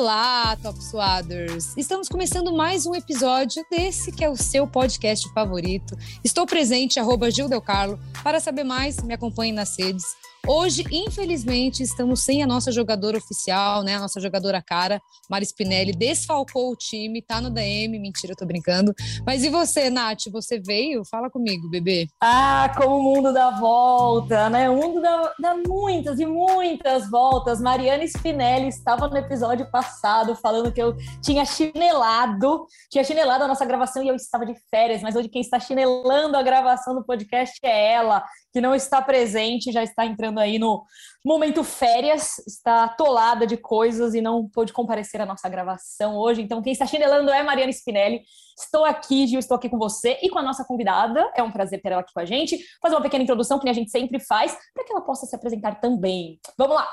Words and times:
Olá, 0.00 0.56
Top 0.56 0.82
Suaders! 0.82 1.76
Estamos 1.76 2.08
começando 2.08 2.50
mais 2.56 2.86
um 2.86 2.94
episódio 2.94 3.62
desse 3.70 4.10
que 4.10 4.24
é 4.24 4.30
o 4.30 4.34
seu 4.34 4.66
podcast 4.66 5.30
favorito. 5.34 5.94
Estou 6.24 6.46
presente, 6.46 6.98
arroba 6.98 7.30
Gil 7.30 7.50
Del 7.50 7.60
Carlo. 7.60 8.00
Para 8.24 8.40
saber 8.40 8.64
mais, 8.64 8.96
me 9.02 9.12
acompanhe 9.12 9.52
nas 9.52 9.78
redes. 9.78 10.06
Hoje, 10.46 10.84
infelizmente, 10.90 11.82
estamos 11.82 12.24
sem 12.24 12.42
a 12.42 12.46
nossa 12.46 12.72
jogadora 12.72 13.18
oficial, 13.18 13.82
né? 13.82 13.96
A 13.96 14.00
nossa 14.00 14.18
jogadora 14.18 14.62
cara, 14.62 15.00
Mari 15.28 15.44
Spinelli, 15.44 15.92
desfalcou 15.92 16.72
o 16.72 16.76
time, 16.76 17.20
tá 17.20 17.40
no 17.40 17.50
DM. 17.50 17.98
Mentira, 17.98 18.32
eu 18.32 18.36
tô 18.36 18.46
brincando. 18.46 18.94
Mas 19.24 19.44
e 19.44 19.50
você, 19.50 19.90
Nath? 19.90 20.24
Você 20.32 20.58
veio? 20.58 21.04
Fala 21.04 21.28
comigo, 21.28 21.68
bebê. 21.68 22.08
Ah, 22.22 22.72
como 22.74 22.96
o 22.96 23.02
mundo 23.02 23.34
dá 23.34 23.50
volta, 23.50 24.48
né? 24.48 24.70
O 24.70 24.76
mundo 24.76 25.02
dá, 25.02 25.34
dá 25.38 25.56
muitas 25.56 26.18
e 26.18 26.24
muitas 26.24 27.08
voltas. 27.10 27.60
Mariana 27.60 28.04
Spinelli 28.04 28.68
estava 28.68 29.08
no 29.08 29.18
episódio 29.18 29.70
passado 29.70 30.34
falando 30.34 30.72
que 30.72 30.80
eu 30.82 30.96
tinha 31.22 31.44
chinelado, 31.44 32.66
tinha 32.90 33.04
chinelado 33.04 33.44
a 33.44 33.48
nossa 33.48 33.66
gravação 33.66 34.02
e 34.02 34.08
eu 34.08 34.14
estava 34.16 34.46
de 34.46 34.54
férias, 34.70 35.02
mas 35.02 35.14
hoje 35.14 35.28
quem 35.28 35.42
está 35.42 35.60
chinelando 35.60 36.36
a 36.36 36.42
gravação 36.42 36.94
do 36.94 37.04
podcast 37.04 37.58
é 37.62 37.92
ela 37.92 38.24
que 38.52 38.60
não 38.60 38.74
está 38.74 39.00
presente, 39.00 39.70
já 39.70 39.82
está 39.82 40.04
entrando 40.04 40.29
aí 40.38 40.58
no 40.58 40.84
momento 41.24 41.64
férias, 41.64 42.38
está 42.46 42.84
atolada 42.84 43.46
de 43.46 43.56
coisas 43.56 44.14
e 44.14 44.20
não 44.20 44.48
pôde 44.48 44.72
comparecer 44.72 45.20
à 45.20 45.26
nossa 45.26 45.48
gravação 45.48 46.16
hoje. 46.16 46.42
Então, 46.42 46.62
quem 46.62 46.72
está 46.72 46.86
chinelando 46.86 47.30
é 47.30 47.42
Mariana 47.42 47.72
Spinelli. 47.72 48.22
Estou 48.58 48.84
aqui, 48.84 49.26
Gil, 49.26 49.38
estou 49.38 49.56
aqui 49.56 49.68
com 49.68 49.78
você 49.78 50.18
e 50.22 50.28
com 50.28 50.38
a 50.38 50.42
nossa 50.42 50.64
convidada. 50.64 51.30
É 51.34 51.42
um 51.42 51.50
prazer 51.50 51.80
ter 51.80 51.92
ela 51.92 52.02
aqui 52.02 52.12
com 52.12 52.20
a 52.20 52.24
gente. 52.24 52.58
Fazer 52.80 52.94
uma 52.94 53.02
pequena 53.02 53.24
introdução, 53.24 53.58
que 53.58 53.68
a 53.68 53.72
gente 53.72 53.90
sempre 53.90 54.20
faz, 54.20 54.56
para 54.74 54.84
que 54.84 54.92
ela 54.92 55.00
possa 55.00 55.26
se 55.26 55.34
apresentar 55.34 55.80
também. 55.80 56.38
Vamos 56.58 56.76
lá! 56.76 56.88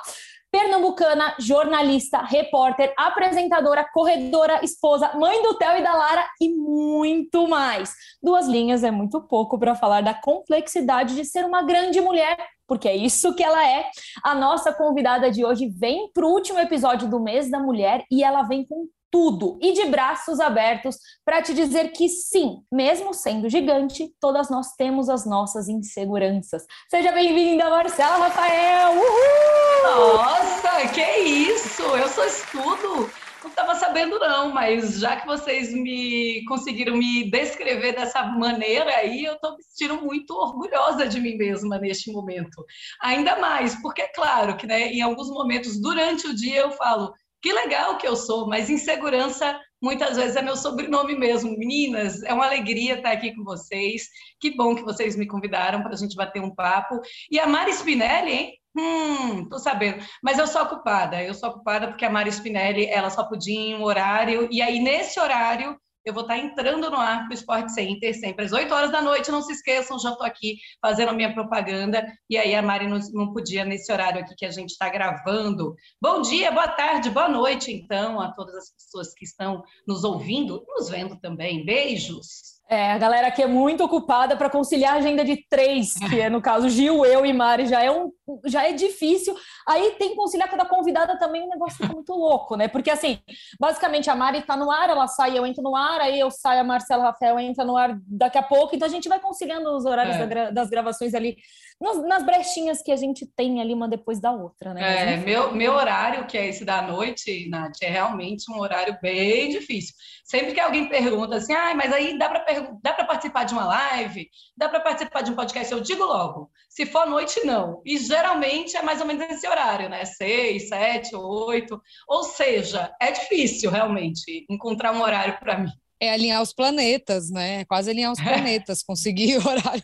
pernambucana, 0.51 1.35
jornalista, 1.39 2.21
repórter, 2.21 2.93
apresentadora, 2.97 3.85
corredora, 3.93 4.63
esposa, 4.63 5.11
mãe 5.13 5.41
do 5.43 5.55
Theo 5.55 5.77
e 5.77 5.83
da 5.83 5.93
Lara 5.93 6.25
e 6.41 6.49
muito 6.49 7.47
mais. 7.47 7.93
Duas 8.21 8.47
linhas 8.47 8.83
é 8.83 8.91
muito 8.91 9.21
pouco 9.21 9.59
para 9.59 9.75
falar 9.75 10.01
da 10.01 10.13
complexidade 10.13 11.15
de 11.15 11.25
ser 11.25 11.45
uma 11.45 11.63
grande 11.63 11.99
mulher, 11.99 12.37
porque 12.67 12.87
é 12.87 12.95
isso 12.95 13.33
que 13.33 13.43
ela 13.43 13.65
é. 13.65 13.89
A 14.23 14.35
nossa 14.35 14.73
convidada 14.73 15.31
de 15.31 15.45
hoje 15.45 15.67
vem 15.67 16.11
para 16.13 16.25
o 16.25 16.31
último 16.31 16.59
episódio 16.59 17.07
do 17.07 17.19
mês 17.19 17.49
da 17.49 17.59
mulher 17.59 18.03
e 18.11 18.23
ela 18.23 18.43
vem 18.43 18.65
com 18.65 18.87
tudo 19.09 19.57
e 19.61 19.73
de 19.73 19.85
braços 19.85 20.39
abertos 20.39 20.97
para 21.23 21.41
te 21.41 21.53
dizer 21.53 21.91
que 21.91 22.09
sim, 22.09 22.61
mesmo 22.71 23.13
sendo 23.13 23.49
gigante, 23.49 24.11
todas 24.19 24.49
nós 24.49 24.73
temos 24.75 25.09
as 25.09 25.25
nossas 25.25 25.69
inseguranças. 25.69 26.65
Seja 26.89 27.11
bem-vinda, 27.11 27.69
Marcela 27.69 28.27
Rafael! 28.27 28.91
Uhul! 28.93 30.17
Nossa, 30.17 30.87
que 30.93 31.01
isso! 31.01 31.83
Eu 31.83 32.09
sou 32.09 32.25
estudo! 32.25 33.26
Não 33.43 33.49
estava 33.49 33.75
sabendo 33.75 34.19
não, 34.19 34.51
mas 34.51 34.99
já 34.99 35.15
que 35.15 35.27
vocês 35.27 35.71
me 35.71 36.43
conseguiram 36.45 36.97
me 36.97 37.29
descrever 37.29 37.93
dessa 37.93 38.23
maneira 38.23 38.95
aí, 38.95 39.25
eu 39.25 39.33
estou 39.33 39.55
me 39.55 39.63
sentindo 39.63 40.01
muito 40.01 40.33
orgulhosa 40.33 41.07
de 41.07 41.19
mim 41.19 41.37
mesma 41.37 41.77
neste 41.77 42.11
momento. 42.11 42.65
Ainda 43.01 43.39
mais, 43.39 43.75
porque 43.81 44.01
é 44.01 44.07
claro 44.07 44.57
que 44.57 44.65
né, 44.65 44.91
em 44.91 45.01
alguns 45.01 45.29
momentos 45.29 45.79
durante 45.79 46.27
o 46.27 46.35
dia 46.35 46.61
eu 46.61 46.71
falo 46.71 47.13
que 47.41 47.53
legal 47.53 47.97
que 47.97 48.07
eu 48.07 48.15
sou, 48.15 48.47
mas 48.47 48.69
insegurança 48.69 49.59
muitas 49.81 50.17
vezes 50.17 50.35
é 50.35 50.41
meu 50.41 50.55
sobrenome 50.55 51.15
mesmo. 51.15 51.57
Meninas, 51.57 52.23
é 52.23 52.33
uma 52.33 52.45
alegria 52.45 52.95
estar 52.95 53.11
aqui 53.11 53.35
com 53.35 53.43
vocês. 53.43 54.07
Que 54.39 54.55
bom 54.55 54.75
que 54.75 54.83
vocês 54.83 55.15
me 55.15 55.27
convidaram 55.27 55.81
para 55.83 55.93
a 55.93 55.97
gente 55.97 56.15
bater 56.15 56.41
um 56.41 56.53
papo. 56.53 56.99
E 57.29 57.39
a 57.39 57.45
Mari 57.45 57.71
Spinelli, 57.71 58.31
hein? 58.31 58.53
Hum, 58.77 59.49
tô 59.49 59.57
sabendo. 59.57 60.05
Mas 60.21 60.37
eu 60.37 60.45
sou 60.45 60.61
ocupada. 60.61 61.21
Eu 61.23 61.33
sou 61.33 61.49
ocupada 61.49 61.87
porque 61.87 62.05
a 62.05 62.09
Mari 62.09 62.31
Spinelli, 62.31 62.85
ela 62.85 63.09
só 63.09 63.23
podia 63.23 63.59
em 63.59 63.75
um 63.75 63.83
horário. 63.83 64.47
E 64.51 64.61
aí, 64.61 64.79
nesse 64.79 65.19
horário, 65.19 65.75
eu 66.07 66.13
vou 66.13 66.21
estar 66.21 66.37
entrando 66.37 66.89
no 66.89 66.95
ar 66.95 67.27
Sport 67.31 67.67
Center 67.67 68.17
sempre 68.17 68.45
às 68.45 68.53
8 68.53 68.73
horas 68.73 68.91
da 68.91 69.01
noite. 69.01 69.29
Não 69.29 69.41
se 69.41 69.51
esqueçam, 69.51 69.99
já 69.99 70.11
estou 70.11 70.25
aqui 70.25 70.57
fazendo 70.81 71.09
a 71.09 71.13
minha 71.13 71.33
propaganda. 71.33 72.05
E 72.29 72.37
aí 72.37 72.55
a 72.55 72.61
Mari 72.61 72.87
não, 72.87 72.99
não 73.13 73.33
podia 73.33 73.65
nesse 73.65 73.91
horário 73.91 74.21
aqui 74.21 74.33
que 74.37 74.45
a 74.45 74.51
gente 74.51 74.69
está 74.69 74.87
gravando. 74.89 75.75
Bom 76.01 76.21
dia, 76.21 76.49
boa 76.49 76.69
tarde, 76.69 77.09
boa 77.09 77.27
noite, 77.27 77.73
então, 77.73 78.21
a 78.21 78.31
todas 78.31 78.55
as 78.55 78.69
pessoas 78.71 79.13
que 79.13 79.25
estão 79.25 79.61
nos 79.85 80.05
ouvindo, 80.05 80.63
nos 80.67 80.87
vendo 80.87 81.19
também. 81.19 81.65
Beijos. 81.65 82.57
É, 82.69 82.91
a 82.91 82.97
galera 82.97 83.27
aqui 83.27 83.41
é 83.41 83.47
muito 83.47 83.83
ocupada 83.83 84.37
para 84.37 84.49
conciliar 84.49 84.95
a 84.95 84.97
agenda 84.97 85.25
de 85.25 85.45
três, 85.49 85.93
que 86.09 86.21
é 86.21 86.29
no 86.29 86.41
caso 86.41 86.69
Gil, 86.69 87.05
eu 87.05 87.25
e 87.25 87.33
Mari, 87.33 87.65
já 87.65 87.83
é, 87.83 87.91
um, 87.91 88.11
já 88.45 88.67
é 88.67 88.73
difícil. 88.73 89.35
Aí 89.67 89.91
tem 89.91 90.09
que 90.09 90.15
conciliar 90.15 90.49
cada 90.49 90.65
convidada 90.65 91.17
também, 91.17 91.43
um 91.43 91.49
negócio 91.49 91.77
fica 91.77 91.93
muito 91.93 92.13
louco, 92.13 92.55
né? 92.55 92.67
Porque 92.67 92.89
assim, 92.89 93.19
basicamente 93.59 94.09
a 94.09 94.15
Mari 94.15 94.39
está 94.39 94.55
no 94.55 94.71
ar, 94.71 94.89
ela 94.89 95.07
sai, 95.07 95.37
eu 95.37 95.45
entro 95.45 95.63
no 95.63 95.75
ar, 95.75 96.01
aí 96.01 96.19
eu 96.19 96.29
saio, 96.31 96.61
a 96.61 96.63
Marcela 96.63 97.05
Rafael 97.05 97.39
entra 97.39 97.63
no 97.63 97.77
ar 97.77 97.97
daqui 98.07 98.37
a 98.37 98.43
pouco, 98.43 98.75
então 98.75 98.87
a 98.87 98.91
gente 98.91 99.09
vai 99.09 99.19
conciliando 99.19 99.69
os 99.75 99.85
horários 99.85 100.15
é. 100.15 100.27
da, 100.27 100.49
das 100.51 100.69
gravações 100.69 101.13
ali, 101.13 101.37
nas, 101.79 102.03
nas, 102.03 102.23
brechinhas 102.23 102.81
que 102.81 102.91
a 102.91 102.95
gente 102.95 103.25
tem 103.25 103.61
ali, 103.61 103.73
uma 103.73 103.87
depois 103.87 104.19
da 104.19 104.31
outra, 104.31 104.73
né? 104.73 105.13
É, 105.13 105.17
meu, 105.17 105.53
meu 105.53 105.73
horário, 105.73 106.25
que 106.25 106.37
é 106.37 106.47
esse 106.47 106.65
da 106.65 106.81
noite, 106.81 107.47
Nath, 107.49 107.77
é 107.81 107.89
realmente 107.89 108.51
um 108.51 108.59
horário 108.59 108.97
bem 109.01 109.49
difícil. 109.49 109.93
Sempre 110.25 110.53
que 110.53 110.59
alguém 110.59 110.89
pergunta 110.89 111.35
assim, 111.35 111.53
ah, 111.53 111.73
mas 111.75 111.93
aí 111.93 112.17
dá 112.17 112.27
para 112.27 113.05
participar 113.05 113.43
de 113.43 113.53
uma 113.53 113.65
live, 113.65 114.27
dá 114.55 114.67
para 114.67 114.79
participar 114.79 115.21
de 115.21 115.31
um 115.31 115.35
podcast, 115.35 115.71
eu 115.71 115.79
digo 115.79 116.03
logo, 116.03 116.49
se 116.67 116.85
for 116.85 117.07
noite, 117.07 117.45
não. 117.45 117.81
E 117.85 117.97
geralmente 118.17 118.75
é 118.75 118.81
mais 118.81 118.99
ou 118.99 119.05
menos 119.05 119.29
esse 119.29 119.47
horário, 119.47 119.89
né? 119.89 120.03
Seis, 120.05 120.69
sete, 120.69 121.15
oito. 121.15 121.79
Ou 122.07 122.23
seja, 122.23 122.91
é 122.99 123.11
difícil 123.11 123.69
realmente 123.69 124.45
encontrar 124.49 124.91
um 124.91 125.01
horário 125.01 125.37
para 125.39 125.59
mim. 125.59 125.69
É 125.99 126.11
alinhar 126.11 126.41
os 126.41 126.53
planetas, 126.53 127.29
né? 127.29 127.61
É 127.61 127.65
quase 127.65 127.89
alinhar 127.89 128.11
os 128.11 128.19
planetas, 128.19 128.83
conseguir 128.83 129.37
o 129.43 129.47
horário. 129.47 129.81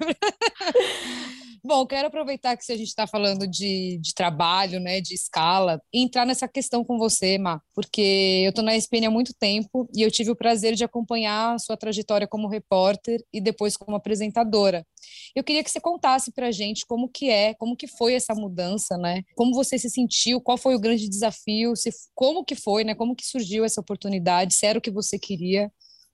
Bom, 1.66 1.88
quero 1.88 2.10
aproveitar 2.10 2.58
que 2.58 2.74
a 2.74 2.76
gente 2.76 2.90
está 2.90 3.08
falando 3.08 3.48
de, 3.48 3.98
de 4.02 4.14
trabalho, 4.14 4.82
né, 4.82 5.00
de 5.00 5.14
escala, 5.14 5.82
e 5.94 6.04
entrar 6.04 6.26
nessa 6.26 6.46
questão 6.46 6.84
com 6.84 6.98
você, 6.98 7.38
Má, 7.38 7.62
porque 7.74 8.42
eu 8.44 8.50
estou 8.50 8.66
na 8.66 8.76
ESPN 8.76 9.08
há 9.08 9.10
muito 9.10 9.34
tempo 9.34 9.90
e 9.96 10.02
eu 10.02 10.12
tive 10.12 10.30
o 10.30 10.36
prazer 10.36 10.76
de 10.76 10.84
acompanhar 10.84 11.56
a 11.56 11.60
sua 11.60 11.78
trajetória 11.78 12.28
como 12.28 12.50
repórter 12.50 13.24
e 13.32 13.40
depois 13.40 13.78
como 13.78 13.96
apresentadora. 13.96 14.86
Eu 15.34 15.42
queria 15.42 15.64
que 15.64 15.72
você 15.72 15.80
contasse 15.80 16.34
para 16.34 16.48
a 16.48 16.52
gente 16.52 16.86
como 16.86 17.08
que 17.08 17.30
é, 17.30 17.54
como 17.54 17.78
que 17.78 17.88
foi 17.88 18.14
essa 18.14 18.36
mudança, 18.36 18.98
né? 18.98 19.22
Como 19.34 19.54
você 19.54 19.80
se 19.80 19.90
sentiu, 19.90 20.42
qual 20.42 20.58
foi 20.58 20.76
o 20.76 20.80
grande 20.80 21.08
desafio, 21.08 21.78
se, 21.78 21.92
como 22.14 22.44
que 22.44 22.56
foi, 22.56 22.84
né? 22.84 22.94
Como 22.94 23.16
que 23.16 23.26
surgiu 23.26 23.64
essa 23.64 23.80
oportunidade, 23.80 24.54
se 24.54 24.66
era 24.66 24.78
o 24.78 24.82
que 24.82 24.92
você 24.92 25.18
queria 25.18 25.72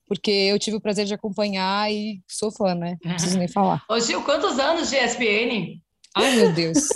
porque 0.09 0.31
eu 0.31 0.57
tive 0.57 0.75
o 0.75 0.81
prazer 0.81 1.05
de 1.05 1.13
acompanhar 1.13 1.89
e 1.91 2.19
sou 2.27 2.51
fã, 2.51 2.73
né? 2.73 2.97
Não 3.05 3.13
preciso 3.13 3.37
nem 3.37 3.47
falar. 3.47 3.83
Ô 3.87 3.99
Gil, 3.99 4.23
quantos 4.23 4.57
anos 4.57 4.89
de 4.89 4.97
ESPN? 4.97 5.79
Ai, 6.17 6.35
meu 6.35 6.51
Deus. 6.51 6.89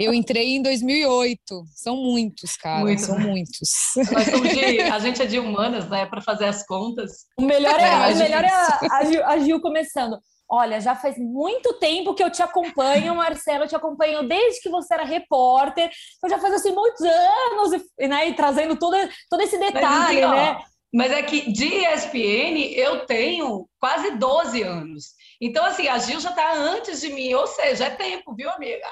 Eu 0.00 0.12
entrei 0.12 0.56
em 0.56 0.62
2008. 0.62 1.64
São 1.74 1.96
muitos, 1.96 2.56
cara. 2.56 2.80
Muito. 2.80 3.02
São 3.02 3.18
muitos. 3.18 3.70
De, 3.94 4.80
a 4.80 4.98
gente 4.98 5.22
é 5.22 5.26
de 5.26 5.38
humanas, 5.38 5.88
né? 5.88 6.04
Para 6.06 6.20
fazer 6.20 6.46
as 6.46 6.66
contas. 6.66 7.26
O 7.38 7.42
melhor 7.42 7.78
é, 7.78 8.10
é, 8.10 8.14
o 8.14 8.16
melhor 8.16 8.44
é 8.44 8.50
a, 8.50 8.78
a, 8.92 9.04
Gil, 9.04 9.24
a 9.24 9.38
Gil 9.38 9.60
começando. 9.60 10.18
Olha, 10.50 10.80
já 10.80 10.96
faz 10.96 11.16
muito 11.18 11.74
tempo 11.74 12.14
que 12.14 12.24
eu 12.24 12.30
te 12.30 12.42
acompanho, 12.42 13.14
Marcelo, 13.14 13.64
eu 13.64 13.68
te 13.68 13.76
acompanho 13.76 14.26
desde 14.26 14.60
que 14.60 14.70
você 14.70 14.94
era 14.94 15.04
repórter. 15.04 15.90
Eu 16.24 16.30
já 16.30 16.38
faz 16.38 16.54
assim 16.54 16.72
muitos 16.72 17.02
anos, 17.02 17.82
né? 18.00 18.28
E 18.28 18.34
trazendo 18.34 18.76
todo, 18.76 18.96
todo 19.30 19.42
esse 19.42 19.58
detalhe, 19.58 19.84
Mas, 19.84 20.24
assim, 20.24 20.36
né? 20.36 20.56
Ó, 20.58 20.77
mas 20.92 21.12
é 21.12 21.22
que 21.22 21.52
de 21.52 21.66
ESPN 21.66 22.72
eu 22.74 23.06
tenho 23.06 23.68
quase 23.78 24.12
12 24.12 24.62
anos. 24.62 25.14
Então, 25.40 25.64
assim, 25.64 25.86
a 25.88 25.98
Gil 25.98 26.20
já 26.20 26.30
está 26.30 26.54
antes 26.54 27.00
de 27.00 27.12
mim, 27.12 27.32
ou 27.34 27.46
seja, 27.46 27.86
é 27.86 27.90
tempo, 27.90 28.34
viu, 28.34 28.50
amiga? 28.50 28.86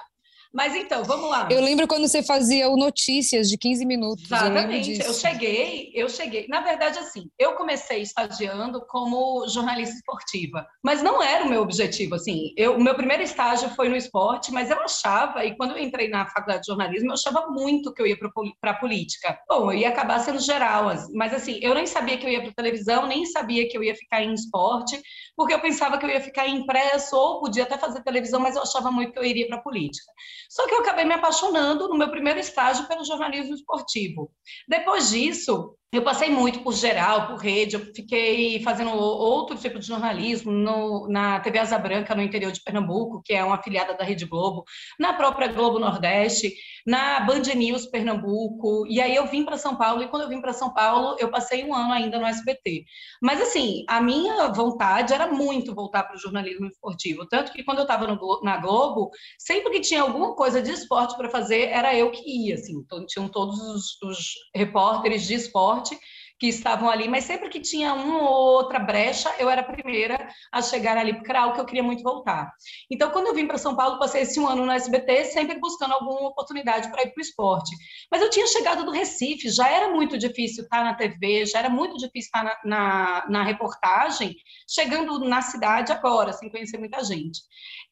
Mas 0.52 0.74
então, 0.74 1.04
vamos 1.04 1.30
lá. 1.30 1.48
Eu 1.50 1.60
lembro 1.60 1.86
quando 1.86 2.08
você 2.08 2.22
fazia 2.22 2.68
o 2.68 2.76
Notícias 2.76 3.48
de 3.48 3.58
15 3.58 3.84
minutos. 3.84 4.24
Exatamente. 4.24 5.00
Eu, 5.00 5.06
eu, 5.06 5.14
cheguei, 5.14 5.92
eu 5.94 6.08
cheguei. 6.08 6.46
Na 6.48 6.60
verdade, 6.60 6.98
assim, 6.98 7.28
eu 7.38 7.54
comecei 7.54 8.02
estagiando 8.02 8.84
como 8.86 9.46
jornalista 9.48 9.94
esportiva, 9.94 10.66
mas 10.82 11.02
não 11.02 11.22
era 11.22 11.44
o 11.44 11.48
meu 11.48 11.62
objetivo. 11.62 12.14
Assim, 12.14 12.52
eu, 12.56 12.76
o 12.76 12.82
meu 12.82 12.94
primeiro 12.94 13.22
estágio 13.22 13.68
foi 13.70 13.88
no 13.88 13.96
esporte, 13.96 14.52
mas 14.52 14.70
eu 14.70 14.80
achava, 14.80 15.44
e 15.44 15.56
quando 15.56 15.72
eu 15.72 15.78
entrei 15.78 16.08
na 16.08 16.26
faculdade 16.26 16.62
de 16.62 16.66
jornalismo, 16.66 17.10
eu 17.10 17.14
achava 17.14 17.46
muito 17.48 17.92
que 17.92 18.00
eu 18.00 18.06
ia 18.06 18.16
para 18.60 18.70
a 18.70 18.74
política. 18.74 19.38
Bom, 19.48 19.72
eu 19.72 19.78
ia 19.78 19.88
acabar 19.88 20.18
sendo 20.20 20.38
geral, 20.38 20.86
mas 21.14 21.34
assim, 21.34 21.58
eu 21.62 21.74
nem 21.74 21.86
sabia 21.86 22.16
que 22.16 22.26
eu 22.26 22.30
ia 22.30 22.42
para 22.42 22.52
televisão, 22.52 23.06
nem 23.06 23.26
sabia 23.26 23.68
que 23.68 23.76
eu 23.76 23.82
ia 23.82 23.94
ficar 23.94 24.22
em 24.22 24.32
esporte, 24.32 25.00
porque 25.36 25.52
eu 25.52 25.60
pensava 25.60 25.98
que 25.98 26.06
eu 26.06 26.10
ia 26.10 26.20
ficar 26.20 26.48
impresso 26.48 27.16
ou 27.16 27.40
podia 27.40 27.64
até 27.64 27.76
fazer 27.76 28.02
televisão, 28.02 28.40
mas 28.40 28.56
eu 28.56 28.62
achava 28.62 28.90
muito 28.90 29.12
que 29.12 29.18
eu 29.18 29.24
iria 29.24 29.46
para 29.46 29.56
a 29.56 29.62
política. 29.62 30.12
Só 30.48 30.66
que 30.66 30.74
eu 30.74 30.80
acabei 30.80 31.04
me 31.04 31.14
apaixonando 31.14 31.88
no 31.88 31.96
meu 31.96 32.10
primeiro 32.10 32.38
estágio 32.38 32.86
pelo 32.86 33.04
jornalismo 33.04 33.54
esportivo. 33.54 34.30
Depois 34.68 35.10
disso, 35.10 35.76
eu 35.92 36.02
passei 36.02 36.28
muito 36.28 36.60
por 36.60 36.74
geral, 36.74 37.28
por 37.28 37.36
rede, 37.36 37.76
eu 37.76 37.80
fiquei 37.94 38.60
fazendo 38.62 38.90
outro 38.90 39.56
tipo 39.56 39.78
de 39.78 39.86
jornalismo 39.86 40.50
no, 40.50 41.08
na 41.08 41.38
TV 41.40 41.60
Asa 41.60 41.78
Branca, 41.78 42.14
no 42.14 42.22
interior 42.22 42.50
de 42.50 42.60
Pernambuco, 42.60 43.22
que 43.24 43.32
é 43.32 43.44
uma 43.44 43.54
afiliada 43.54 43.94
da 43.94 44.04
Rede 44.04 44.26
Globo, 44.26 44.64
na 44.98 45.12
própria 45.12 45.46
Globo 45.46 45.78
Nordeste, 45.78 46.52
na 46.84 47.20
Band 47.20 47.42
News 47.54 47.86
Pernambuco, 47.86 48.84
e 48.88 49.00
aí 49.00 49.14
eu 49.14 49.26
vim 49.28 49.44
para 49.44 49.56
São 49.56 49.76
Paulo, 49.76 50.02
e 50.02 50.08
quando 50.08 50.22
eu 50.22 50.28
vim 50.28 50.40
para 50.40 50.52
São 50.52 50.74
Paulo, 50.74 51.16
eu 51.20 51.30
passei 51.30 51.64
um 51.64 51.74
ano 51.74 51.92
ainda 51.92 52.18
no 52.18 52.26
SBT. 52.26 52.84
Mas, 53.22 53.40
assim, 53.40 53.84
a 53.88 54.00
minha 54.00 54.48
vontade 54.48 55.14
era 55.14 55.28
muito 55.28 55.74
voltar 55.74 56.02
para 56.02 56.16
o 56.16 56.20
jornalismo 56.20 56.66
esportivo, 56.66 57.26
tanto 57.28 57.52
que 57.52 57.62
quando 57.62 57.78
eu 57.78 57.84
estava 57.84 58.06
na 58.42 58.56
Globo, 58.58 59.10
sempre 59.38 59.70
que 59.70 59.80
tinha 59.80 60.02
alguma 60.02 60.34
coisa 60.34 60.60
de 60.60 60.72
esporte 60.72 61.16
para 61.16 61.30
fazer, 61.30 61.68
era 61.68 61.94
eu 61.94 62.10
que 62.10 62.22
ia, 62.28 62.54
assim, 62.54 62.74
então, 62.74 63.06
tinham 63.06 63.28
todos 63.28 63.58
os, 63.60 64.02
os 64.02 64.34
repórteres 64.54 65.26
de 65.26 65.34
esporte, 65.34 65.75
esporte 65.76 66.00
que 66.38 66.48
estavam 66.48 66.90
ali, 66.90 67.08
mas 67.08 67.24
sempre 67.24 67.48
que 67.48 67.60
tinha 67.60 67.94
uma 67.94 68.18
ou 68.28 68.56
outra 68.56 68.78
brecha, 68.78 69.32
eu 69.38 69.48
era 69.48 69.62
a 69.62 69.64
primeira 69.64 70.28
a 70.52 70.60
chegar 70.60 70.96
ali, 70.98 71.14
porque 71.14 71.30
era 71.30 71.42
algo 71.42 71.54
que 71.54 71.60
eu 71.60 71.64
queria 71.64 71.82
muito 71.82 72.02
voltar. 72.02 72.52
Então, 72.90 73.10
quando 73.10 73.28
eu 73.28 73.34
vim 73.34 73.46
para 73.46 73.56
São 73.56 73.74
Paulo, 73.74 73.98
passei 73.98 74.22
esse 74.22 74.38
um 74.38 74.46
ano 74.46 74.66
no 74.66 74.72
SBT, 74.72 75.24
sempre 75.26 75.58
buscando 75.58 75.94
alguma 75.94 76.28
oportunidade 76.28 76.90
para 76.90 77.02
ir 77.02 77.12
para 77.12 77.20
o 77.20 77.24
esporte. 77.24 77.74
Mas 78.10 78.20
eu 78.20 78.28
tinha 78.28 78.46
chegado 78.46 78.84
do 78.84 78.90
Recife, 78.90 79.48
já 79.48 79.68
era 79.68 79.88
muito 79.88 80.18
difícil 80.18 80.64
estar 80.64 80.84
na 80.84 80.94
TV, 80.94 81.46
já 81.46 81.60
era 81.60 81.70
muito 81.70 81.96
difícil 81.96 82.28
estar 82.28 82.44
na, 82.44 82.56
na, 82.64 83.24
na 83.28 83.42
reportagem, 83.42 84.36
chegando 84.68 85.18
na 85.20 85.40
cidade 85.40 85.90
agora, 85.92 86.32
sem 86.32 86.50
conhecer 86.50 86.76
muita 86.78 87.02
gente. 87.02 87.40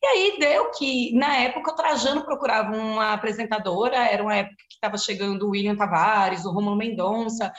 E 0.02 0.06
aí 0.06 0.36
deu 0.38 0.70
que, 0.72 1.14
na 1.14 1.34
época, 1.38 1.72
o 1.72 1.74
Trajano 1.74 2.24
procurava 2.24 2.76
uma 2.76 3.14
apresentadora, 3.14 3.96
era 3.96 4.22
uma 4.22 4.36
época 4.36 4.56
que 4.68 4.74
estava 4.74 4.98
chegando 4.98 5.46
o 5.46 5.50
William 5.50 5.76
Tavares, 5.76 6.44
o 6.44 6.52
Romulo 6.52 6.76
Mendonça, 6.76 7.50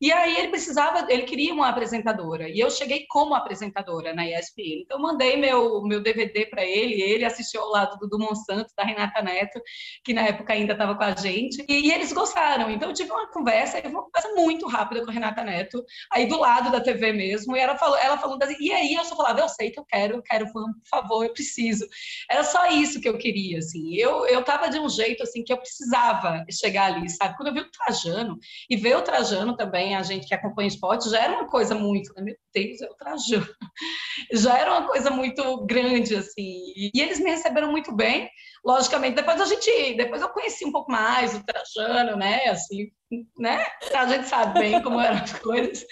e 0.00 0.10
aí 0.10 0.29
ele 0.36 0.48
precisava, 0.48 1.06
ele 1.10 1.22
queria 1.22 1.52
uma 1.52 1.68
apresentadora, 1.68 2.48
e 2.48 2.58
eu 2.58 2.70
cheguei 2.70 3.06
como 3.08 3.34
apresentadora 3.34 4.14
na 4.14 4.26
ESPN. 4.26 4.82
Então, 4.82 4.98
mandei 4.98 5.36
meu, 5.36 5.82
meu 5.82 6.00
DVD 6.00 6.46
para 6.46 6.64
ele, 6.64 7.00
ele 7.00 7.24
assistiu 7.24 7.62
ao 7.62 7.70
lado 7.70 8.08
do, 8.08 8.18
Monsanto, 8.18 8.72
da 8.76 8.84
Renata 8.84 9.22
Neto, 9.22 9.60
que 10.04 10.12
na 10.12 10.22
época 10.22 10.52
ainda 10.52 10.72
estava 10.72 10.94
com 10.94 11.04
a 11.04 11.14
gente, 11.14 11.64
e, 11.68 11.88
e, 11.88 11.92
eles 11.92 12.12
gostaram. 12.12 12.70
Então, 12.70 12.88
eu 12.88 12.94
tive 12.94 13.10
uma 13.10 13.30
conversa, 13.30 13.80
uma 13.88 14.02
conversa 14.02 14.28
muito 14.34 14.66
rápida 14.66 15.04
com 15.04 15.10
a 15.10 15.14
Renata 15.14 15.42
Neto, 15.42 15.82
aí 16.12 16.26
do 16.26 16.38
lado 16.38 16.70
da 16.70 16.80
TV 16.80 17.12
mesmo, 17.12 17.56
e 17.56 17.60
ela 17.60 17.76
falou, 17.76 17.96
ela 17.98 18.18
falando 18.18 18.42
assim, 18.42 18.56
e 18.60 18.72
aí 18.72 18.94
eu 18.94 19.04
só 19.04 19.16
falava, 19.16 19.40
eu 19.40 19.48
sei 19.48 19.70
que 19.70 19.80
eu 19.80 19.84
quero, 19.84 20.16
eu 20.16 20.22
quero, 20.22 20.52
por 20.52 20.64
favor, 20.88 21.24
eu 21.24 21.32
preciso. 21.32 21.86
Era 22.30 22.44
só 22.44 22.68
isso 22.68 23.00
que 23.00 23.08
eu 23.08 23.18
queria, 23.18 23.58
assim. 23.58 23.94
Eu, 23.94 24.26
eu 24.26 24.42
tava 24.44 24.68
de 24.68 24.78
um 24.78 24.88
jeito, 24.88 25.22
assim, 25.22 25.42
que 25.42 25.52
eu 25.52 25.58
precisava 25.58 26.44
chegar 26.50 26.92
ali, 26.92 27.08
sabe? 27.08 27.36
Quando 27.36 27.48
eu 27.48 27.54
vi 27.54 27.60
o 27.60 27.70
Trajano, 27.70 28.38
e 28.68 28.76
ver 28.76 28.96
o 28.96 29.02
Trajano 29.02 29.56
também, 29.56 29.96
a 29.96 30.02
gente 30.02 30.19
que 30.26 30.34
acompanha 30.34 30.68
esporte, 30.68 31.10
já 31.10 31.22
era 31.22 31.32
uma 31.34 31.48
coisa 31.48 31.74
muito, 31.74 32.12
né? 32.14 32.22
meu 32.22 32.36
Deus, 32.54 32.80
é 32.80 32.86
o 32.86 32.94
Trajano. 32.94 33.46
Já 34.32 34.58
era 34.58 34.72
uma 34.72 34.86
coisa 34.86 35.10
muito 35.10 35.64
grande, 35.66 36.14
assim. 36.14 36.72
E, 36.76 37.00
eles 37.00 37.18
me 37.20 37.30
receberam 37.30 37.70
muito 37.70 37.92
bem. 37.94 38.28
Logicamente, 38.64 39.16
depois 39.16 39.40
a 39.40 39.46
gente, 39.46 39.94
depois 39.94 40.20
eu 40.20 40.28
conheci 40.28 40.64
um 40.64 40.72
pouco 40.72 40.92
mais 40.92 41.34
o 41.34 41.44
Trajano, 41.44 42.16
né? 42.16 42.44
Assim, 42.48 42.90
né? 43.38 43.66
A 43.94 44.06
gente 44.06 44.28
sabe 44.28 44.60
bem 44.60 44.82
como 44.82 45.00
eram 45.00 45.16
as 45.16 45.32
coisas. 45.38 45.84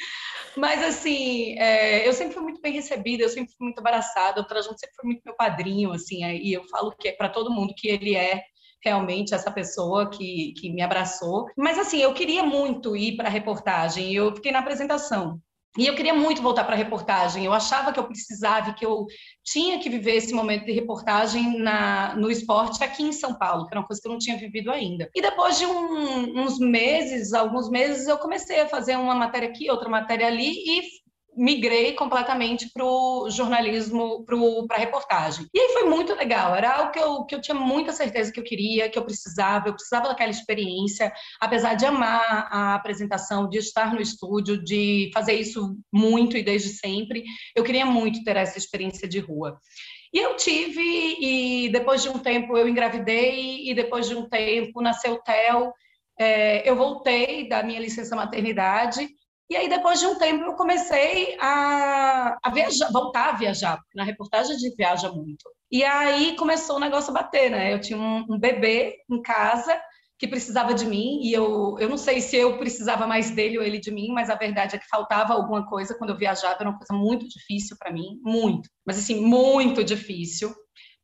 Mas, 0.56 0.82
assim, 0.82 1.58
é, 1.58 2.06
eu 2.06 2.12
sempre 2.12 2.34
fui 2.34 2.42
muito 2.42 2.60
bem 2.60 2.72
recebida, 2.72 3.22
eu 3.22 3.28
sempre 3.28 3.52
fui 3.56 3.66
muito 3.66 3.78
abraçada, 3.78 4.40
o 4.40 4.46
Trajano 4.46 4.76
sempre 4.78 4.96
foi 4.96 5.06
muito 5.06 5.22
meu 5.24 5.36
padrinho, 5.36 5.92
assim, 5.92 6.24
e 6.24 6.52
eu 6.52 6.64
falo 6.68 6.94
que 6.98 7.08
é 7.08 7.12
para 7.12 7.28
todo 7.28 7.52
mundo 7.52 7.74
que 7.76 7.88
ele 7.88 8.16
é 8.16 8.42
realmente 8.82 9.34
essa 9.34 9.50
pessoa 9.50 10.10
que, 10.10 10.52
que 10.56 10.70
me 10.70 10.82
abraçou. 10.82 11.46
Mas, 11.56 11.78
assim, 11.78 11.98
eu 11.98 12.14
queria 12.14 12.42
muito 12.42 12.96
ir 12.96 13.16
para 13.16 13.28
a 13.28 13.32
reportagem, 13.32 14.12
eu 14.12 14.34
fiquei 14.34 14.52
na 14.52 14.60
apresentação. 14.60 15.40
E 15.76 15.86
eu 15.86 15.94
queria 15.94 16.14
muito 16.14 16.42
voltar 16.42 16.64
para 16.64 16.74
a 16.74 16.78
reportagem. 16.78 17.44
Eu 17.44 17.52
achava 17.52 17.92
que 17.92 18.00
eu 18.00 18.06
precisava, 18.06 18.72
que 18.72 18.84
eu 18.84 19.06
tinha 19.44 19.78
que 19.78 19.88
viver 19.88 20.16
esse 20.16 20.32
momento 20.34 20.64
de 20.64 20.72
reportagem 20.72 21.58
na, 21.60 22.16
no 22.16 22.30
esporte 22.30 22.82
aqui 22.82 23.04
em 23.04 23.12
São 23.12 23.38
Paulo, 23.38 23.64
que 23.64 23.72
era 23.72 23.80
uma 23.80 23.86
coisa 23.86 24.02
que 24.02 24.08
eu 24.08 24.12
não 24.12 24.18
tinha 24.18 24.36
vivido 24.36 24.72
ainda. 24.72 25.08
E 25.14 25.22
depois 25.22 25.56
de 25.56 25.66
um, 25.66 26.40
uns 26.40 26.58
meses, 26.58 27.32
alguns 27.32 27.70
meses, 27.70 28.08
eu 28.08 28.18
comecei 28.18 28.60
a 28.60 28.68
fazer 28.68 28.96
uma 28.96 29.14
matéria 29.14 29.48
aqui, 29.48 29.70
outra 29.70 29.88
matéria 29.88 30.26
ali, 30.26 30.50
e 30.50 30.82
migrei 31.38 31.92
completamente 31.94 32.68
para 32.72 32.84
o 32.84 33.30
jornalismo, 33.30 34.24
para 34.24 34.76
a 34.76 34.80
reportagem. 34.80 35.46
E 35.54 35.60
aí 35.60 35.68
foi 35.72 35.84
muito 35.84 36.12
legal, 36.14 36.54
era 36.54 36.74
algo 36.74 36.90
que 36.90 36.98
eu, 36.98 37.24
que 37.24 37.34
eu 37.34 37.40
tinha 37.40 37.54
muita 37.54 37.92
certeza 37.92 38.32
que 38.32 38.40
eu 38.40 38.44
queria, 38.44 38.90
que 38.90 38.98
eu 38.98 39.04
precisava, 39.04 39.68
eu 39.68 39.74
precisava 39.74 40.08
daquela 40.08 40.30
experiência, 40.30 41.12
apesar 41.40 41.74
de 41.74 41.86
amar 41.86 42.48
a 42.50 42.74
apresentação, 42.74 43.48
de 43.48 43.58
estar 43.58 43.94
no 43.94 44.00
estúdio, 44.00 44.62
de 44.62 45.10
fazer 45.14 45.34
isso 45.34 45.76
muito 45.92 46.36
e 46.36 46.42
desde 46.42 46.70
sempre, 46.70 47.22
eu 47.54 47.62
queria 47.62 47.86
muito 47.86 48.24
ter 48.24 48.36
essa 48.36 48.58
experiência 48.58 49.08
de 49.08 49.20
rua. 49.20 49.58
E 50.12 50.18
eu 50.18 50.36
tive, 50.36 51.16
e 51.20 51.68
depois 51.68 52.02
de 52.02 52.08
um 52.08 52.18
tempo 52.18 52.56
eu 52.56 52.66
engravidei, 52.66 53.68
e 53.70 53.74
depois 53.74 54.08
de 54.08 54.16
um 54.16 54.28
tempo 54.28 54.80
nasceu 54.80 55.14
o 55.14 55.22
Theo, 55.22 55.72
é, 56.18 56.68
eu 56.68 56.74
voltei 56.74 57.48
da 57.48 57.62
minha 57.62 57.78
licença 57.78 58.16
maternidade 58.16 59.08
e 59.50 59.56
aí, 59.56 59.68
depois 59.68 59.98
de 59.98 60.06
um 60.06 60.16
tempo, 60.16 60.44
eu 60.44 60.54
comecei 60.54 61.36
a, 61.40 62.36
a 62.42 62.50
viajar, 62.50 62.90
voltar 62.92 63.30
a 63.30 63.36
viajar, 63.36 63.80
na 63.94 64.04
reportagem 64.04 64.54
a 64.54 64.58
gente 64.58 64.76
viaja 64.76 65.10
muito. 65.10 65.44
E 65.70 65.82
aí 65.84 66.36
começou 66.36 66.76
o 66.76 66.80
negócio 66.80 67.10
a 67.10 67.14
bater, 67.14 67.50
né? 67.50 67.72
Eu 67.72 67.80
tinha 67.80 67.98
um, 67.98 68.26
um 68.28 68.38
bebê 68.38 68.96
em 69.10 69.22
casa 69.22 69.80
que 70.18 70.26
precisava 70.26 70.74
de 70.74 70.84
mim, 70.84 71.20
e 71.22 71.32
eu, 71.32 71.76
eu 71.78 71.88
não 71.88 71.96
sei 71.96 72.20
se 72.20 72.36
eu 72.36 72.58
precisava 72.58 73.06
mais 73.06 73.30
dele 73.30 73.56
ou 73.56 73.64
ele 73.64 73.78
de 73.78 73.90
mim, 73.90 74.08
mas 74.12 74.28
a 74.28 74.34
verdade 74.34 74.74
é 74.74 74.78
que 74.78 74.88
faltava 74.88 75.32
alguma 75.32 75.64
coisa 75.64 75.94
quando 75.96 76.10
eu 76.10 76.18
viajava, 76.18 76.56
era 76.58 76.68
uma 76.68 76.78
coisa 76.78 76.92
muito 76.92 77.26
difícil 77.28 77.76
para 77.78 77.92
mim, 77.92 78.20
muito, 78.22 78.68
mas 78.84 78.98
assim, 78.98 79.20
muito 79.20 79.84
difícil 79.84 80.52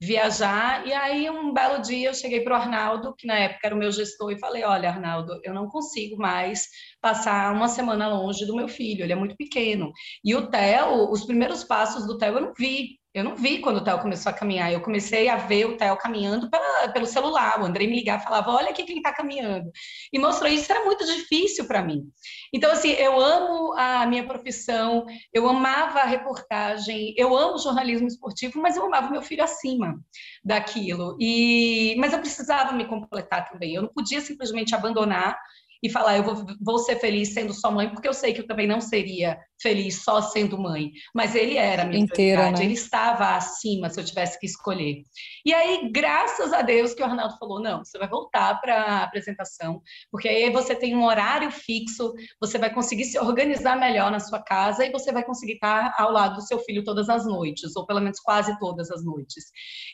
viajar. 0.00 0.87
E 0.87 0.93
aí, 0.93 1.29
um 1.31 1.52
belo 1.52 1.81
dia, 1.81 2.08
eu 2.08 2.14
cheguei 2.14 2.41
para 2.41 2.55
o 2.55 2.61
Arnaldo, 2.61 3.14
que 3.17 3.26
na 3.26 3.35
época 3.38 3.67
era 3.67 3.75
o 3.75 3.79
meu 3.79 3.91
gestor, 3.93 4.32
e 4.32 4.38
falei: 4.38 4.64
Olha, 4.64 4.88
Arnaldo, 4.91 5.41
eu 5.43 5.55
não 5.55 5.69
consigo 5.69 6.17
mais 6.17 6.67
passar 7.00 7.55
uma 7.55 7.69
semana 7.69 8.08
longe 8.08 8.46
do 8.46 8.56
meu 8.56 8.69
filho, 8.69 9.02
ele 9.05 9.12
é 9.12 9.17
muito 9.17 9.37
pequeno. 9.37 9.93
E 10.25 10.35
o 10.35 10.49
Theo, 10.50 11.11
os 11.11 11.25
primeiros 11.25 11.64
passos 11.64 12.06
do 12.06 12.19
Theo 12.19 12.35
eu 12.35 12.41
não 12.41 12.52
vi. 12.58 12.99
Eu 13.14 13.22
não 13.22 13.37
vi 13.37 13.61
quando 13.61 13.76
o 13.76 13.84
Theo 13.84 14.00
começou 14.00 14.28
a 14.28 14.34
caminhar. 14.34 14.72
Eu 14.72 14.81
comecei 14.81 15.28
a 15.28 15.37
ver 15.37 15.66
o 15.66 15.76
Theo 15.76 15.96
caminhando 15.96 16.50
pela, 16.50 16.88
pelo 16.88 17.06
celular. 17.06 17.61
O 17.61 17.64
Andrei 17.64 17.87
me 17.87 17.94
ligava 17.94 18.20
e 18.20 18.25
falava: 18.25 18.50
Olha 18.50 18.70
aqui 18.70 18.82
quem 18.82 18.96
está 18.96 19.14
caminhando. 19.14 19.70
E 20.12 20.19
mostrou 20.19 20.50
isso, 20.50 20.72
era 20.72 20.84
muito 20.84 21.06
difícil 21.06 21.64
para 21.69 21.81
mim. 21.81 22.02
Então, 22.52 22.72
assim, 22.72 22.90
eu 22.90 23.20
amo 23.20 23.72
a 23.78 24.05
minha 24.05 24.26
profissão, 24.26 25.06
eu 25.32 25.49
amava 25.49 26.00
a 26.00 26.05
reportagem, 26.05 27.14
eu 27.16 27.37
amo 27.37 27.56
jornalismo 27.56 28.08
esportivo, 28.08 28.61
mas 28.61 28.76
eu 28.76 28.84
amava 28.84 29.08
meu 29.08 29.22
filho 29.22 29.44
acima 29.44 29.94
daquilo. 30.44 31.16
E, 31.20 31.94
mas 31.99 32.12
eu 32.12 32.19
precisava 32.19 32.72
me 32.72 32.84
completar 32.84 33.49
também. 33.49 33.76
Eu 33.76 33.82
não 33.82 33.93
podia 33.93 34.20
simplesmente 34.20 34.75
abandonar 34.75 35.38
e 35.85 35.90
falar, 35.90 36.16
eu 36.16 36.25
vou, 36.25 36.47
vou 36.61 36.78
ser 36.78 36.97
feliz 36.97 37.35
sendo 37.35 37.52
só 37.52 37.71
mãe, 37.71 37.90
porque 37.90 38.09
eu 38.09 38.14
sei 38.14 38.33
que 38.33 38.40
eu 38.40 38.47
também 38.47 38.66
não 38.66 38.80
seria 38.80 39.38
feliz 39.64 40.02
só 40.02 40.21
sendo 40.21 40.59
mãe. 40.59 40.92
Mas 41.14 41.35
ele 41.35 41.56
era 41.56 41.83
a 41.83 41.87
minha 41.87 42.04
Inteira, 42.04 42.50
né? 42.50 42.62
ele 42.62 42.75
estava 42.75 43.35
acima 43.35 43.88
se 43.88 43.99
eu 43.99 44.04
tivesse 44.04 44.38
que 44.38 44.44
escolher. 44.44 45.02
E 45.44 45.54
aí, 45.54 45.90
graças 45.90 46.52
a 46.52 46.61
Deus, 46.61 46.92
que 46.92 47.02
o 47.02 47.06
Arnaldo 47.06 47.38
falou: 47.38 47.62
não, 47.62 47.83
você 47.83 47.99
vai 47.99 48.09
voltar 48.09 48.61
para 48.61 48.76
a 48.76 49.02
apresentação, 49.04 49.80
porque 50.11 50.28
aí 50.28 50.50
você 50.50 50.75
tem 50.75 50.94
um 50.94 51.06
horário 51.06 51.50
fixo, 51.50 52.12
você 52.38 52.59
vai 52.59 52.73
conseguir 52.73 53.04
se 53.04 53.18
organizar 53.18 53.76
melhor 53.76 54.11
na 54.11 54.21
sua 54.21 54.42
casa 54.42 54.85
e 54.85 54.92
você 54.92 55.11
vai 55.11 55.25
conseguir 55.25 55.54
estar 55.54 55.94
ao 55.99 56.12
lado 56.12 56.37
do 56.37 56.42
seu 56.42 56.59
filho 56.59 56.85
todas 56.85 57.09
as 57.09 57.25
noites, 57.25 57.75
ou 57.75 57.87
pelo 57.87 58.00
menos 58.00 58.21
quase 58.21 58.59
todas 58.59 58.90
as 58.90 59.02
noites. 59.02 59.44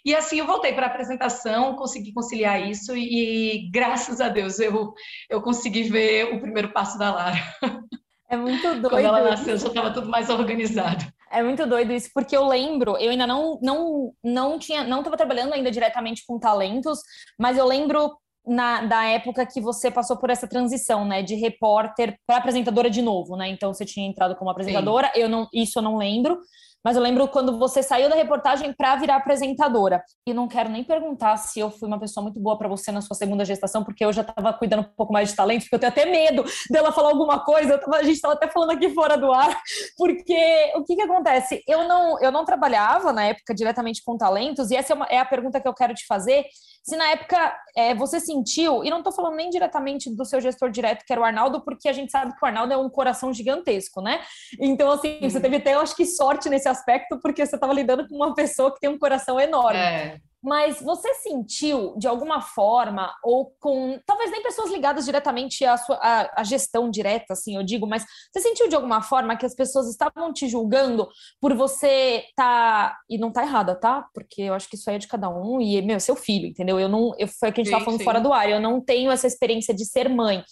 E 0.04 0.14
assim 0.14 0.40
eu 0.40 0.46
voltei 0.46 0.72
para 0.72 0.86
a 0.86 0.90
apresentação, 0.90 1.76
consegui 1.76 2.12
conciliar 2.12 2.68
isso 2.68 2.96
e, 2.96 3.70
graças 3.72 4.20
a 4.20 4.28
Deus 4.28 4.58
eu, 4.58 4.92
eu 5.28 5.40
consegui 5.40 5.84
ver 5.84 6.34
o 6.34 6.40
primeiro 6.40 6.72
passo 6.72 6.98
da 6.98 7.14
Lara. 7.14 7.38
É 8.30 8.36
muito 8.36 8.62
doido. 8.80 8.88
Quando 8.88 9.04
ela 9.04 9.22
nasceu, 9.22 9.58
já 9.58 9.66
estava 9.66 9.90
tudo 9.92 10.08
mais 10.08 10.30
organizado. 10.30 11.04
É 11.30 11.42
muito 11.42 11.66
doido 11.66 11.92
isso, 11.92 12.10
porque 12.14 12.36
eu 12.36 12.46
lembro, 12.46 12.96
eu 12.96 13.10
ainda 13.10 13.26
não 13.26 13.58
não 13.62 14.12
não 14.22 14.58
tinha, 14.58 14.84
não 14.84 14.98
estava 14.98 15.16
trabalhando 15.16 15.52
ainda 15.52 15.70
diretamente 15.70 16.24
com 16.26 16.38
talentos, 16.38 17.00
mas 17.38 17.58
eu 17.58 17.66
lembro 17.66 18.16
na, 18.46 18.82
da 18.82 19.04
época 19.04 19.46
que 19.46 19.60
você 19.60 19.90
passou 19.90 20.16
por 20.16 20.30
essa 20.30 20.48
transição, 20.48 21.04
né, 21.04 21.22
de 21.22 21.34
repórter 21.34 22.16
para 22.26 22.38
apresentadora 22.38 22.88
de 22.88 23.02
novo, 23.02 23.36
né? 23.36 23.48
Então 23.48 23.72
você 23.72 23.84
tinha 23.84 24.08
entrado 24.08 24.34
como 24.36 24.50
apresentadora, 24.50 25.10
Sim. 25.14 25.20
eu 25.20 25.28
não, 25.28 25.48
isso 25.52 25.78
eu 25.78 25.82
não 25.82 25.96
lembro, 25.96 26.38
mas 26.84 26.96
eu 26.96 27.02
lembro 27.02 27.28
quando 27.28 27.58
você 27.58 27.82
saiu 27.82 28.08
da 28.08 28.14
reportagem 28.14 28.72
para 28.72 28.96
virar 28.96 29.16
apresentadora. 29.16 30.02
E 30.26 30.32
não 30.32 30.48
quero 30.48 30.70
nem 30.70 30.82
perguntar 30.82 31.36
se 31.36 31.60
eu 31.60 31.70
fui 31.70 31.86
uma 31.86 31.98
pessoa 31.98 32.22
muito 32.22 32.40
boa 32.40 32.56
para 32.56 32.68
você 32.68 32.90
na 32.90 33.00
sua 33.00 33.14
segunda 33.14 33.44
gestação, 33.44 33.84
porque 33.84 34.04
eu 34.04 34.12
já 34.12 34.22
estava 34.22 34.52
cuidando 34.52 34.80
um 34.80 34.94
pouco 34.96 35.12
mais 35.12 35.30
de 35.30 35.36
talento, 35.36 35.62
porque 35.62 35.74
eu 35.74 35.78
tenho 35.78 35.92
até 35.92 36.06
medo 36.06 36.44
dela 36.70 36.92
falar 36.92 37.10
alguma 37.10 37.44
coisa. 37.44 37.78
Tava, 37.78 37.96
a 37.96 38.02
gente 38.02 38.16
estava 38.16 38.34
até 38.34 38.48
falando 38.48 38.70
aqui 38.70 38.90
fora 38.90 39.16
do 39.16 39.32
ar, 39.32 39.60
porque 39.96 40.72
o 40.76 40.84
que, 40.84 40.96
que 40.96 41.02
acontece? 41.02 41.62
Eu 41.66 41.86
não, 41.86 42.20
eu 42.20 42.32
não 42.32 42.44
trabalhava 42.44 43.12
na 43.12 43.24
época 43.24 43.54
diretamente 43.54 44.02
com 44.04 44.16
talentos, 44.16 44.70
e 44.70 44.76
essa 44.76 44.92
é, 44.92 44.96
uma, 44.96 45.06
é 45.06 45.18
a 45.18 45.24
pergunta 45.24 45.60
que 45.60 45.68
eu 45.68 45.74
quero 45.74 45.94
te 45.94 46.06
fazer. 46.06 46.44
Se 46.82 46.96
na 46.96 47.10
época 47.10 47.56
é, 47.76 47.94
você 47.94 48.18
sentiu, 48.18 48.82
e 48.82 48.90
não 48.90 48.98
estou 48.98 49.12
falando 49.12 49.36
nem 49.36 49.50
diretamente 49.50 50.14
do 50.14 50.24
seu 50.24 50.40
gestor 50.40 50.70
direto, 50.70 51.04
que 51.04 51.12
era 51.12 51.20
o 51.20 51.24
Arnaldo, 51.24 51.60
porque 51.62 51.88
a 51.88 51.92
gente 51.92 52.10
sabe 52.10 52.34
que 52.34 52.42
o 52.42 52.46
Arnaldo 52.46 52.72
é 52.72 52.76
um 52.76 52.88
coração 52.88 53.32
gigantesco, 53.32 54.00
né? 54.00 54.20
Então, 54.58 54.90
assim, 54.90 55.18
uhum. 55.22 55.30
você 55.30 55.40
teve 55.40 55.56
até, 55.56 55.74
eu 55.74 55.80
acho 55.80 55.94
que 55.94 56.06
sorte 56.06 56.48
nesse 56.48 56.68
aspecto, 56.68 57.20
porque 57.20 57.44
você 57.44 57.54
estava 57.54 57.72
lidando 57.72 58.08
com 58.08 58.16
uma 58.16 58.34
pessoa 58.34 58.72
que 58.72 58.80
tem 58.80 58.88
um 58.88 58.98
coração 58.98 59.38
enorme. 59.38 59.78
É. 59.78 60.18
Mas 60.42 60.80
você 60.80 61.12
sentiu, 61.14 61.94
de 61.98 62.08
alguma 62.08 62.40
forma, 62.40 63.12
ou 63.22 63.52
com. 63.60 63.98
Talvez 64.06 64.30
nem 64.30 64.42
pessoas 64.42 64.70
ligadas 64.70 65.04
diretamente 65.04 65.64
à, 65.64 65.76
sua, 65.76 65.96
à, 65.96 66.40
à, 66.40 66.44
gestão 66.44 66.90
direta, 66.90 67.34
assim, 67.34 67.56
eu 67.56 67.62
digo, 67.62 67.86
mas 67.86 68.04
você 68.32 68.40
sentiu 68.40 68.66
de 68.66 68.74
alguma 68.74 69.02
forma 69.02 69.36
que 69.36 69.44
as 69.44 69.54
pessoas 69.54 69.88
estavam 69.88 70.32
te 70.32 70.48
julgando 70.48 71.08
por 71.40 71.54
você 71.54 72.24
tá. 72.34 72.96
E 73.08 73.18
não 73.18 73.30
tá 73.30 73.42
errada, 73.42 73.74
tá? 73.74 74.08
Porque 74.14 74.42
eu 74.42 74.54
acho 74.54 74.68
que 74.68 74.76
isso 74.76 74.88
aí 74.88 74.96
é 74.96 74.98
de 74.98 75.08
cada 75.08 75.28
um, 75.28 75.60
e, 75.60 75.82
meu, 75.82 75.96
é 75.96 76.00
seu 76.00 76.16
filho, 76.16 76.46
entendeu? 76.46 76.80
Eu 76.80 76.88
não. 76.88 77.12
Eu, 77.18 77.28
foi 77.28 77.50
o 77.50 77.52
que 77.52 77.60
a 77.60 77.64
gente 77.64 77.70
sim, 77.70 77.72
tava 77.72 77.84
falando 77.84 78.00
sim. 78.00 78.04
fora 78.04 78.20
do 78.20 78.32
ar, 78.32 78.48
eu 78.48 78.60
não 78.60 78.80
tenho 78.80 79.10
essa 79.10 79.26
experiência 79.26 79.74
de 79.74 79.84
ser 79.84 80.08
mãe. 80.08 80.42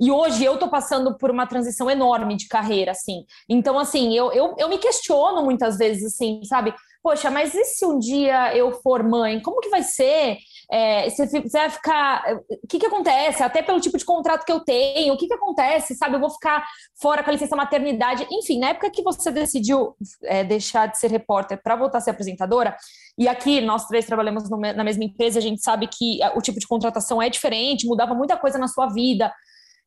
E 0.00 0.12
hoje 0.12 0.44
eu 0.44 0.56
tô 0.58 0.68
passando 0.68 1.16
por 1.18 1.30
uma 1.30 1.46
transição 1.46 1.90
enorme 1.90 2.36
de 2.36 2.46
carreira, 2.46 2.92
assim. 2.92 3.24
Então, 3.48 3.76
assim, 3.78 4.16
eu, 4.16 4.32
eu, 4.32 4.54
eu 4.56 4.68
me 4.68 4.78
questiono 4.78 5.44
muitas 5.44 5.76
vezes, 5.76 6.14
assim, 6.14 6.40
sabe? 6.44 6.72
Poxa, 7.02 7.30
mas 7.30 7.54
e 7.54 7.64
se 7.64 7.86
um 7.86 7.98
dia 7.98 8.56
eu 8.56 8.72
for 8.82 9.02
mãe? 9.02 9.40
Como 9.40 9.60
que 9.60 9.68
vai 9.68 9.82
ser? 9.82 10.38
É, 10.70 11.08
você, 11.08 11.40
vai 11.48 11.70
ficar. 11.70 12.24
O 12.62 12.66
que, 12.68 12.78
que 12.78 12.86
acontece? 12.86 13.42
Até 13.42 13.62
pelo 13.62 13.80
tipo 13.80 13.96
de 13.96 14.04
contrato 14.04 14.44
que 14.44 14.52
eu 14.52 14.60
tenho, 14.60 15.14
o 15.14 15.16
que, 15.16 15.26
que 15.26 15.34
acontece? 15.34 15.94
Sabe, 15.94 16.16
eu 16.16 16.20
vou 16.20 16.28
ficar 16.28 16.66
fora 17.00 17.22
com 17.22 17.30
a 17.30 17.32
licença 17.32 17.56
maternidade. 17.56 18.26
Enfim, 18.30 18.58
na 18.58 18.70
época 18.70 18.90
que 18.90 19.02
você 19.02 19.30
decidiu 19.30 19.96
é, 20.24 20.44
deixar 20.44 20.86
de 20.86 20.98
ser 20.98 21.10
repórter 21.10 21.62
para 21.62 21.76
voltar 21.76 21.98
a 21.98 22.00
ser 22.00 22.10
apresentadora, 22.10 22.76
e 23.16 23.28
aqui 23.28 23.60
nós 23.60 23.86
três 23.86 24.04
trabalhamos 24.04 24.50
no, 24.50 24.58
na 24.58 24.84
mesma 24.84 25.04
empresa, 25.04 25.38
a 25.38 25.42
gente 25.42 25.62
sabe 25.62 25.86
que 25.86 26.18
o 26.34 26.42
tipo 26.42 26.58
de 26.58 26.66
contratação 26.66 27.22
é 27.22 27.30
diferente, 27.30 27.86
mudava 27.86 28.14
muita 28.14 28.36
coisa 28.36 28.58
na 28.58 28.68
sua 28.68 28.88
vida. 28.88 29.32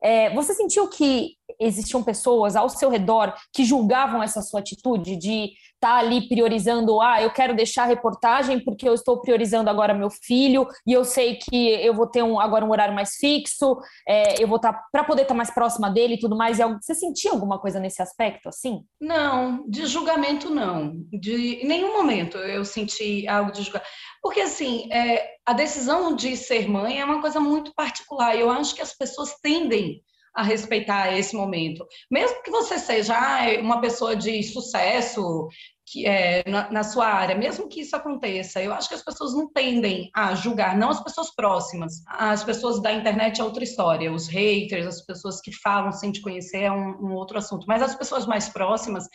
É, 0.03 0.34
você 0.34 0.56
sentiu 0.56 0.88
que 0.88 1.36
existiam 1.60 2.01
pessoas 2.01 2.56
ao 2.56 2.68
seu 2.70 2.89
redor 2.89 3.36
que 3.53 3.63
julgavam 3.63 4.24
essa 4.24 4.41
sua 4.41 4.60
atitude 4.60 5.15
de 5.15 5.51
tá 5.81 5.95
ali 5.95 6.27
priorizando, 6.27 7.01
ah, 7.01 7.21
eu 7.21 7.31
quero 7.31 7.55
deixar 7.55 7.83
a 7.83 7.88
reportagem 7.88 8.59
porque 8.59 8.88
eu 8.88 8.93
estou 8.93 9.19
priorizando 9.19 9.67
agora 9.67 9.95
meu 9.95 10.11
filho 10.11 10.67
e 10.85 10.93
eu 10.93 11.03
sei 11.03 11.35
que 11.35 11.69
eu 11.69 11.93
vou 11.93 12.05
ter 12.05 12.21
um, 12.21 12.39
agora 12.39 12.63
um 12.63 12.69
horário 12.69 12.93
mais 12.93 13.15
fixo, 13.15 13.75
é, 14.07 14.41
eu 14.41 14.47
vou 14.47 14.57
estar 14.57 14.73
tá, 14.73 14.83
para 14.91 15.03
poder 15.03 15.23
estar 15.23 15.33
tá 15.33 15.38
mais 15.38 15.51
próxima 15.51 15.89
dele 15.89 16.13
e 16.13 16.19
tudo 16.19 16.38
mais. 16.38 16.59
Você 16.59 16.93
sentia 16.93 17.31
alguma 17.31 17.59
coisa 17.59 17.79
nesse 17.79 18.00
aspecto 18.00 18.47
assim? 18.47 18.83
Não, 19.01 19.67
de 19.67 19.88
julgamento 19.88 20.51
não. 20.51 20.93
De 21.11 21.63
em 21.63 21.67
nenhum 21.67 21.93
momento 21.93 22.38
eu 22.38 22.63
senti 22.63 23.27
algo 23.27 23.51
de 23.51 23.63
julgamento. 23.63 23.89
Porque 24.21 24.41
assim, 24.41 24.88
é, 24.93 25.31
a 25.45 25.53
decisão 25.53 26.15
de 26.15 26.38
ser 26.38 26.69
mãe 26.69 27.01
é 27.01 27.05
uma 27.05 27.19
coisa 27.19 27.39
muito 27.39 27.73
particular. 27.73 28.38
Eu 28.38 28.51
acho 28.51 28.75
que 28.75 28.81
as 28.81 28.95
pessoas 28.95 29.33
tendem 29.41 30.03
a 30.33 30.43
respeitar 30.43 31.17
esse 31.17 31.35
momento. 31.35 31.85
Mesmo 32.09 32.41
que 32.43 32.51
você 32.51 32.79
seja 32.79 33.15
uma 33.59 33.81
pessoa 33.81 34.15
de 34.15 34.41
sucesso 34.43 35.47
que 35.91 36.05
é, 36.05 36.41
na, 36.48 36.71
na, 36.71 36.83
sua 36.83 37.05
área, 37.05 37.36
mesmo 37.36 37.67
que 37.67 37.81
isso 37.81 37.93
aconteça, 37.95 38.62
eu 38.62 38.71
acho 38.71 38.88
que 38.88 38.95
as 38.95 39.03
pessoas 39.03 39.33
não 39.33 39.51
tendem 39.51 40.10
a 40.15 40.33
julgar, 40.33 40.77
não 40.77 40.89
as 40.89 41.03
pessoas 41.03 41.36
próximas. 41.36 42.01
As 42.07 42.45
pessoas 42.45 42.81
da 42.81 42.93
internet 42.93 43.41
é 43.41 43.43
outra 43.43 43.62
história, 43.62 44.12
os 44.12 44.27
haters, 44.27 44.88
as 44.88 45.05
pessoas 45.05 45.41
que 45.41 45.51
falam 45.51 45.91
sem 45.91 46.13
te 46.13 46.21
conhecer 46.21 46.63
é 46.63 46.71
um, 46.71 47.10
um 47.10 47.13
outro 47.13 47.38
assunto. 47.38 47.65
Mas 47.67 47.81
as 47.81 47.93
pessoas 47.93 48.25
mais 48.25 48.48
próximas, 48.48 49.05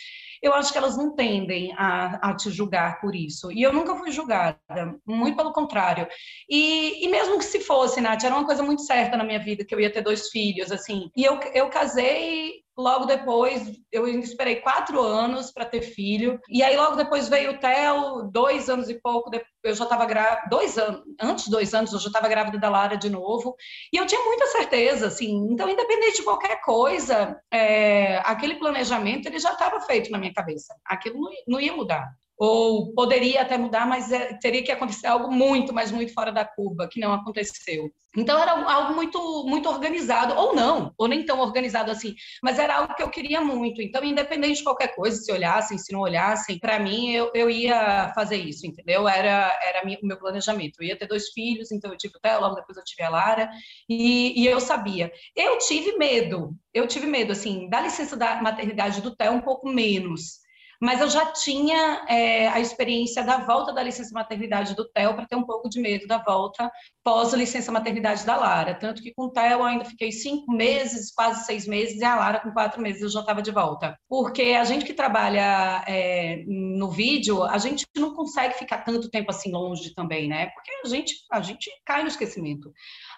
eu 0.42 0.52
acho 0.52 0.70
que 0.70 0.76
elas 0.76 0.98
não 0.98 1.14
tendem 1.14 1.72
a, 1.78 2.30
a 2.30 2.36
te 2.36 2.50
julgar 2.50 3.00
por 3.00 3.14
isso. 3.14 3.50
E 3.50 3.62
eu 3.62 3.72
nunca 3.72 3.96
fui 3.96 4.10
julgada, 4.10 4.58
muito 5.06 5.34
pelo 5.34 5.54
contrário. 5.54 6.06
E, 6.46 7.06
e 7.06 7.08
mesmo 7.08 7.38
que 7.38 7.44
se 7.46 7.60
fosse, 7.60 8.02
Nath, 8.02 8.22
era 8.22 8.34
uma 8.34 8.44
coisa 8.44 8.62
muito 8.62 8.82
certa 8.82 9.16
na 9.16 9.24
minha 9.24 9.42
vida, 9.42 9.64
que 9.64 9.74
eu 9.74 9.80
ia 9.80 9.90
ter 9.90 10.02
dois 10.02 10.28
filhos, 10.28 10.70
assim. 10.70 11.10
E 11.16 11.24
eu, 11.24 11.40
eu 11.54 11.70
casei 11.70 12.65
Logo 12.76 13.06
depois, 13.06 13.72
eu 13.90 14.06
esperei 14.06 14.56
quatro 14.56 15.00
anos 15.00 15.50
para 15.50 15.64
ter 15.64 15.80
filho. 15.80 16.38
E 16.48 16.62
aí, 16.62 16.76
logo 16.76 16.96
depois 16.96 17.28
veio 17.28 17.52
o 17.52 17.58
Theo, 17.58 18.30
dois 18.30 18.68
anos 18.68 18.90
e 18.90 19.00
pouco, 19.00 19.30
eu 19.64 19.74
já 19.74 19.84
estava 19.84 20.04
grávida, 20.04 20.48
dois 20.50 20.76
anos, 20.76 21.02
antes 21.20 21.46
de 21.46 21.50
dois 21.50 21.72
anos, 21.72 21.92
eu 21.92 21.98
já 21.98 22.08
estava 22.08 22.28
grávida 22.28 22.58
da 22.58 22.68
Lara 22.68 22.96
de 22.96 23.08
novo. 23.08 23.56
E 23.92 23.96
eu 23.96 24.06
tinha 24.06 24.22
muita 24.24 24.46
certeza, 24.48 25.06
assim. 25.06 25.48
Então, 25.50 25.68
independente 25.68 26.16
de 26.18 26.24
qualquer 26.24 26.60
coisa, 26.60 27.40
é, 27.52 28.18
aquele 28.18 28.56
planejamento 28.56 29.26
ele 29.26 29.38
já 29.38 29.52
estava 29.52 29.80
feito 29.80 30.10
na 30.10 30.18
minha 30.18 30.34
cabeça. 30.34 30.74
Aquilo 30.84 31.20
não, 31.20 31.30
não 31.48 31.60
ia 31.60 31.74
mudar 31.74 32.06
ou 32.38 32.92
poderia 32.92 33.42
até 33.42 33.56
mudar, 33.56 33.86
mas 33.86 34.12
é, 34.12 34.34
teria 34.34 34.62
que 34.62 34.70
acontecer 34.70 35.06
algo 35.06 35.32
muito, 35.32 35.72
mas 35.72 35.90
muito 35.90 36.12
fora 36.12 36.30
da 36.30 36.44
curva, 36.44 36.88
que 36.88 37.00
não 37.00 37.12
aconteceu. 37.12 37.90
Então 38.16 38.40
era 38.40 38.52
algo 38.52 38.94
muito, 38.94 39.44
muito 39.46 39.68
organizado, 39.68 40.34
ou 40.34 40.54
não, 40.54 40.92
ou 40.96 41.06
nem 41.06 41.24
tão 41.24 41.38
organizado 41.40 41.90
assim, 41.90 42.14
mas 42.42 42.58
era 42.58 42.76
algo 42.76 42.94
que 42.94 43.02
eu 43.02 43.10
queria 43.10 43.40
muito. 43.40 43.82
Então, 43.82 44.02
independente 44.02 44.58
de 44.58 44.64
qualquer 44.64 44.94
coisa, 44.94 45.20
se 45.20 45.30
olhassem, 45.30 45.76
se 45.76 45.92
não 45.92 46.00
olhassem, 46.00 46.58
para 46.58 46.78
mim 46.78 47.10
eu, 47.10 47.30
eu 47.34 47.50
ia 47.50 48.12
fazer 48.14 48.36
isso, 48.36 48.66
entendeu? 48.66 49.06
Era, 49.08 49.52
era 49.62 49.82
o 49.84 50.06
meu 50.06 50.18
planejamento. 50.18 50.80
Eu 50.80 50.88
ia 50.88 50.98
ter 50.98 51.06
dois 51.06 51.28
filhos, 51.28 51.70
então 51.70 51.90
eu 51.90 51.98
tive 51.98 52.16
o 52.16 52.20
Theo, 52.20 52.40
logo 52.40 52.54
depois 52.54 52.76
eu 52.78 52.84
tive 52.84 53.02
a 53.02 53.10
Lara, 53.10 53.50
e, 53.88 54.42
e 54.42 54.46
eu 54.46 54.60
sabia. 54.60 55.12
Eu 55.34 55.58
tive 55.58 55.96
medo, 55.98 56.54
eu 56.72 56.86
tive 56.86 57.06
medo, 57.06 57.32
assim, 57.32 57.68
da 57.68 57.80
licença 57.80 58.16
da 58.16 58.40
maternidade 58.42 59.02
do 59.02 59.14
Theo 59.14 59.32
um 59.32 59.42
pouco 59.42 59.68
menos 59.68 60.45
mas 60.80 61.00
eu 61.00 61.08
já 61.08 61.26
tinha 61.32 62.04
é, 62.08 62.48
a 62.48 62.60
experiência 62.60 63.22
da 63.22 63.38
volta 63.38 63.72
da 63.72 63.82
licença 63.82 64.12
maternidade 64.12 64.74
do 64.74 64.84
Theo 64.88 65.14
para 65.14 65.26
ter 65.26 65.36
um 65.36 65.44
pouco 65.44 65.68
de 65.68 65.80
medo 65.80 66.06
da 66.06 66.18
volta 66.18 66.70
pós 67.04 67.32
licença 67.32 67.70
maternidade 67.70 68.26
da 68.26 68.36
Lara. 68.36 68.74
Tanto 68.74 69.02
que 69.02 69.12
com 69.14 69.26
o 69.26 69.30
Theo 69.30 69.52
eu 69.52 69.64
ainda 69.64 69.84
fiquei 69.84 70.10
cinco 70.10 70.52
meses, 70.52 71.12
quase 71.14 71.44
seis 71.44 71.66
meses, 71.66 72.00
e 72.00 72.04
a 72.04 72.16
Lara 72.16 72.40
com 72.40 72.50
quatro 72.50 72.82
meses 72.82 73.02
eu 73.02 73.08
já 73.08 73.20
estava 73.20 73.40
de 73.40 73.50
volta. 73.50 73.96
Porque 74.08 74.42
a 74.42 74.64
gente 74.64 74.84
que 74.84 74.92
trabalha 74.92 75.84
é, 75.86 76.44
no 76.46 76.90
vídeo, 76.90 77.44
a 77.44 77.58
gente 77.58 77.86
não 77.96 78.14
consegue 78.14 78.54
ficar 78.54 78.78
tanto 78.78 79.10
tempo 79.10 79.30
assim 79.30 79.52
longe 79.52 79.94
também, 79.94 80.28
né? 80.28 80.46
Porque 80.46 80.70
a 80.84 80.88
gente, 80.88 81.14
a 81.30 81.40
gente 81.40 81.70
cai 81.84 82.02
no 82.02 82.08
esquecimento. 82.08 82.72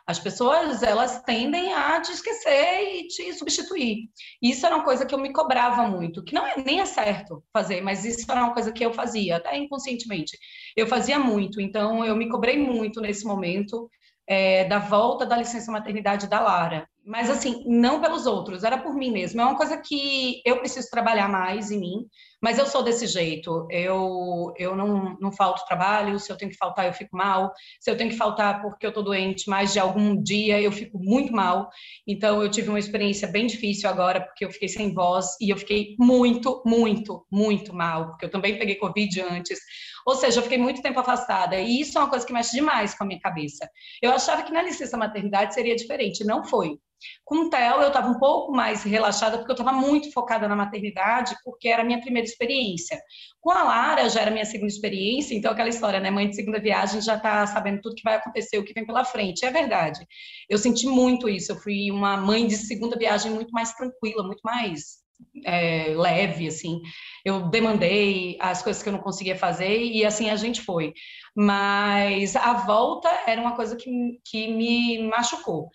As 0.09 0.19
pessoas, 0.19 0.83
elas 0.83 1.23
tendem 1.23 1.75
a 1.75 2.01
te 2.01 2.13
esquecer 2.13 2.83
e 2.95 3.09
te 3.09 3.31
substituir. 3.35 4.09
Isso 4.41 4.65
era 4.65 4.75
uma 4.75 4.85
coisa 4.85 5.05
que 5.05 5.15
eu 5.15 5.19
me 5.19 5.35
cobrava 5.35 5.87
muito, 5.87 6.25
que 6.25 6.33
não 6.33 6.47
é 6.47 6.57
nem 6.57 6.81
é 6.81 6.87
certo 6.87 7.45
fazer, 7.53 7.83
mas 7.83 8.07
isso 8.07 8.25
era 8.27 8.43
uma 8.43 8.55
coisa 8.55 8.73
que 8.73 8.83
eu 8.83 8.91
fazia, 8.95 9.37
até 9.37 9.55
inconscientemente. 9.59 10.39
Eu 10.75 10.87
fazia 10.87 11.19
muito, 11.19 11.61
então 11.61 12.03
eu 12.07 12.17
me 12.17 12.27
cobrei 12.31 12.57
muito 12.57 13.03
nesse 13.03 13.27
momento 13.27 13.91
é, 14.27 14.65
da 14.65 14.79
volta 14.79 15.27
da 15.27 15.37
licença 15.37 15.71
maternidade 15.71 16.27
da 16.27 16.41
Lara. 16.41 16.89
Mas, 17.05 17.29
assim, 17.29 17.63
não 17.67 18.01
pelos 18.01 18.25
outros, 18.25 18.65
era 18.65 18.79
por 18.79 18.95
mim 18.95 19.11
mesmo. 19.11 19.43
É 19.43 19.45
uma 19.45 19.57
coisa 19.59 19.77
que 19.77 20.41
eu 20.43 20.59
preciso 20.59 20.89
trabalhar 20.91 21.29
mais 21.29 21.71
em 21.71 21.81
mim, 21.81 22.07
mas 22.41 22.59
eu 22.59 22.67
sou 22.67 22.83
desse 22.83 23.07
jeito. 23.07 23.67
Eu, 23.71 24.53
eu 24.57 24.77
não, 24.77 25.17
não 25.21 25.33
falto 25.33 25.65
trabalho, 25.67 26.19
se 26.19 26.31
eu 26.31 26.37
tenho 26.37 26.51
que 26.51 26.57
faltar, 26.57 26.87
eu 26.87 26.93
fico 26.93 27.17
mal. 27.17 27.53
Se 27.81 27.91
eu 27.91 27.97
tenho 27.97 28.11
que 28.11 28.17
faltar 28.17 28.63
porque 28.63 28.87
eu 28.87 28.91
estou 28.91 29.03
doente 29.03 29.49
mais 29.51 29.73
de 29.73 29.79
algum 29.79 30.21
dia, 30.23 30.61
eu 30.61 30.71
fico 30.71 30.99
muito 30.99 31.33
mal. 31.33 31.69
Então, 32.07 32.43
eu 32.43 32.51
tive 32.51 32.69
uma 32.69 32.79
experiência 32.79 33.27
bem 33.27 33.47
difícil 33.47 33.89
agora, 33.89 34.21
porque 34.21 34.45
eu 34.45 34.51
fiquei 34.51 34.69
sem 34.69 34.95
voz 34.95 35.37
e 35.41 35.51
eu 35.51 35.57
fiquei 35.57 35.97
muito, 35.99 36.63
muito, 36.65 37.27
muito 37.31 37.75
mal, 37.75 38.11
porque 38.11 38.27
eu 38.27 38.31
também 38.31 38.59
peguei 38.59 38.77
Covid 38.77 39.21
antes. 39.23 39.59
Ou 40.07 40.15
seja, 40.15 40.39
eu 40.39 40.43
fiquei 40.43 40.59
muito 40.59 40.81
tempo 40.81 41.01
afastada. 41.01 41.59
E 41.59 41.81
isso 41.81 41.99
é 41.99 42.01
uma 42.01 42.11
coisa 42.11 42.27
que 42.27 42.33
mexe 42.33 42.57
demais 42.57 42.95
com 42.95 43.05
a 43.05 43.07
minha 43.07 43.21
cabeça. 43.21 43.69
Eu 44.01 44.13
achava 44.13 44.43
que 44.43 44.53
na 44.53 44.63
licença 44.63 44.97
maternidade 44.97 45.55
seria 45.55 45.77
diferente, 45.77 46.25
não 46.25 46.45
foi. 46.45 46.79
Com 47.25 47.47
o 47.47 47.51
Theo, 47.51 47.83
eu 47.83 47.89
estava 47.89 48.09
um 48.09 48.19
pouco 48.19 48.53
mais 48.53 48.83
relaxada, 48.83 49.39
porque 49.39 49.51
eu 49.51 49.57
estava 49.57 49.73
muito 49.73 50.13
focada 50.13 50.49
na 50.49 50.57
maternidade, 50.57 51.37
porque 51.45 51.69
era 51.69 51.83
a 51.83 51.85
minha 51.85 52.01
primeira 52.01 52.27
experiência. 52.29 53.01
Com 53.41 53.51
a 53.51 53.63
Lara, 53.63 54.09
já 54.09 54.21
era 54.23 54.31
minha 54.31 54.45
segunda 54.45 54.73
experiência, 54.73 55.35
então 55.35 55.53
aquela 55.53 55.69
história, 55.69 56.01
né? 56.01 56.11
Mãe 56.11 56.29
de 56.29 56.37
segunda 56.37 56.61
viagem 56.61 57.01
já 57.01 57.17
está 57.17 57.47
sabendo 57.47 57.81
tudo 57.81 57.95
que 57.95 58.03
vai 58.03 58.15
acontecer, 58.15 58.59
o 58.59 58.65
que 58.65 58.73
vem 58.73 58.87
pela 58.87 59.05
frente. 59.05 59.45
É 59.45 59.51
verdade. 59.51 60.01
Eu 60.49 60.59
senti 60.59 60.87
muito 60.87 61.29
isso. 61.29 61.53
Eu 61.53 61.57
fui 61.57 61.91
uma 61.91 62.17
mãe 62.17 62.47
de 62.47 62.57
segunda 62.57 62.97
viagem 62.97 63.33
muito 63.33 63.51
mais 63.51 63.73
tranquila, 63.73 64.23
muito 64.23 64.41
mais 64.43 64.99
é, 65.45 65.95
leve, 65.97 66.49
assim. 66.49 66.81
Eu 67.25 67.49
demandei 67.49 68.37
as 68.41 68.63
coisas 68.63 68.83
que 68.83 68.89
eu 68.89 68.93
não 68.93 69.01
conseguia 69.01 69.37
fazer 69.37 69.79
e 69.79 70.05
assim 70.05 70.31
a 70.31 70.37
gente 70.37 70.63
foi. 70.63 70.93
Mas 71.37 72.37
a 72.37 72.53
volta 72.55 73.09
era 73.27 73.41
uma 73.41 73.55
coisa 73.55 73.77
que, 73.77 73.91
que 74.25 74.49
me 74.49 75.09
machucou 75.09 75.69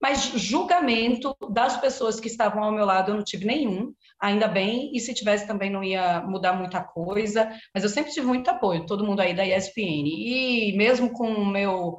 Mas 0.00 0.32
julgamento 0.34 1.36
das 1.50 1.76
pessoas 1.76 2.20
que 2.20 2.28
estavam 2.28 2.62
ao 2.62 2.72
meu 2.72 2.84
lado 2.84 3.10
eu 3.10 3.16
não 3.16 3.24
tive 3.24 3.44
nenhum, 3.44 3.92
ainda 4.20 4.46
bem, 4.46 4.90
e 4.94 5.00
se 5.00 5.12
tivesse 5.12 5.46
também 5.46 5.70
não 5.70 5.82
ia 5.82 6.20
mudar 6.20 6.52
muita 6.52 6.80
coisa, 6.80 7.50
mas 7.74 7.82
eu 7.82 7.90
sempre 7.90 8.12
tive 8.12 8.26
muito 8.26 8.48
apoio, 8.48 8.86
todo 8.86 9.04
mundo 9.04 9.20
aí 9.20 9.34
da 9.34 9.46
ESPN. 9.46 10.06
E 10.06 10.72
mesmo 10.76 11.10
com 11.10 11.28
o 11.28 11.46
meu 11.46 11.98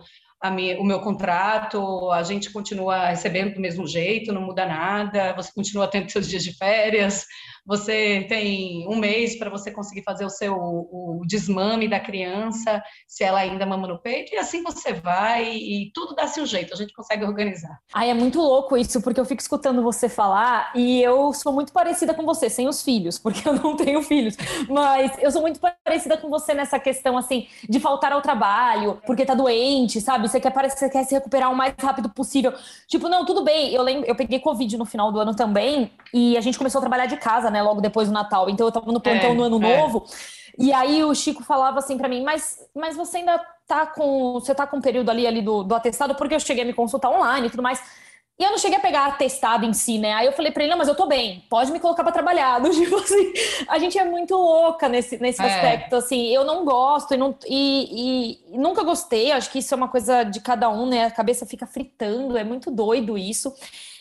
minha, 0.49 0.79
o 0.79 0.85
meu 0.85 1.01
contrato, 1.01 2.09
a 2.11 2.23
gente 2.23 2.49
continua 2.49 3.07
recebendo 3.07 3.55
do 3.55 3.59
mesmo 3.59 3.85
jeito, 3.85 4.31
não 4.31 4.41
muda 4.41 4.65
nada, 4.65 5.33
você 5.33 5.51
continua 5.53 5.89
tendo 5.89 6.09
seus 6.09 6.29
dias 6.29 6.45
de 6.45 6.55
férias, 6.55 7.25
você 7.65 8.25
tem 8.27 8.87
um 8.87 8.95
mês 8.95 9.37
para 9.37 9.49
você 9.49 9.71
conseguir 9.71 10.03
fazer 10.03 10.25
o 10.25 10.29
seu 10.29 10.55
o 10.55 11.21
desmame 11.25 11.87
da 11.87 11.99
criança, 11.99 12.81
se 13.07 13.23
ela 13.23 13.39
ainda 13.39 13.65
mama 13.65 13.87
no 13.87 13.99
peito, 13.99 14.33
e 14.33 14.37
assim 14.37 14.63
você 14.63 14.93
vai, 14.93 15.53
e 15.53 15.91
tudo 15.93 16.15
dá-se 16.15 16.41
um 16.41 16.45
jeito, 16.45 16.73
a 16.73 16.77
gente 16.77 16.93
consegue 16.93 17.23
organizar. 17.23 17.79
Ai, 17.93 18.09
é 18.09 18.13
muito 18.13 18.39
louco 18.39 18.77
isso, 18.77 19.01
porque 19.01 19.19
eu 19.19 19.25
fico 19.25 19.41
escutando 19.41 19.81
você 19.83 20.09
falar, 20.09 20.71
e 20.75 21.01
eu 21.01 21.33
sou 21.33 21.51
muito 21.51 21.71
parecida 21.71 22.13
com 22.13 22.25
você, 22.25 22.49
sem 22.49 22.67
os 22.67 22.81
filhos, 22.81 23.17
porque 23.19 23.47
eu 23.47 23.53
não 23.53 23.75
tenho 23.75 24.01
filhos, 24.01 24.35
mas 24.67 25.11
eu 25.19 25.31
sou 25.31 25.41
muito 25.41 25.59
parecida 25.59 26.17
com 26.17 26.29
você 26.29 26.53
nessa 26.53 26.79
questão, 26.79 27.17
assim, 27.17 27.47
de 27.67 27.79
faltar 27.79 28.11
ao 28.11 28.21
trabalho, 28.21 29.01
porque 29.05 29.25
tá 29.25 29.33
doente, 29.33 30.01
sabe? 30.01 30.27
Você 30.27 30.39
quer, 30.39 30.53
você 30.69 30.89
quer 30.89 31.03
se 31.03 31.13
recuperar 31.13 31.51
o 31.51 31.55
mais 31.55 31.73
rápido 31.79 32.09
possível. 32.09 32.53
Tipo, 32.87 33.07
não, 33.07 33.25
tudo 33.25 33.43
bem, 33.43 33.73
eu 33.73 33.83
lembro, 33.83 34.07
eu 34.07 34.15
peguei 34.15 34.39
Covid 34.39 34.77
no 34.77 34.85
final 34.85 35.11
do 35.11 35.19
ano 35.19 35.35
também, 35.35 35.91
e 36.13 36.37
a 36.37 36.41
gente 36.41 36.57
começou 36.57 36.79
a 36.79 36.81
trabalhar 36.81 37.05
de 37.05 37.17
casa, 37.17 37.48
né? 37.51 37.59
né? 37.59 37.63
Logo 37.63 37.81
depois 37.81 38.07
do 38.07 38.13
Natal. 38.13 38.49
Então 38.49 38.65
eu 38.67 38.71
tava 38.71 38.91
no 38.91 38.99
plantão 38.99 39.31
é, 39.31 39.33
no 39.33 39.43
ano 39.43 39.63
é. 39.63 39.77
novo. 39.77 40.05
E 40.57 40.73
aí 40.73 41.03
o 41.03 41.13
Chico 41.13 41.43
falava 41.43 41.79
assim 41.79 41.97
para 41.97 42.09
mim, 42.09 42.23
mas, 42.23 42.59
mas 42.75 42.95
você 42.95 43.17
ainda 43.17 43.39
tá 43.67 43.85
com. 43.85 44.33
Você 44.33 44.53
tá 44.55 44.65
com 44.65 44.77
um 44.77 44.81
período 44.81 45.09
ali, 45.09 45.25
ali 45.27 45.41
do, 45.41 45.63
do 45.63 45.75
atestado, 45.75 46.15
porque 46.15 46.35
eu 46.35 46.39
cheguei 46.39 46.63
a 46.63 46.67
me 46.67 46.73
consultar 46.73 47.09
online 47.09 47.47
e 47.47 47.49
tudo 47.49 47.63
mais. 47.63 47.81
E 48.37 48.43
eu 48.43 48.51
não 48.51 48.57
cheguei 48.57 48.77
a 48.77 48.81
pegar 48.81 49.05
atestado 49.05 49.65
em 49.65 49.73
si, 49.73 49.97
né? 49.97 50.13
Aí 50.13 50.25
eu 50.25 50.31
falei 50.31 50.49
pra 50.49 50.63
ele, 50.63 50.71
não, 50.71 50.77
mas 50.77 50.87
eu 50.87 50.95
tô 50.95 51.05
bem, 51.05 51.43
pode 51.49 51.73
me 51.73 51.79
colocar 51.79 52.03
para 52.03 52.13
trabalhar. 52.13 52.61
tipo 52.71 52.95
assim, 52.95 53.33
a 53.67 53.77
gente 53.77 53.99
é 53.99 54.05
muito 54.05 54.33
louca 54.33 54.87
nesse, 54.87 55.17
nesse 55.21 55.41
é. 55.41 55.45
aspecto, 55.45 55.97
assim. 55.97 56.27
Eu 56.27 56.45
não 56.45 56.63
gosto 56.63 57.13
e, 57.13 57.17
não, 57.17 57.35
e, 57.45 58.39
e, 58.53 58.57
nunca 58.57 58.81
gostei, 58.81 59.33
acho 59.33 59.51
que 59.51 59.59
isso 59.59 59.73
é 59.73 59.77
uma 59.77 59.89
coisa 59.89 60.23
de 60.23 60.39
cada 60.39 60.69
um, 60.69 60.85
né? 60.85 61.03
A 61.03 61.11
cabeça 61.11 61.45
fica 61.45 61.67
fritando, 61.67 62.37
é 62.37 62.43
muito 62.45 62.71
doido 62.71 63.17
isso. 63.17 63.53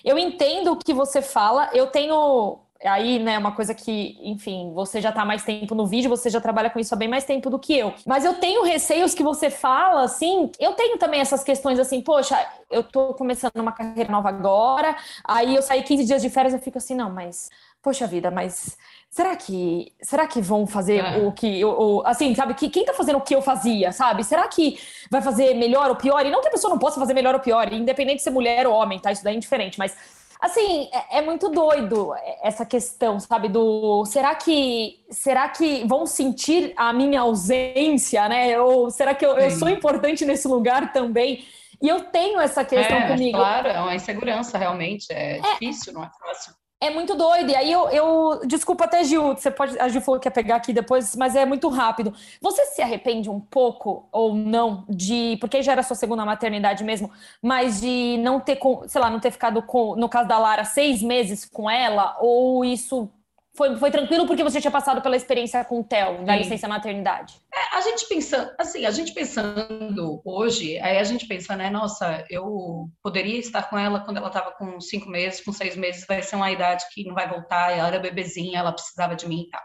Eu 0.04 0.16
entendo 0.16 0.70
o 0.70 0.76
que 0.76 0.94
você 0.94 1.20
fala, 1.20 1.70
eu 1.72 1.88
tenho 1.88 2.60
aí, 2.84 3.18
né, 3.18 3.38
uma 3.38 3.52
coisa 3.52 3.74
que, 3.74 4.16
enfim, 4.22 4.72
você 4.72 5.00
já 5.00 5.08
está 5.08 5.24
mais 5.24 5.42
tempo 5.42 5.74
no 5.74 5.86
vídeo, 5.86 6.08
você 6.08 6.30
já 6.30 6.40
trabalha 6.40 6.70
com 6.70 6.78
isso 6.78 6.94
há 6.94 6.96
bem 6.96 7.08
mais 7.08 7.24
tempo 7.24 7.50
do 7.50 7.58
que 7.58 7.76
eu. 7.76 7.92
Mas 8.06 8.24
eu 8.24 8.34
tenho 8.34 8.62
receios 8.62 9.14
que 9.14 9.22
você 9.22 9.50
fala, 9.50 10.02
assim, 10.02 10.50
eu 10.60 10.74
tenho 10.74 10.96
também 10.96 11.20
essas 11.20 11.42
questões 11.42 11.78
assim, 11.78 12.00
poxa, 12.00 12.38
eu 12.70 12.82
tô 12.84 13.14
começando 13.14 13.56
uma 13.56 13.72
carreira 13.72 14.10
nova 14.10 14.28
agora, 14.28 14.96
aí 15.24 15.56
eu 15.56 15.62
saí 15.62 15.82
15 15.82 16.04
dias 16.04 16.22
de 16.22 16.30
férias, 16.30 16.54
eu 16.54 16.60
fico 16.60 16.78
assim, 16.78 16.94
não, 16.94 17.10
mas, 17.10 17.50
poxa 17.82 18.06
vida, 18.06 18.30
mas 18.30 18.76
será 19.10 19.34
que 19.34 19.92
será 20.02 20.26
que 20.26 20.40
vão 20.40 20.66
fazer 20.66 20.98
é. 20.98 21.18
o 21.18 21.32
que 21.32 21.64
o, 21.64 22.02
assim 22.04 22.34
sabe 22.34 22.54
que 22.54 22.68
quem 22.68 22.84
tá 22.84 22.92
fazendo 22.92 23.16
o 23.16 23.20
que 23.22 23.34
eu 23.34 23.40
fazia 23.40 23.90
sabe 23.90 24.22
será 24.22 24.46
que 24.46 24.78
vai 25.10 25.22
fazer 25.22 25.54
melhor 25.54 25.88
ou 25.88 25.96
pior 25.96 26.26
e 26.26 26.30
não 26.30 26.42
que 26.42 26.48
a 26.48 26.50
pessoa 26.50 26.70
não 26.70 26.78
possa 26.78 27.00
fazer 27.00 27.14
melhor 27.14 27.34
ou 27.34 27.40
pior 27.40 27.72
independente 27.72 28.16
de 28.16 28.22
ser 28.22 28.30
mulher 28.30 28.66
ou 28.66 28.74
homem 28.74 28.98
tá 28.98 29.10
isso 29.10 29.24
daí 29.24 29.32
é 29.32 29.36
indiferente 29.36 29.78
mas 29.78 29.96
Assim, 30.40 30.88
é, 30.92 31.18
é, 31.18 31.22
muito 31.22 31.48
doido 31.48 32.14
essa 32.42 32.64
questão, 32.64 33.18
sabe? 33.18 33.48
Do 33.48 34.04
será 34.04 34.34
que 34.34 35.04
será 35.10 35.48
que 35.48 35.84
vão 35.86 36.06
sentir 36.06 36.72
a 36.76 36.92
minha 36.92 37.22
ausência, 37.22 38.28
né? 38.28 38.60
Ou 38.60 38.90
será 38.90 39.14
que 39.14 39.26
eu, 39.26 39.36
eu 39.36 39.50
sou 39.50 39.68
importante 39.68 40.24
nesse 40.24 40.46
lugar 40.46 40.92
também? 40.92 41.44
E 41.80 41.88
eu 41.88 42.04
tenho 42.04 42.40
essa 42.40 42.64
questão 42.64 42.96
é, 42.96 43.08
comigo. 43.08 43.36
Claro, 43.36 43.68
é 43.68 43.80
uma 43.80 43.94
insegurança 43.94 44.58
realmente, 44.58 45.06
é, 45.12 45.38
é 45.38 45.40
difícil, 45.52 45.92
não 45.92 46.04
é 46.04 46.10
fácil. 46.20 46.52
É 46.80 46.90
muito 46.90 47.16
doido. 47.16 47.50
E 47.50 47.56
aí 47.56 47.72
eu, 47.72 47.88
eu. 47.90 48.40
Desculpa 48.46 48.84
até, 48.84 49.02
Gil, 49.02 49.34
você 49.34 49.50
pode. 49.50 49.76
A 49.80 49.88
Gil 49.88 50.00
falou 50.00 50.20
que 50.20 50.28
ia 50.28 50.32
pegar 50.32 50.56
aqui 50.56 50.72
depois, 50.72 51.16
mas 51.16 51.34
é 51.34 51.44
muito 51.44 51.68
rápido. 51.68 52.14
Você 52.40 52.66
se 52.66 52.80
arrepende 52.80 53.28
um 53.28 53.40
pouco 53.40 54.08
ou 54.12 54.32
não 54.34 54.84
de. 54.88 55.36
Porque 55.40 55.60
já 55.60 55.72
era 55.72 55.82
sua 55.82 55.96
segunda 55.96 56.24
maternidade 56.24 56.84
mesmo, 56.84 57.10
mas 57.42 57.80
de 57.80 58.16
não 58.18 58.38
ter, 58.38 58.58
sei 58.86 59.00
lá, 59.00 59.10
não 59.10 59.18
ter 59.18 59.32
ficado 59.32 59.60
com, 59.62 59.96
no 59.96 60.08
caso 60.08 60.28
da 60.28 60.38
Lara, 60.38 60.64
seis 60.64 61.02
meses 61.02 61.44
com 61.44 61.68
ela? 61.68 62.16
Ou 62.20 62.64
isso 62.64 63.10
foi, 63.58 63.76
foi 63.76 63.90
tranquilo 63.90 64.24
porque 64.24 64.44
você 64.44 64.60
tinha 64.60 64.70
passado 64.70 65.02
pela 65.02 65.16
experiência 65.16 65.64
com 65.64 65.80
o 65.80 65.84
Theo, 65.84 66.24
da 66.24 66.34
Sim. 66.34 66.38
licença 66.38 66.68
maternidade? 66.68 67.34
É, 67.52 67.76
a 67.76 67.80
gente 67.80 68.08
pensando, 68.08 68.50
assim, 68.56 68.86
a 68.86 68.90
gente 68.92 69.12
pensando 69.12 70.22
hoje, 70.24 70.78
aí 70.78 70.96
a 70.96 71.02
gente 71.02 71.26
pensa, 71.26 71.56
né, 71.56 71.68
nossa, 71.68 72.24
eu 72.30 72.88
poderia 73.02 73.38
estar 73.38 73.68
com 73.68 73.76
ela 73.76 74.00
quando 74.00 74.18
ela 74.18 74.28
estava 74.28 74.52
com 74.52 74.80
cinco 74.80 75.10
meses, 75.10 75.44
com 75.44 75.52
seis 75.52 75.76
meses, 75.76 76.06
vai 76.06 76.22
ser 76.22 76.36
uma 76.36 76.52
idade 76.52 76.84
que 76.94 77.04
não 77.04 77.14
vai 77.14 77.28
voltar, 77.28 77.76
ela 77.76 77.88
era 77.88 77.98
bebezinha, 77.98 78.60
ela 78.60 78.72
precisava 78.72 79.16
de 79.16 79.28
mim 79.28 79.42
e 79.42 79.50
tal. 79.50 79.62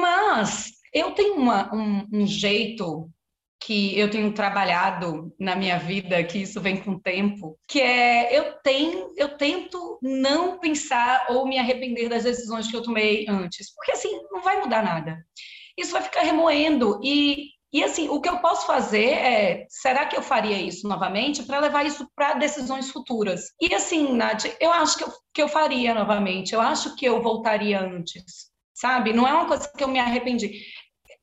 Mas 0.00 0.70
eu 0.94 1.10
tenho 1.12 1.34
uma, 1.34 1.74
um, 1.74 2.06
um 2.12 2.26
jeito 2.26 3.10
que 3.60 3.98
eu 3.98 4.08
tenho 4.10 4.32
trabalhado 4.32 5.34
na 5.38 5.56
minha 5.56 5.78
vida, 5.78 6.22
que 6.22 6.38
isso 6.38 6.60
vem 6.60 6.76
com 6.76 6.92
o 6.92 7.00
tempo, 7.00 7.58
que 7.66 7.80
é 7.80 8.36
eu 8.36 8.52
tenho, 8.62 9.12
eu 9.16 9.36
tento 9.36 9.98
não 10.00 10.58
pensar 10.58 11.26
ou 11.30 11.46
me 11.46 11.58
arrepender 11.58 12.08
das 12.08 12.24
decisões 12.24 12.68
que 12.68 12.76
eu 12.76 12.82
tomei 12.82 13.26
antes, 13.28 13.74
porque 13.74 13.92
assim 13.92 14.20
não 14.30 14.42
vai 14.42 14.60
mudar 14.60 14.82
nada. 14.82 15.18
Isso 15.76 15.92
vai 15.92 16.02
ficar 16.02 16.22
remoendo 16.22 17.00
e 17.02 17.48
e 17.70 17.84
assim, 17.84 18.08
o 18.08 18.18
que 18.18 18.28
eu 18.28 18.38
posso 18.38 18.66
fazer 18.66 19.10
é, 19.10 19.66
será 19.68 20.06
que 20.06 20.16
eu 20.16 20.22
faria 20.22 20.58
isso 20.58 20.88
novamente 20.88 21.42
para 21.42 21.60
levar 21.60 21.84
isso 21.84 22.08
para 22.16 22.32
decisões 22.32 22.90
futuras? 22.90 23.52
E 23.60 23.74
assim, 23.74 24.14
Nath, 24.14 24.46
eu 24.58 24.72
acho 24.72 24.96
que 24.96 25.04
eu, 25.04 25.12
que 25.34 25.42
eu 25.42 25.48
faria 25.48 25.92
novamente, 25.92 26.54
eu 26.54 26.62
acho 26.62 26.96
que 26.96 27.04
eu 27.04 27.20
voltaria 27.22 27.78
antes, 27.78 28.50
sabe? 28.72 29.12
Não 29.12 29.28
é 29.28 29.34
uma 29.34 29.46
coisa 29.46 29.70
que 29.76 29.84
eu 29.84 29.88
me 29.88 29.98
arrependi 29.98 30.62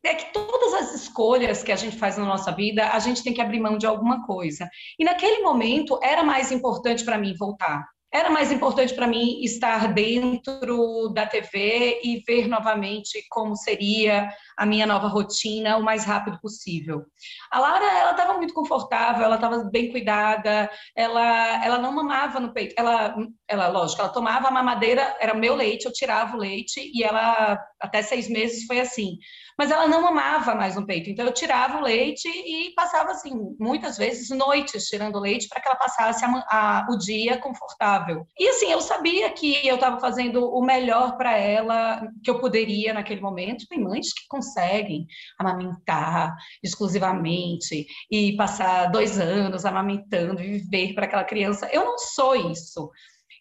é 0.08 0.15
que 0.15 0.32
todas 0.34 0.74
as 0.74 0.94
escolhas 0.94 1.63
que 1.63 1.72
a 1.72 1.76
gente 1.76 1.98
faz 1.98 2.18
na 2.18 2.26
nossa 2.26 2.52
vida, 2.52 2.89
a 2.89 3.00
gente 3.00 3.24
tem 3.24 3.34
que 3.34 3.41
abrir 3.41 3.60
mão 3.60 3.78
de 3.78 3.86
alguma 3.86 4.26
coisa. 4.26 4.70
E 5.00 5.04
naquele 5.04 5.41
momento 5.41 6.00
era 6.02 6.24
mais 6.24 6.52
importante 6.52 7.04
para 7.04 7.18
mim 7.18 7.34
voltar. 7.38 7.84
Era 8.15 8.30
mais 8.30 8.50
importante 8.50 8.94
para 8.94 9.08
mim 9.08 9.41
estar 9.44 9.94
dentro 9.94 11.10
da 11.10 11.26
TV 11.26 12.00
e 12.02 12.24
ver 12.26 12.48
novamente 12.48 13.22
como 13.30 13.58
seria 13.58 14.30
a 14.58 14.65
minha 14.65 14.88
nova 14.88 15.10
rotina 15.10 15.76
o 15.76 15.84
mais 15.84 16.06
rápido 16.06 16.39
possível. 16.39 17.04
A 17.52 17.60
Lara, 17.60 18.00
ela 18.00 18.12
estava 18.12 18.36
muito 18.36 18.54
confortável, 18.54 19.26
ela 19.26 19.36
estava 19.36 19.65
bem 19.65 19.91
cuidada, 19.91 20.70
ela, 20.96 21.65
ela 21.65 21.78
não 21.78 21.91
mamava 21.91 22.39
no 22.39 22.54
peito. 22.54 22.74
Ela, 22.78 23.18
ela, 23.50 23.68
lógico, 23.68 24.02
ela 24.02 24.10
tomava 24.10 24.48
a 24.48 24.52
mamadeira, 24.52 25.18
era 25.20 25.34
meu 25.34 25.54
leite, 25.54 25.86
eu 25.86 25.91
tirava 25.91 26.38
o 26.38 26.39
leite 26.39 26.89
e 26.94 27.04
ela, 27.04 27.60
até 27.82 28.02
seis 28.02 28.30
meses, 28.30 28.65
foi 28.65 28.80
assim 28.80 29.18
mas 29.58 29.72
ela 29.72 29.88
não 29.88 30.06
amava 30.06 30.54
mais 30.56 30.76
no 30.76 30.86
peito. 30.86 31.10
Então 31.10 31.26
eu 31.26 31.34
tirava 31.34 31.78
o 31.78 31.82
leite 31.82 32.28
e 32.28 32.74
passava 32.76 33.12
assim, 33.12 33.32
muitas 33.60 33.98
vezes 33.98 34.30
noites 34.30 34.88
tirando 34.88 35.20
leite 35.20 35.48
para 35.48 35.62
que 35.62 35.68
ela 35.68 35.78
passasse 35.78 36.24
a, 36.26 36.30
a, 36.50 36.88
o 36.89 36.98
dia 36.98 37.38
confortável. 37.38 38.28
E 38.38 38.48
assim, 38.50 38.72
eu 38.72 38.82
sabia 38.82 39.30
que 39.32 39.65
eu 39.65 39.76
estava 39.76 40.00
fazendo 40.00 40.46
o 40.46 40.63
melhor 40.63 41.18
para 41.18 41.38
ela 41.38 42.02
que 42.24 42.30
eu 42.30 42.39
poderia 42.39 42.94
naquele 42.94 43.22
momento. 43.22 43.68
Tem 43.68 43.80
mães 43.80 44.13
que 44.13 44.28
conseguem 44.28 45.06
amamentar 45.39 46.36
exclusivamente 46.63 47.86
e 48.12 48.36
passar 48.36 48.91
dois 48.91 49.20
anos 49.20 49.65
amamentando 49.65 50.41
e 50.41 50.60
viver 50.60 50.94
para 50.94 51.06
aquela 51.06 51.24
criança. 51.24 51.70
Eu 51.72 51.86
não 51.86 51.98
sou 51.98 52.36
isso. 52.52 52.91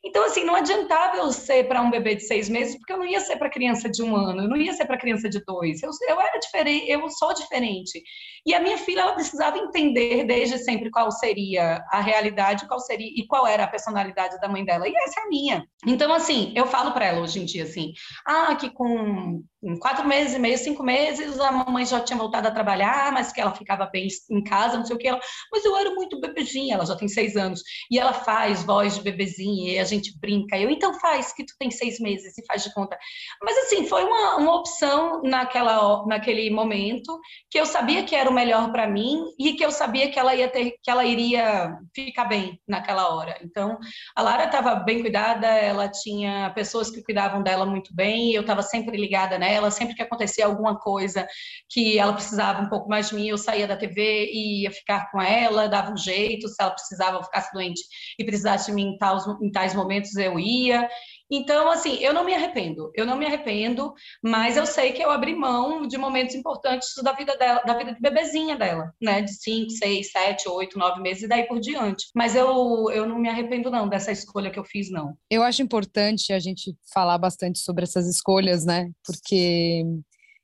Então, 0.04 0.24
assim, 0.26 0.44
não 0.44 0.54
adiantava 0.54 1.16
eu 1.16 1.32
ser 1.32 1.66
para 1.66 1.80
um 1.80 1.90
bebê 1.90 2.14
de 2.14 2.26
seis 2.26 2.48
meses, 2.48 2.76
porque 2.76 2.92
eu 2.92 2.98
não 2.98 3.06
ia 3.06 3.20
ser 3.20 3.36
para 3.36 3.48
criança 3.48 3.88
de 3.88 4.02
um 4.02 4.14
ano, 4.14 4.42
eu 4.42 4.48
não 4.48 4.56
ia 4.56 4.72
ser 4.74 4.84
para 4.84 4.98
criança 4.98 5.30
de 5.30 5.42
dois. 5.44 5.82
Eu, 5.82 5.90
eu 6.08 6.20
era 6.20 6.38
diferente, 6.38 6.90
eu 6.90 7.08
sou 7.08 7.32
diferente. 7.32 8.02
E 8.46 8.52
a 8.54 8.60
minha 8.60 8.76
filha, 8.76 9.00
ela 9.00 9.14
precisava 9.14 9.56
entender 9.56 10.24
desde 10.24 10.58
sempre 10.58 10.90
qual 10.90 11.10
seria 11.10 11.82
a 11.90 12.00
realidade, 12.00 12.68
qual 12.68 12.78
seria 12.80 13.08
e 13.08 13.26
qual 13.26 13.46
era 13.46 13.64
a 13.64 13.68
personalidade 13.68 14.38
da 14.40 14.48
mãe 14.48 14.62
dela. 14.62 14.86
E 14.86 14.94
essa 14.94 15.20
é 15.20 15.22
a 15.24 15.28
minha. 15.28 15.66
Então, 15.86 16.12
assim, 16.12 16.52
eu 16.54 16.66
falo 16.66 16.92
para 16.92 17.06
ela 17.06 17.22
hoje 17.22 17.40
em 17.40 17.46
dia 17.46 17.64
assim, 17.64 17.92
ah, 18.26 18.54
que 18.54 18.70
com 18.70 19.42
em 19.64 19.78
quatro 19.78 20.06
meses 20.06 20.34
e 20.34 20.38
meio, 20.38 20.58
cinco 20.58 20.82
meses, 20.82 21.40
a 21.40 21.50
mamãe 21.50 21.86
já 21.86 21.98
tinha 22.00 22.18
voltado 22.18 22.46
a 22.46 22.50
trabalhar, 22.50 23.10
mas 23.12 23.32
que 23.32 23.40
ela 23.40 23.54
ficava 23.54 23.86
bem 23.86 24.08
em 24.30 24.44
casa, 24.44 24.76
não 24.76 24.84
sei 24.84 24.94
o 24.94 24.98
que. 24.98 25.08
Ela, 25.08 25.18
mas 25.50 25.64
eu 25.64 25.74
era 25.76 25.90
muito 25.94 26.20
bebezinha, 26.20 26.74
ela 26.74 26.84
já 26.84 26.94
tem 26.94 27.08
seis 27.08 27.34
anos, 27.34 27.62
e 27.90 27.98
ela 27.98 28.12
faz 28.12 28.62
voz 28.62 28.96
de 28.96 29.02
bebezinha, 29.02 29.72
e 29.72 29.78
a 29.78 29.84
gente 29.84 30.18
brinca. 30.20 30.58
Eu, 30.58 30.68
então 30.68 30.92
faz, 31.00 31.32
que 31.32 31.44
tu 31.44 31.54
tem 31.58 31.70
seis 31.70 31.98
meses 31.98 32.36
e 32.36 32.44
faz 32.46 32.62
de 32.62 32.74
conta. 32.74 32.98
Mas 33.42 33.56
assim, 33.58 33.86
foi 33.86 34.04
uma, 34.04 34.36
uma 34.36 34.54
opção 34.56 35.22
naquela, 35.22 36.04
naquele 36.06 36.50
momento, 36.50 37.18
que 37.50 37.58
eu 37.58 37.64
sabia 37.64 38.04
que 38.04 38.14
era 38.14 38.28
o 38.28 38.34
melhor 38.34 38.70
para 38.70 38.86
mim, 38.86 39.24
e 39.38 39.54
que 39.54 39.64
eu 39.64 39.70
sabia 39.70 40.10
que 40.10 40.18
ela 40.18 40.34
ia 40.34 40.48
ter, 40.48 40.74
que 40.82 40.90
ela 40.90 41.06
iria 41.06 41.78
ficar 41.94 42.26
bem 42.26 42.60
naquela 42.68 43.14
hora. 43.14 43.38
Então, 43.42 43.78
a 44.14 44.20
Lara 44.20 44.44
estava 44.44 44.74
bem 44.74 45.00
cuidada, 45.00 45.46
ela 45.46 45.88
tinha 45.88 46.52
pessoas 46.54 46.90
que 46.90 47.02
cuidavam 47.02 47.42
dela 47.42 47.64
muito 47.64 47.94
bem, 47.94 48.32
eu 48.32 48.42
estava 48.42 48.62
sempre 48.62 48.98
ligada 48.98 49.38
nela 49.38 49.53
ela, 49.54 49.70
sempre 49.70 49.94
que 49.94 50.02
acontecia 50.02 50.46
alguma 50.46 50.78
coisa 50.78 51.26
que 51.68 51.98
ela 51.98 52.12
precisava 52.12 52.62
um 52.62 52.68
pouco 52.68 52.88
mais 52.88 53.08
de 53.08 53.14
mim, 53.14 53.28
eu 53.28 53.38
saía 53.38 53.66
da 53.66 53.76
TV 53.76 54.30
e 54.32 54.62
ia 54.62 54.70
ficar 54.70 55.10
com 55.10 55.20
ela, 55.20 55.68
dava 55.68 55.92
um 55.92 55.96
jeito, 55.96 56.48
se 56.48 56.56
ela 56.60 56.70
precisava, 56.70 57.22
ficasse 57.22 57.52
doente 57.52 57.80
e 58.18 58.24
precisasse 58.24 58.66
de 58.66 58.72
mim 58.72 58.96
em 59.42 59.50
tais 59.50 59.74
momentos, 59.74 60.14
eu 60.16 60.38
ia. 60.38 60.88
Então, 61.30 61.70
assim, 61.70 61.96
eu 62.00 62.12
não 62.12 62.24
me 62.24 62.34
arrependo, 62.34 62.90
eu 62.94 63.06
não 63.06 63.16
me 63.16 63.26
arrependo, 63.26 63.92
mas 64.22 64.56
eu 64.56 64.66
sei 64.66 64.92
que 64.92 65.02
eu 65.02 65.10
abri 65.10 65.34
mão 65.34 65.86
de 65.86 65.96
momentos 65.96 66.34
importantes 66.34 66.92
da 67.02 67.12
vida 67.12 67.36
dela, 67.36 67.62
da 67.62 67.76
vida 67.76 67.94
de 67.94 68.00
bebezinha 68.00 68.56
dela, 68.56 68.92
né? 69.00 69.22
De 69.22 69.32
5, 69.32 69.70
6, 69.70 70.10
7, 70.10 70.48
8, 70.48 70.78
9 70.78 71.00
meses 71.00 71.22
e 71.22 71.28
daí 71.28 71.44
por 71.44 71.60
diante. 71.60 72.06
Mas 72.14 72.36
eu, 72.36 72.90
eu 72.90 73.06
não 73.06 73.18
me 73.18 73.28
arrependo, 73.28 73.70
não, 73.70 73.88
dessa 73.88 74.12
escolha 74.12 74.50
que 74.50 74.58
eu 74.58 74.64
fiz, 74.64 74.90
não. 74.90 75.16
Eu 75.30 75.42
acho 75.42 75.62
importante 75.62 76.32
a 76.32 76.38
gente 76.38 76.76
falar 76.92 77.18
bastante 77.18 77.58
sobre 77.58 77.84
essas 77.84 78.06
escolhas, 78.06 78.64
né? 78.64 78.90
Porque 79.04 79.82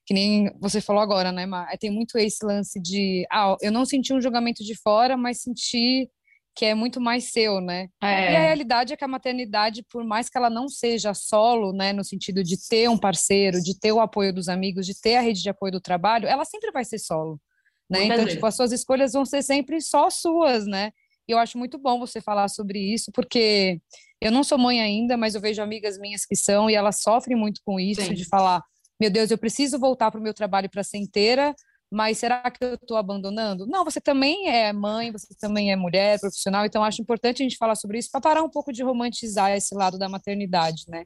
que 0.06 0.14
nem 0.14 0.50
você 0.58 0.80
falou 0.80 1.00
agora, 1.00 1.30
né, 1.30 1.46
Mar? 1.46 1.68
Tem 1.78 1.88
muito 1.88 2.18
esse 2.18 2.44
lance 2.44 2.80
de, 2.80 3.24
ah, 3.30 3.56
eu 3.60 3.70
não 3.70 3.84
senti 3.84 4.12
um 4.12 4.20
julgamento 4.20 4.64
de 4.64 4.74
fora, 4.74 5.16
mas 5.16 5.40
senti 5.40 6.10
que 6.54 6.64
é 6.64 6.74
muito 6.74 7.00
mais 7.00 7.32
seu, 7.32 7.60
né? 7.60 7.88
É. 8.02 8.32
E 8.32 8.36
a 8.36 8.40
realidade 8.40 8.92
é 8.92 8.96
que 8.96 9.04
a 9.04 9.08
maternidade, 9.08 9.84
por 9.90 10.04
mais 10.04 10.28
que 10.28 10.36
ela 10.36 10.50
não 10.50 10.68
seja 10.68 11.14
solo, 11.14 11.72
né, 11.72 11.92
no 11.92 12.04
sentido 12.04 12.42
de 12.42 12.56
ter 12.68 12.88
um 12.88 12.98
parceiro, 12.98 13.62
de 13.62 13.78
ter 13.78 13.92
o 13.92 14.00
apoio 14.00 14.32
dos 14.32 14.48
amigos, 14.48 14.86
de 14.86 14.98
ter 14.98 15.16
a 15.16 15.20
rede 15.20 15.42
de 15.42 15.48
apoio 15.48 15.72
do 15.72 15.80
trabalho, 15.80 16.26
ela 16.26 16.44
sempre 16.44 16.70
vai 16.70 16.84
ser 16.84 16.98
solo, 16.98 17.40
né? 17.88 18.04
então, 18.04 18.18
vezes. 18.18 18.34
tipo, 18.34 18.46
as 18.46 18.54
suas 18.56 18.72
escolhas 18.72 19.12
vão 19.12 19.24
ser 19.24 19.42
sempre 19.42 19.80
só 19.80 20.10
suas, 20.10 20.66
né? 20.66 20.92
E 21.28 21.32
eu 21.32 21.38
acho 21.38 21.56
muito 21.56 21.78
bom 21.78 21.98
você 21.98 22.20
falar 22.20 22.48
sobre 22.48 22.78
isso, 22.78 23.12
porque 23.12 23.80
eu 24.20 24.32
não 24.32 24.42
sou 24.42 24.58
mãe 24.58 24.80
ainda, 24.80 25.16
mas 25.16 25.34
eu 25.34 25.40
vejo 25.40 25.62
amigas 25.62 25.96
minhas 25.96 26.26
que 26.26 26.34
são 26.34 26.68
e 26.68 26.74
elas 26.74 27.00
sofrem 27.00 27.36
muito 27.36 27.60
com 27.64 27.78
isso, 27.78 28.02
Sim. 28.02 28.14
de 28.14 28.28
falar, 28.28 28.62
meu 29.00 29.10
Deus, 29.10 29.30
eu 29.30 29.38
preciso 29.38 29.78
voltar 29.78 30.10
para 30.10 30.18
o 30.18 30.22
meu 30.22 30.34
trabalho 30.34 30.68
para 30.68 30.82
ser 30.82 30.98
inteira, 30.98 31.54
mas 31.90 32.18
será 32.18 32.48
que 32.50 32.62
eu 32.64 32.74
estou 32.74 32.96
abandonando? 32.96 33.66
Não, 33.66 33.84
você 33.84 34.00
também 34.00 34.48
é 34.48 34.72
mãe, 34.72 35.10
você 35.10 35.34
também 35.40 35.72
é 35.72 35.76
mulher, 35.76 36.20
profissional, 36.20 36.64
então 36.64 36.84
acho 36.84 37.02
importante 37.02 37.42
a 37.42 37.44
gente 37.44 37.56
falar 37.56 37.74
sobre 37.74 37.98
isso 37.98 38.10
para 38.12 38.20
parar 38.20 38.42
um 38.42 38.50
pouco 38.50 38.72
de 38.72 38.82
romantizar 38.82 39.50
esse 39.50 39.74
lado 39.74 39.98
da 39.98 40.08
maternidade, 40.08 40.84
né? 40.88 41.04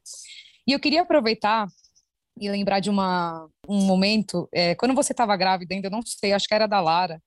E 0.66 0.72
eu 0.72 0.80
queria 0.80 1.02
aproveitar 1.02 1.66
e 2.40 2.50
lembrar 2.50 2.80
de 2.80 2.90
uma, 2.90 3.48
um 3.68 3.82
momento, 3.86 4.48
é, 4.52 4.74
quando 4.74 4.94
você 4.94 5.12
estava 5.12 5.36
grávida, 5.36 5.74
ainda 5.74 5.88
não 5.88 6.00
sei, 6.02 6.32
acho 6.32 6.48
que 6.48 6.54
era 6.54 6.66
da 6.66 6.80
Lara, 6.80 7.22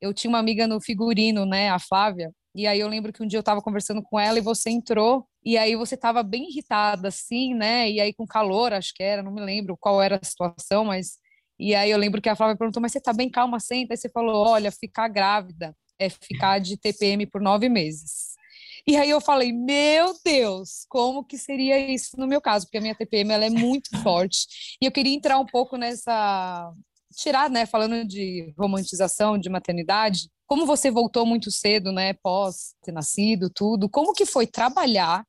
eu 0.00 0.12
tinha 0.12 0.28
uma 0.28 0.38
amiga 0.38 0.66
no 0.66 0.80
figurino, 0.80 1.46
né, 1.46 1.70
a 1.70 1.78
Flávia, 1.78 2.32
e 2.54 2.66
aí 2.66 2.80
eu 2.80 2.88
lembro 2.88 3.12
que 3.12 3.22
um 3.22 3.26
dia 3.26 3.38
eu 3.38 3.40
estava 3.40 3.60
conversando 3.62 4.02
com 4.02 4.18
ela 4.18 4.38
e 4.38 4.42
você 4.42 4.70
entrou, 4.70 5.26
e 5.44 5.58
aí 5.58 5.76
você 5.76 5.94
estava 5.94 6.22
bem 6.22 6.48
irritada, 6.48 7.08
assim, 7.08 7.54
né, 7.54 7.90
e 7.90 8.00
aí 8.00 8.14
com 8.14 8.26
calor, 8.26 8.72
acho 8.72 8.92
que 8.94 9.02
era, 9.02 9.22
não 9.22 9.32
me 9.32 9.42
lembro 9.42 9.76
qual 9.78 10.00
era 10.02 10.18
a 10.20 10.26
situação, 10.26 10.84
mas 10.84 11.18
e 11.58 11.74
aí 11.74 11.90
eu 11.90 11.98
lembro 11.98 12.20
que 12.20 12.28
a 12.28 12.36
Flávia 12.36 12.56
perguntou, 12.56 12.80
mas 12.80 12.92
você 12.92 13.00
tá 13.00 13.12
bem 13.12 13.30
calma, 13.30 13.58
senta. 13.58 13.94
Aí 13.94 13.96
você 13.96 14.08
falou, 14.08 14.46
olha, 14.46 14.70
ficar 14.70 15.08
grávida 15.08 15.74
é 15.98 16.08
ficar 16.10 16.58
de 16.58 16.76
TPM 16.76 17.26
por 17.26 17.40
nove 17.40 17.68
meses. 17.68 18.36
E 18.86 18.96
aí 18.96 19.10
eu 19.10 19.20
falei, 19.20 19.52
meu 19.52 20.14
Deus, 20.24 20.86
como 20.88 21.24
que 21.24 21.36
seria 21.36 21.78
isso 21.78 22.16
no 22.16 22.26
meu 22.26 22.40
caso? 22.40 22.66
Porque 22.66 22.78
a 22.78 22.80
minha 22.80 22.94
TPM 22.94 23.32
ela 23.32 23.44
é 23.44 23.50
muito 23.50 23.90
forte. 24.02 24.46
E 24.80 24.86
eu 24.86 24.92
queria 24.92 25.14
entrar 25.14 25.38
um 25.38 25.46
pouco 25.46 25.76
nessa 25.76 26.72
tirar, 27.16 27.48
né, 27.48 27.64
falando 27.64 28.06
de 28.06 28.52
romantização 28.58 29.38
de 29.38 29.48
maternidade, 29.48 30.28
como 30.46 30.66
você 30.66 30.90
voltou 30.90 31.24
muito 31.24 31.50
cedo, 31.50 31.90
né, 31.90 32.12
pós 32.12 32.74
ter 32.82 32.92
nascido, 32.92 33.48
tudo, 33.48 33.88
como 33.88 34.12
que 34.12 34.26
foi 34.26 34.46
trabalhar 34.46 35.24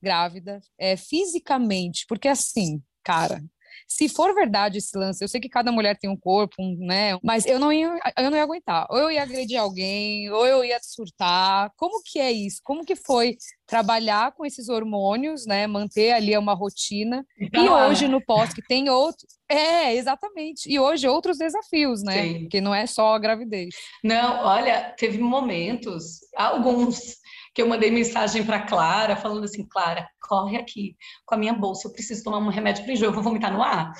grávida, 0.00 0.60
é, 0.78 0.96
fisicamente? 0.96 2.06
Porque 2.08 2.28
assim, 2.28 2.80
cara, 3.02 3.42
se 3.88 4.08
for 4.08 4.34
verdade 4.34 4.78
esse 4.78 4.96
lance, 4.96 5.22
eu 5.22 5.28
sei 5.28 5.40
que 5.40 5.48
cada 5.48 5.72
mulher 5.72 5.96
tem 5.98 6.10
um 6.10 6.16
corpo, 6.16 6.54
um, 6.58 6.76
né? 6.78 7.18
Mas 7.22 7.46
eu 7.46 7.58
não 7.58 7.72
ia, 7.72 7.98
eu 8.18 8.30
não 8.30 8.36
ia 8.36 8.42
aguentar. 8.42 8.86
Ou 8.90 8.98
eu 8.98 9.10
ia 9.10 9.22
agredir 9.22 9.58
alguém, 9.58 10.30
ou 10.30 10.46
eu 10.46 10.64
ia 10.64 10.78
surtar. 10.82 11.70
Como 11.76 12.02
que 12.04 12.18
é 12.18 12.30
isso? 12.30 12.60
Como 12.62 12.84
que 12.84 12.96
foi 12.96 13.36
trabalhar 13.66 14.32
com 14.32 14.44
esses 14.44 14.68
hormônios, 14.68 15.46
né? 15.46 15.66
Manter 15.66 16.12
ali 16.12 16.36
uma 16.36 16.54
rotina. 16.54 17.24
Então, 17.40 17.64
e 17.64 17.68
hoje 17.68 18.06
no 18.08 18.24
pós 18.24 18.52
que 18.52 18.62
tem 18.62 18.90
outro, 18.90 19.26
é, 19.48 19.94
exatamente. 19.94 20.70
E 20.70 20.78
hoje 20.78 21.08
outros 21.08 21.38
desafios, 21.38 22.02
né? 22.02 22.22
Sim. 22.22 22.40
Porque 22.40 22.60
não 22.60 22.74
é 22.74 22.86
só 22.86 23.14
a 23.14 23.18
gravidez. 23.18 23.74
Não, 24.02 24.44
olha, 24.44 24.94
teve 24.98 25.18
momentos, 25.18 26.20
alguns 26.36 27.16
que 27.54 27.60
eu 27.60 27.68
mandei 27.68 27.90
mensagem 27.90 28.44
para 28.44 28.62
Clara, 28.62 29.14
falando 29.14 29.44
assim, 29.44 29.66
Clara, 29.68 30.08
corre 30.20 30.56
aqui 30.56 30.96
com 31.26 31.34
a 31.34 31.38
minha 31.38 31.52
bolsa, 31.52 31.86
eu 31.86 31.92
preciso 31.92 32.24
tomar 32.24 32.38
um 32.38 32.48
remédio 32.48 32.84
para 32.84 32.92
enjoo, 32.92 33.08
eu 33.08 33.12
vou 33.12 33.22
vomitar 33.22 33.52
no 33.52 33.62
ar. 33.62 33.92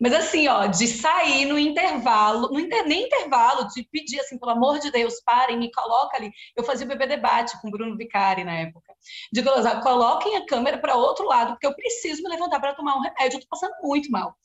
Mas 0.00 0.12
assim, 0.12 0.46
ó, 0.46 0.66
de 0.66 0.86
sair 0.86 1.44
no 1.46 1.58
intervalo, 1.58 2.48
no 2.52 2.60
inter, 2.60 2.86
nem 2.86 3.06
intervalo, 3.06 3.66
de 3.68 3.82
pedir 3.90 4.20
assim, 4.20 4.38
pelo 4.38 4.52
amor 4.52 4.78
de 4.78 4.90
Deus, 4.92 5.20
parem, 5.24 5.58
me 5.58 5.72
coloca 5.72 6.16
ali. 6.16 6.30
Eu 6.56 6.62
fazia 6.62 6.86
o 6.86 6.88
bebê 6.88 7.06
debate 7.06 7.60
com 7.60 7.68
o 7.68 7.70
Bruno 7.70 7.96
Vicari 7.96 8.44
na 8.44 8.54
época. 8.54 8.94
De 9.32 9.42
coloquem 9.82 10.36
a 10.36 10.46
câmera 10.46 10.78
para 10.78 10.94
outro 10.94 11.26
lado, 11.26 11.52
porque 11.52 11.66
eu 11.66 11.74
preciso 11.74 12.22
me 12.22 12.28
levantar 12.28 12.60
para 12.60 12.74
tomar 12.74 12.96
um 12.96 13.00
remédio, 13.00 13.38
eu 13.38 13.40
tô 13.40 13.46
passando 13.48 13.72
muito 13.82 14.10
mal. 14.10 14.36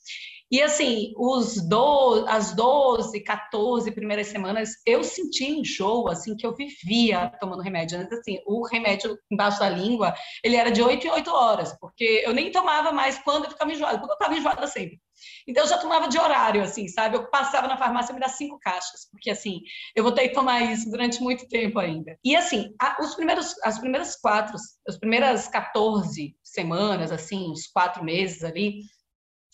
E 0.48 0.62
assim, 0.62 1.12
os 1.16 1.56
do, 1.68 2.24
as 2.28 2.54
12, 2.54 3.20
14 3.20 3.90
primeiras 3.90 4.28
semanas, 4.28 4.70
eu 4.86 5.02
senti 5.02 5.44
enjoo, 5.44 6.08
assim, 6.08 6.36
que 6.36 6.46
eu 6.46 6.54
vivia 6.54 7.32
tomando 7.40 7.62
remédio. 7.62 7.98
Antes, 7.98 8.16
assim, 8.18 8.38
o 8.46 8.64
remédio 8.64 9.18
embaixo 9.28 9.58
da 9.58 9.68
língua, 9.68 10.14
ele 10.44 10.54
era 10.54 10.70
de 10.70 10.80
8 10.80 11.04
em 11.04 11.10
8 11.10 11.30
horas, 11.32 11.76
porque 11.80 12.22
eu 12.24 12.32
nem 12.32 12.52
tomava 12.52 12.92
mais 12.92 13.18
quando 13.18 13.44
eu 13.44 13.50
ficava 13.50 13.72
enjoada, 13.72 13.98
porque 13.98 14.12
eu 14.12 14.14
estava 14.14 14.36
enjoada 14.36 14.66
sempre. 14.68 15.00
Então, 15.48 15.64
eu 15.64 15.68
já 15.68 15.78
tomava 15.78 16.08
de 16.08 16.18
horário, 16.18 16.62
assim, 16.62 16.86
sabe? 16.88 17.16
Eu 17.16 17.28
passava 17.28 17.66
na 17.66 17.76
farmácia 17.76 18.14
me 18.14 18.20
dá 18.20 18.28
cinco 18.28 18.58
caixas, 18.60 19.08
porque, 19.10 19.30
assim, 19.30 19.60
eu 19.96 20.04
vou 20.04 20.12
ter 20.12 20.28
que 20.28 20.34
tomar 20.34 20.60
isso 20.62 20.88
durante 20.90 21.20
muito 21.20 21.48
tempo 21.48 21.78
ainda. 21.78 22.16
E, 22.24 22.36
assim, 22.36 22.72
a, 22.80 23.02
os 23.02 23.14
primeiros, 23.14 23.54
as 23.64 23.78
primeiras 23.78 24.14
quatro, 24.16 24.56
as 24.86 24.96
primeiras 24.96 25.48
14 25.48 26.36
semanas, 26.42 27.10
assim, 27.10 27.50
os 27.50 27.66
quatro 27.66 28.04
meses 28.04 28.44
ali, 28.44 28.82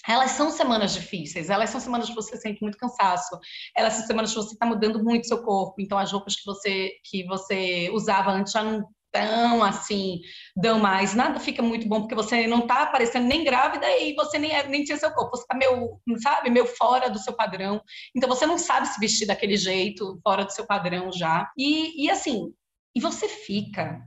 elas 0.09 0.33
são 0.33 0.51
semanas 0.51 0.95
difíceis, 0.95 1.51
elas 1.51 1.71
são 1.71 1.81
semanas 1.81 2.09
que 2.09 2.15
você 2.15 2.37
sente 2.37 2.61
muito 2.63 2.79
cansaço, 2.79 3.39
elas 3.77 3.95
são 3.95 4.07
semanas 4.07 4.31
que 4.31 4.37
você 4.37 4.55
está 4.55 4.67
mudando 4.67 5.03
muito 5.03 5.27
seu 5.27 5.43
corpo, 5.43 5.81
então 5.81 5.99
as 5.99 6.13
roupas 6.13 6.37
que 6.37 6.45
você 6.45 6.93
que 7.05 7.25
você 7.25 7.91
usava 7.93 8.33
antes 8.33 8.53
já 8.53 8.63
não 8.63 8.89
tão 9.13 9.63
assim, 9.63 10.21
dão 10.57 10.79
mais, 10.79 11.15
nada 11.15 11.39
fica 11.39 11.63
muito 11.63 11.87
bom, 11.87 12.01
porque 12.01 12.15
você 12.15 12.47
não 12.47 12.61
está 12.61 12.83
aparecendo 12.83 13.27
nem 13.27 13.45
grávida 13.45 13.87
e 13.99 14.15
você 14.15 14.39
nem, 14.39 14.51
é, 14.51 14.67
nem 14.67 14.83
tinha 14.83 14.97
seu 14.97 15.13
corpo, 15.13 15.37
você 15.37 15.43
está 15.43 15.55
meio, 15.55 16.01
sabe, 16.23 16.49
meio 16.49 16.67
fora 16.67 17.11
do 17.11 17.19
seu 17.19 17.35
padrão, 17.35 17.81
então 18.17 18.29
você 18.29 18.47
não 18.47 18.57
sabe 18.57 18.89
se 18.89 18.99
vestir 18.99 19.27
daquele 19.27 19.57
jeito, 19.57 20.19
fora 20.25 20.45
do 20.47 20.53
seu 20.53 20.67
padrão 20.67 21.13
já, 21.13 21.51
e, 21.59 22.07
e 22.07 22.11
assim, 22.11 22.55
e 22.97 23.01
você 23.01 23.29
fica 23.29 24.01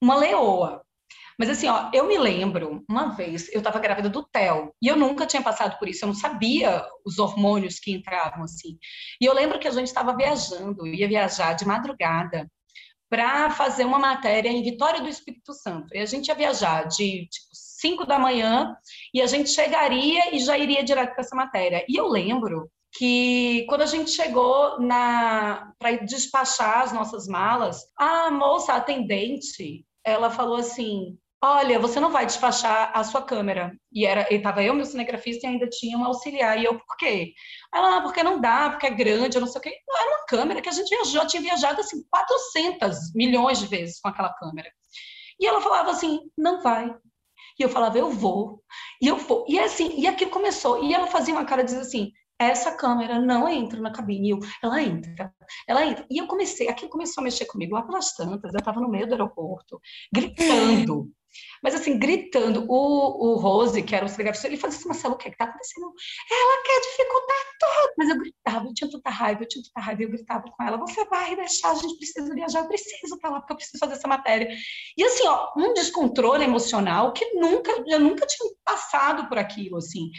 uma 0.00 0.16
leoa, 0.16 0.82
mas 1.40 1.48
assim, 1.48 1.68
ó, 1.68 1.88
eu 1.94 2.06
me 2.06 2.18
lembro, 2.18 2.84
uma 2.86 3.14
vez, 3.14 3.50
eu 3.50 3.60
estava 3.60 3.78
grávida 3.78 4.10
do 4.10 4.22
Theo, 4.22 4.74
e 4.82 4.86
eu 4.86 4.94
nunca 4.94 5.24
tinha 5.26 5.40
passado 5.40 5.78
por 5.78 5.88
isso, 5.88 6.04
eu 6.04 6.08
não 6.08 6.14
sabia 6.14 6.86
os 7.02 7.18
hormônios 7.18 7.80
que 7.80 7.92
entravam 7.92 8.44
assim. 8.44 8.78
E 9.18 9.24
eu 9.24 9.32
lembro 9.32 9.58
que 9.58 9.66
a 9.66 9.70
gente 9.70 9.86
estava 9.86 10.14
viajando, 10.14 10.86
ia 10.86 11.08
viajar 11.08 11.54
de 11.54 11.66
madrugada 11.66 12.46
para 13.08 13.48
fazer 13.48 13.86
uma 13.86 13.98
matéria 13.98 14.50
em 14.50 14.62
Vitória 14.62 15.00
do 15.00 15.08
Espírito 15.08 15.54
Santo. 15.54 15.94
E 15.94 16.00
a 16.00 16.04
gente 16.04 16.28
ia 16.28 16.34
viajar 16.34 16.86
de 16.86 17.26
tipo 17.28 17.48
5 17.52 18.04
da 18.04 18.18
manhã 18.18 18.76
e 19.14 19.22
a 19.22 19.26
gente 19.26 19.48
chegaria 19.48 20.36
e 20.36 20.40
já 20.40 20.58
iria 20.58 20.84
direto 20.84 21.14
para 21.14 21.22
essa 21.22 21.34
matéria. 21.34 21.86
E 21.88 21.98
eu 21.98 22.06
lembro 22.06 22.70
que 22.92 23.64
quando 23.66 23.80
a 23.80 23.86
gente 23.86 24.10
chegou 24.10 24.78
na 24.78 25.72
para 25.78 25.96
despachar 26.04 26.82
as 26.82 26.92
nossas 26.92 27.26
malas, 27.26 27.80
a 27.96 28.30
moça 28.30 28.74
atendente, 28.74 29.86
ela 30.04 30.30
falou 30.30 30.56
assim: 30.56 31.18
olha, 31.42 31.78
você 31.78 31.98
não 31.98 32.10
vai 32.10 32.26
despachar 32.26 32.92
a 32.94 33.02
sua 33.02 33.22
câmera. 33.22 33.72
E 33.92 34.04
era, 34.06 34.32
estava 34.32 34.62
eu, 34.62 34.74
meu 34.74 34.84
cinegrafista, 34.84 35.46
e 35.46 35.50
ainda 35.50 35.68
tinha 35.68 35.96
um 35.96 36.04
auxiliar. 36.04 36.58
E 36.58 36.64
eu, 36.64 36.78
por 36.78 36.96
quê? 36.96 37.32
Ela, 37.74 37.96
ah, 37.98 38.00
porque 38.02 38.22
não 38.22 38.40
dá, 38.40 38.70
porque 38.70 38.86
é 38.86 38.90
grande, 38.90 39.36
eu 39.36 39.40
não 39.40 39.48
sei 39.48 39.58
o 39.58 39.62
quê. 39.62 39.72
Era 39.98 40.10
uma 40.10 40.26
câmera 40.26 40.60
que 40.60 40.68
a 40.68 40.72
gente 40.72 40.88
viajou, 40.88 41.26
tinha 41.26 41.42
viajado 41.42 41.80
assim 41.80 42.02
400 42.10 43.14
milhões 43.14 43.58
de 43.58 43.66
vezes 43.66 44.00
com 44.00 44.08
aquela 44.08 44.32
câmera. 44.34 44.70
E 45.38 45.46
ela 45.46 45.60
falava 45.60 45.90
assim, 45.90 46.20
não 46.36 46.60
vai. 46.60 46.94
E 47.58 47.62
eu 47.62 47.68
falava, 47.68 47.98
eu 47.98 48.10
vou. 48.10 48.62
E 49.00 49.08
eu 49.08 49.16
vou. 49.16 49.44
E 49.48 49.58
assim, 49.58 49.98
e 49.98 50.06
aquilo 50.06 50.30
começou. 50.30 50.84
E 50.84 50.94
ela 50.94 51.06
fazia 51.06 51.34
uma 51.34 51.44
cara, 51.44 51.64
dizia 51.64 51.80
assim, 51.80 52.12
essa 52.38 52.74
câmera 52.74 53.18
não 53.20 53.48
entra 53.48 53.80
na 53.80 53.92
cabine. 53.92 54.30
Eu, 54.30 54.38
ela 54.62 54.82
entra, 54.82 55.32
ela 55.66 55.84
entra. 55.84 56.06
E 56.10 56.18
eu 56.18 56.26
comecei, 56.26 56.68
aquilo 56.68 56.90
começou 56.90 57.20
a 57.20 57.24
mexer 57.24 57.46
comigo 57.46 57.74
lá 57.74 57.82
pelas 57.82 58.14
tantas, 58.14 58.52
eu 58.52 58.58
estava 58.58 58.80
no 58.80 58.88
meio 58.88 59.06
do 59.06 59.12
aeroporto, 59.12 59.80
gritando. 60.12 61.10
Mas 61.62 61.74
assim, 61.74 61.98
gritando, 61.98 62.64
o, 62.68 63.32
o 63.32 63.36
Rose, 63.36 63.82
que 63.82 63.94
era 63.94 64.04
o 64.04 64.08
cinegrafista, 64.08 64.48
ele 64.48 64.56
fazia 64.56 64.78
assim, 64.78 64.88
Marcelo, 64.88 65.14
o 65.14 65.16
que 65.16 65.28
é 65.28 65.30
que 65.30 65.36
tá 65.36 65.44
acontecendo? 65.44 65.92
Ela 66.30 66.62
quer 66.62 66.80
dificultar 66.80 67.36
tudo. 67.58 67.94
Mas 67.98 68.08
eu 68.08 68.18
gritava, 68.18 68.66
eu 68.66 68.74
tinha 68.74 68.90
tanta 68.90 69.10
raiva, 69.10 69.42
eu 69.42 69.48
tinha 69.48 69.64
tanta 69.64 69.86
raiva, 69.86 70.02
eu 70.02 70.10
gritava 70.10 70.44
com 70.44 70.64
ela, 70.64 70.76
você 70.78 71.04
vai 71.04 71.36
deixar, 71.36 71.70
a 71.72 71.74
gente 71.74 71.96
precisa 71.96 72.34
viajar, 72.34 72.60
eu 72.60 72.68
preciso 72.68 73.14
estar 73.14 73.28
lá, 73.28 73.40
porque 73.40 73.52
eu 73.52 73.56
preciso 73.56 73.78
fazer 73.78 73.94
essa 73.94 74.08
matéria. 74.08 74.48
E 74.96 75.04
assim, 75.04 75.26
ó, 75.26 75.52
um 75.56 75.74
descontrole 75.74 76.44
emocional 76.44 77.12
que 77.12 77.24
nunca, 77.34 77.72
eu 77.86 78.00
nunca 78.00 78.26
tinha 78.26 78.50
passado 78.64 79.28
por 79.28 79.38
aquilo, 79.38 79.76
assim. 79.76 80.10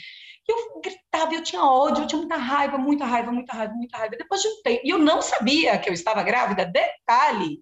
Eu 0.48 0.82
gritava, 0.82 1.34
eu 1.34 1.44
tinha 1.44 1.64
ódio, 1.64 2.04
eu 2.04 2.08
tinha 2.08 2.20
muita 2.20 2.36
raiva, 2.36 2.78
muita 2.78 3.06
raiva, 3.06 3.32
muita 3.32 3.54
raiva, 3.54 3.74
muita 3.74 3.98
raiva. 3.98 4.16
Depois 4.18 4.42
de 4.42 4.48
um 4.48 4.62
tempo, 4.64 4.82
e 4.84 4.90
eu 4.90 4.98
não 4.98 5.22
sabia 5.22 5.78
que 5.78 5.90
eu 5.90 5.94
estava 5.94 6.24
grávida, 6.24 6.66
detalhe. 6.66 7.60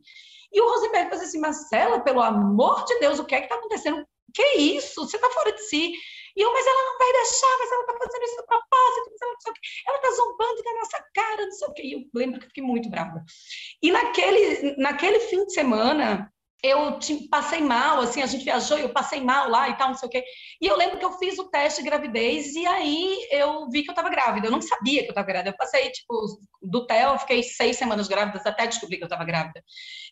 E 0.51 0.61
o 0.61 0.69
Rosenberg 0.69 1.09
fazia 1.09 1.27
assim, 1.27 1.39
Marcela, 1.39 1.99
pelo 2.01 2.21
amor 2.21 2.83
de 2.85 2.99
Deus, 2.99 3.19
o 3.19 3.25
que 3.25 3.35
é 3.35 3.39
que 3.39 3.45
está 3.45 3.55
acontecendo? 3.55 4.05
Que 4.33 4.43
isso? 4.57 5.07
Você 5.07 5.17
está 5.17 5.29
fora 5.29 5.51
de 5.51 5.61
si. 5.61 5.91
E 6.35 6.41
eu, 6.41 6.53
mas 6.53 6.65
ela 6.65 6.83
não 6.83 6.97
vai 6.97 7.11
deixar, 7.13 7.57
mas 7.59 7.71
ela 7.71 7.81
está 7.81 7.97
fazendo 7.97 8.23
isso 8.23 8.39
a 8.39 8.43
propósito, 8.43 9.11
mas 9.11 9.21
ela 9.21 9.33
não 9.33 9.41
sei 9.41 9.51
o 9.51 9.53
quê. 9.53 9.61
Ela 9.87 9.97
está 9.97 10.11
zombando 10.11 10.63
da 10.63 10.73
nossa 10.73 11.05
cara, 11.13 11.45
não 11.45 11.51
sei 11.51 11.67
o 11.67 11.73
quê. 11.73 11.81
E 11.83 11.93
eu 11.93 11.99
lembro 12.13 12.39
que 12.39 12.45
eu 12.45 12.49
fiquei 12.49 12.63
muito 12.63 12.89
brava. 12.89 13.23
E 13.81 13.91
naquele, 13.91 14.75
naquele 14.77 15.19
fim 15.21 15.45
de 15.45 15.53
semana, 15.53 16.31
eu 16.61 16.99
passei 17.29 17.61
mal, 17.61 18.01
assim, 18.01 18.21
a 18.21 18.25
gente 18.25 18.43
viajou 18.43 18.77
e 18.77 18.81
eu 18.81 18.89
passei 18.89 19.21
mal 19.21 19.49
lá 19.49 19.69
e 19.69 19.77
tal, 19.77 19.89
não 19.89 19.95
sei 19.95 20.07
o 20.07 20.11
quê. 20.11 20.23
E 20.61 20.67
eu 20.67 20.75
lembro 20.75 20.97
que 20.97 21.05
eu 21.05 21.13
fiz 21.13 21.39
o 21.39 21.49
teste 21.49 21.81
de 21.81 21.89
gravidez 21.89 22.53
e 22.53 22.65
aí 22.65 23.27
eu 23.31 23.69
vi 23.69 23.83
que 23.83 23.89
eu 23.89 23.93
estava 23.93 24.09
grávida. 24.09 24.47
Eu 24.47 24.51
não 24.51 24.61
sabia 24.61 25.01
que 25.01 25.07
eu 25.07 25.11
estava 25.11 25.27
grávida. 25.27 25.51
Eu 25.51 25.57
passei, 25.57 25.89
tipo, 25.89 26.39
do 26.61 26.85
TEL, 26.85 27.17
fiquei 27.19 27.43
seis 27.43 27.77
semanas 27.77 28.07
grávidas 28.07 28.45
até 28.45 28.67
descobrir 28.67 28.97
que 28.97 29.03
eu 29.03 29.07
estava 29.07 29.23
grávida. 29.23 29.63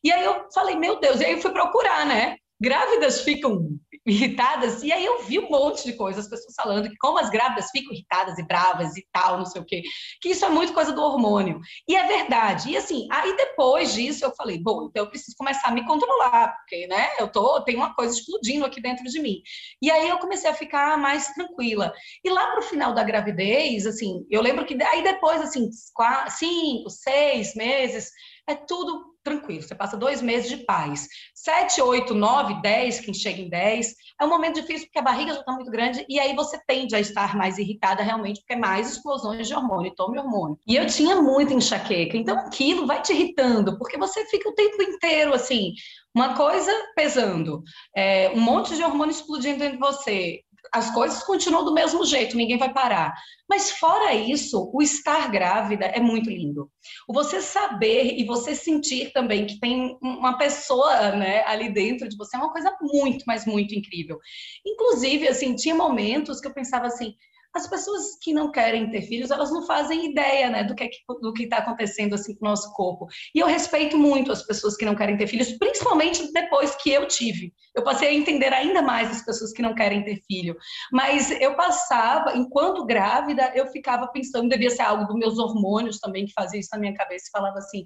E 0.04 0.12
aí 0.12 0.24
eu 0.24 0.48
falei, 0.54 0.76
meu 0.76 1.00
Deus, 1.00 1.20
e 1.20 1.26
aí 1.26 1.34
eu 1.34 1.42
fui 1.42 1.52
procurar, 1.52 2.06
né? 2.06 2.38
Grávidas 2.60 3.22
ficam 3.22 3.78
irritadas, 4.08 4.84
e 4.84 4.92
aí 4.92 5.06
eu 5.06 5.22
vi 5.24 5.38
um 5.38 5.50
monte 5.50 5.84
de 5.84 5.94
coisas, 5.94 6.26
as 6.26 6.30
pessoas 6.30 6.56
falando 6.56 6.90
que 6.90 6.96
como 6.98 7.18
as 7.18 7.30
grávidas 7.30 7.70
ficam 7.72 7.94
irritadas 7.94 8.38
e 8.40 8.48
bravas 8.48 8.96
e 8.96 9.06
tal, 9.12 9.38
não 9.38 9.46
sei 9.46 9.62
o 9.62 9.66
quê, 9.66 9.84
que 10.22 10.30
isso 10.30 10.46
é 10.46 10.50
muito 10.50 10.74
coisa 10.74 10.94
do 10.94 11.02
hormônio. 11.02 11.60
E 11.88 11.96
é 11.96 12.08
verdade. 12.08 12.70
E 12.70 12.78
assim, 12.78 13.06
aí 13.12 13.36
depois 13.36 13.94
disso 13.94 14.24
eu 14.24 14.34
falei, 14.34 14.58
bom, 14.58 14.88
então 14.90 15.04
eu 15.04 15.10
preciso 15.10 15.36
começar 15.38 15.68
a 15.68 15.72
me 15.72 15.86
controlar, 15.86 16.56
porque, 16.56 16.88
né, 16.88 17.10
eu 17.20 17.28
tô, 17.28 17.62
tem 17.64 17.76
uma 17.76 17.94
coisa 17.94 18.18
explodindo 18.18 18.66
aqui 18.66 18.82
dentro 18.82 19.04
de 19.04 19.20
mim. 19.20 19.42
E 19.82 19.92
aí 19.92 20.08
eu 20.08 20.20
comecei 20.20 20.50
a 20.50 20.54
ficar 20.54 20.98
mais 20.98 21.28
tranquila. 21.34 21.92
E 22.24 22.30
lá 22.30 22.52
pro 22.52 22.62
final 22.62 22.94
da 22.94 23.04
gravidez, 23.04 23.86
assim, 23.86 24.26
eu 24.30 24.42
lembro 24.42 24.66
que 24.66 24.82
aí 24.82 25.04
depois, 25.04 25.42
assim, 25.42 25.70
quatro, 25.94 26.34
cinco, 26.34 26.90
seis 26.90 27.54
meses, 27.56 28.10
é 28.48 28.56
tudo 28.56 29.17
tranquilo. 29.28 29.62
Você 29.62 29.76
passa 29.76 29.98
dois 29.98 30.22
meses 30.22 30.50
de 30.50 30.58
paz. 30.66 31.08
Sete, 31.36 31.82
oito, 31.82 32.14
nove, 32.14 32.62
dez, 32.62 33.00
quem 33.00 33.14
chega 33.14 33.42
em 33.42 33.50
dez, 33.50 33.94
é 34.20 34.26
um 34.26 34.30
momento 34.30 34.56
difícil 34.56 34.88
porque 34.88 35.00
a 35.00 35.04
barriga 35.04 35.34
já 35.34 35.42
está 35.42 35.52
muito 35.52 35.70
grande 35.70 36.06
e 36.08 36.20
aí 36.20 36.36
você 36.36 36.60
tende 36.66 36.96
a 36.96 37.00
estar 37.00 37.36
mais 37.36 37.58
irritada 37.58 38.02
realmente 38.02 38.40
porque 38.40 38.54
é 38.54 38.58
mais 38.58 38.92
explosões 38.92 39.48
de 39.48 39.54
hormônio, 39.54 39.94
tome 39.96 40.18
hormônio. 40.18 40.58
E 40.66 40.76
eu 40.76 40.86
tinha 40.88 41.22
muita 41.22 41.54
enxaqueca, 41.54 42.18
então 42.18 42.38
aquilo 42.38 42.88
vai 42.88 43.02
te 43.02 43.14
irritando 43.14 43.78
porque 43.78 43.98
você 43.98 44.26
fica 44.26 44.50
o 44.50 44.56
tempo 44.56 44.82
inteiro 44.82 45.34
assim, 45.34 45.74
uma 46.16 46.36
coisa 46.36 46.72
pesando, 46.96 47.62
é, 47.96 48.30
um 48.32 48.40
monte 48.40 48.76
de 48.76 48.84
hormônio 48.84 49.12
explodindo 49.12 49.60
dentro 49.60 49.74
de 49.74 49.80
você, 49.80 50.42
as 50.74 50.94
coisas 50.94 51.24
continuam 51.24 51.64
do 51.64 51.74
mesmo 51.74 52.06
jeito, 52.06 52.36
ninguém 52.36 52.58
vai 52.58 52.74
parar. 52.74 53.14
Mas 53.50 53.72
fora 53.72 54.14
isso, 54.14 54.70
o 54.74 54.82
estar 54.82 55.30
grávida 55.32 55.86
é 55.86 56.00
muito 56.00 56.30
lindo. 56.30 56.70
O 57.08 57.14
você 57.14 57.42
saber 57.42 58.18
e 58.18 58.26
você 58.26 58.54
sentir 58.54 59.12
também 59.14 59.46
que 59.46 59.60
tem 59.60 59.98
uma 60.02 60.38
pessoa, 60.38 61.12
né, 61.12 61.44
ali 61.46 61.72
dentro 61.74 62.08
de 62.10 62.18
você 62.18 62.36
é 62.36 62.40
uma 62.40 62.52
coisa 62.52 62.76
muito, 62.82 63.24
mas 63.26 63.46
muito 63.46 63.74
incrível. 63.74 64.20
Inclusive, 64.66 65.28
assim, 65.28 65.56
tinha 65.56 65.76
momentos 65.76 66.40
que 66.40 66.48
eu 66.48 66.54
pensava 66.54 66.88
assim, 66.88 67.16
as 67.58 67.68
pessoas 67.68 68.18
que 68.22 68.34
não 68.34 68.52
querem 68.52 68.90
ter 68.90 69.02
filhos, 69.02 69.32
elas 69.32 69.52
não 69.52 69.66
fazem 69.66 70.12
ideia, 70.12 70.50
né, 70.50 70.64
do 70.64 70.74
que 70.74 70.84
é 70.84 70.88
que 70.88 71.44
está 71.44 71.58
acontecendo 71.58 72.14
assim 72.14 72.36
com 72.36 72.46
o 72.46 72.50
nosso 72.50 72.72
corpo. 72.74 73.08
E 73.36 73.40
eu 73.40 73.48
respeito 73.48 73.98
muito 73.98 74.32
as 74.32 74.44
pessoas 74.44 74.78
que 74.78 74.86
não 74.86 74.96
querem 74.96 75.18
ter 75.18 75.28
filhos, 75.28 75.52
principalmente 75.54 76.32
depois 76.32 76.76
que 76.76 76.92
eu 76.92 77.08
tive. 77.08 77.54
Eu 77.76 77.84
passei 77.84 78.10
a 78.10 78.14
entender 78.14 78.54
ainda 78.54 78.82
mais 78.82 79.12
as 79.12 79.26
pessoas 79.26 79.52
que 79.52 79.62
não 79.62 79.76
querem 79.76 80.04
ter 80.04 80.22
filho. 80.28 80.56
Mas 80.92 81.32
eu 81.42 81.56
passava, 81.56 82.38
enquanto 82.38 82.86
grávida, 82.86 83.52
eu 83.54 83.68
ficava 83.68 84.08
pensando, 84.08 84.50
devia 84.50 84.70
ser 84.70 84.84
algo 84.84 85.06
dos 85.06 85.16
meus 85.16 85.38
hormônios 85.38 86.00
também 86.00 86.26
que 86.26 86.34
fazia 86.34 86.60
isso 86.60 86.70
na 86.72 86.80
minha 86.80 86.94
cabeça 86.94 87.26
e 87.28 87.32
falava 87.32 87.58
assim: 87.58 87.86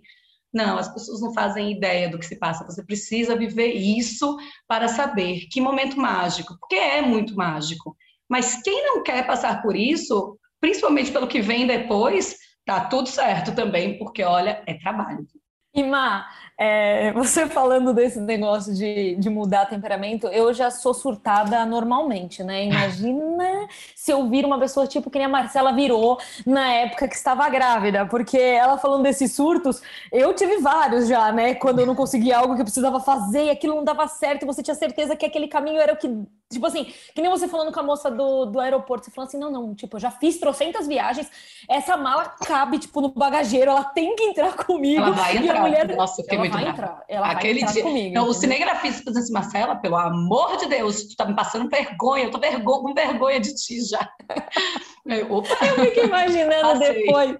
não, 0.54 0.78
as 0.78 0.94
pessoas 0.94 1.22
não 1.22 1.34
fazem 1.34 1.72
ideia 1.72 2.10
do 2.10 2.20
que 2.20 2.26
se 2.26 2.38
passa. 2.38 2.66
Você 2.66 2.84
precisa 2.84 3.38
viver 3.38 3.72
isso 3.74 4.38
para 4.68 4.88
saber 4.88 5.48
que 5.50 5.62
momento 5.62 5.98
mágico, 5.98 6.58
porque 6.60 6.76
é 6.76 7.02
muito 7.02 7.36
mágico. 7.36 7.96
Mas 8.32 8.62
quem 8.64 8.82
não 8.86 9.04
quer 9.04 9.28
passar 9.28 9.62
por 9.62 9.76
isso, 9.76 10.40
principalmente 10.62 11.12
pelo 11.12 11.28
que 11.28 11.42
vem 11.42 11.68
depois, 11.68 12.38
tá 12.66 12.86
tudo 12.86 13.10
certo 13.10 13.54
também, 13.54 13.98
porque 13.98 14.24
olha, 14.24 14.64
é 14.66 14.74
trabalho. 14.76 15.28
Má, 15.76 16.30
é, 16.64 17.12
você 17.18 17.48
falando 17.48 17.92
desse 17.92 18.20
negócio 18.20 18.72
de, 18.72 19.16
de 19.16 19.30
mudar 19.32 19.66
temperamento, 19.66 20.28
eu 20.28 20.54
já 20.54 20.70
sou 20.70 20.94
surtada 20.94 21.66
normalmente, 21.66 22.44
né? 22.44 22.66
Imagina 22.66 23.68
se 23.96 24.12
eu 24.12 24.30
vir 24.30 24.46
uma 24.46 24.60
pessoa 24.60 24.86
tipo 24.86 25.10
que 25.10 25.18
nem 25.18 25.26
a 25.26 25.30
Marcela 25.30 25.74
virou 25.74 26.20
na 26.46 26.72
época 26.72 27.08
que 27.08 27.16
estava 27.16 27.50
grávida, 27.50 28.06
porque 28.06 28.38
ela 28.38 28.78
falando 28.78 29.02
desses 29.02 29.34
surtos, 29.34 29.82
eu 30.12 30.36
tive 30.36 30.58
vários 30.58 31.08
já, 31.08 31.32
né? 31.32 31.56
Quando 31.56 31.80
eu 31.80 31.86
não 31.88 31.96
conseguia 31.96 32.38
algo 32.38 32.54
que 32.54 32.62
eu 32.62 32.66
precisava 32.66 33.00
fazer 33.00 33.46
e 33.46 33.50
aquilo 33.50 33.76
não 33.76 33.84
dava 33.84 34.08
certo, 34.08 34.44
e 34.44 34.46
você 34.46 34.62
tinha 34.62 34.76
certeza 34.76 35.16
que 35.16 35.26
aquele 35.26 35.48
caminho 35.48 35.82
era 35.82 35.94
o 35.94 35.98
que. 35.98 36.08
Tipo 36.52 36.68
assim, 36.68 36.94
que 37.16 37.22
nem 37.22 37.32
você 37.32 37.48
falando 37.48 37.72
com 37.72 37.80
a 37.80 37.84
moça 37.84 38.12
do, 38.12 38.46
do 38.46 38.60
aeroporto, 38.60 39.06
você 39.06 39.12
falando 39.12 39.30
assim: 39.30 39.40
não, 39.40 39.50
não, 39.50 39.74
tipo, 39.74 39.96
eu 39.96 40.02
já 40.02 40.12
fiz 40.12 40.38
trocentas 40.38 40.86
viagens, 40.86 41.32
essa 41.68 41.98
mala 41.98 42.26
cabe, 42.26 42.78
tipo, 42.78 43.02
no 43.02 43.10
bagageiro, 43.10 43.72
ela 43.72 43.86
tem 43.86 44.16
que 44.16 44.24
entrar 44.26 44.54
comigo. 44.64 45.02
Ela 45.02 45.12
vai 45.12 45.38
entrar. 45.38 45.62
Mulher, 45.62 45.96
Nossa, 45.96 46.22
ela 46.28 46.51
muito 46.51 46.51
vai 46.52 46.68
entrar. 46.68 47.04
Ela 47.08 47.32
Aquele 47.32 47.54
vai 47.62 47.70
entrar 47.70 47.74
dia. 47.74 47.84
comigo. 47.84 48.14
Não, 48.16 48.28
o 48.28 48.34
cinegrafista 48.34 49.04
falou 49.04 49.20
assim, 49.20 49.34
Marcela, 49.34 49.76
pelo 49.76 49.96
amor 49.98 50.58
de 50.58 50.68
Deus, 50.68 51.04
tu 51.10 51.16
tá 51.16 51.26
me 51.26 51.36
passando 51.36 51.70
vergonha, 51.70 52.26
eu 52.26 52.32
tô 52.32 52.40
vergo- 52.40 52.82
com 52.82 52.94
vergonha 52.94 53.40
de 53.40 53.54
ti 53.56 53.82
já. 53.84 54.08
Eu, 55.04 55.34
Opa, 55.34 55.50
Eu 55.66 55.86
fico 55.86 56.00
imaginando 56.06 56.62
Passei. 56.80 57.06
depois. 57.06 57.38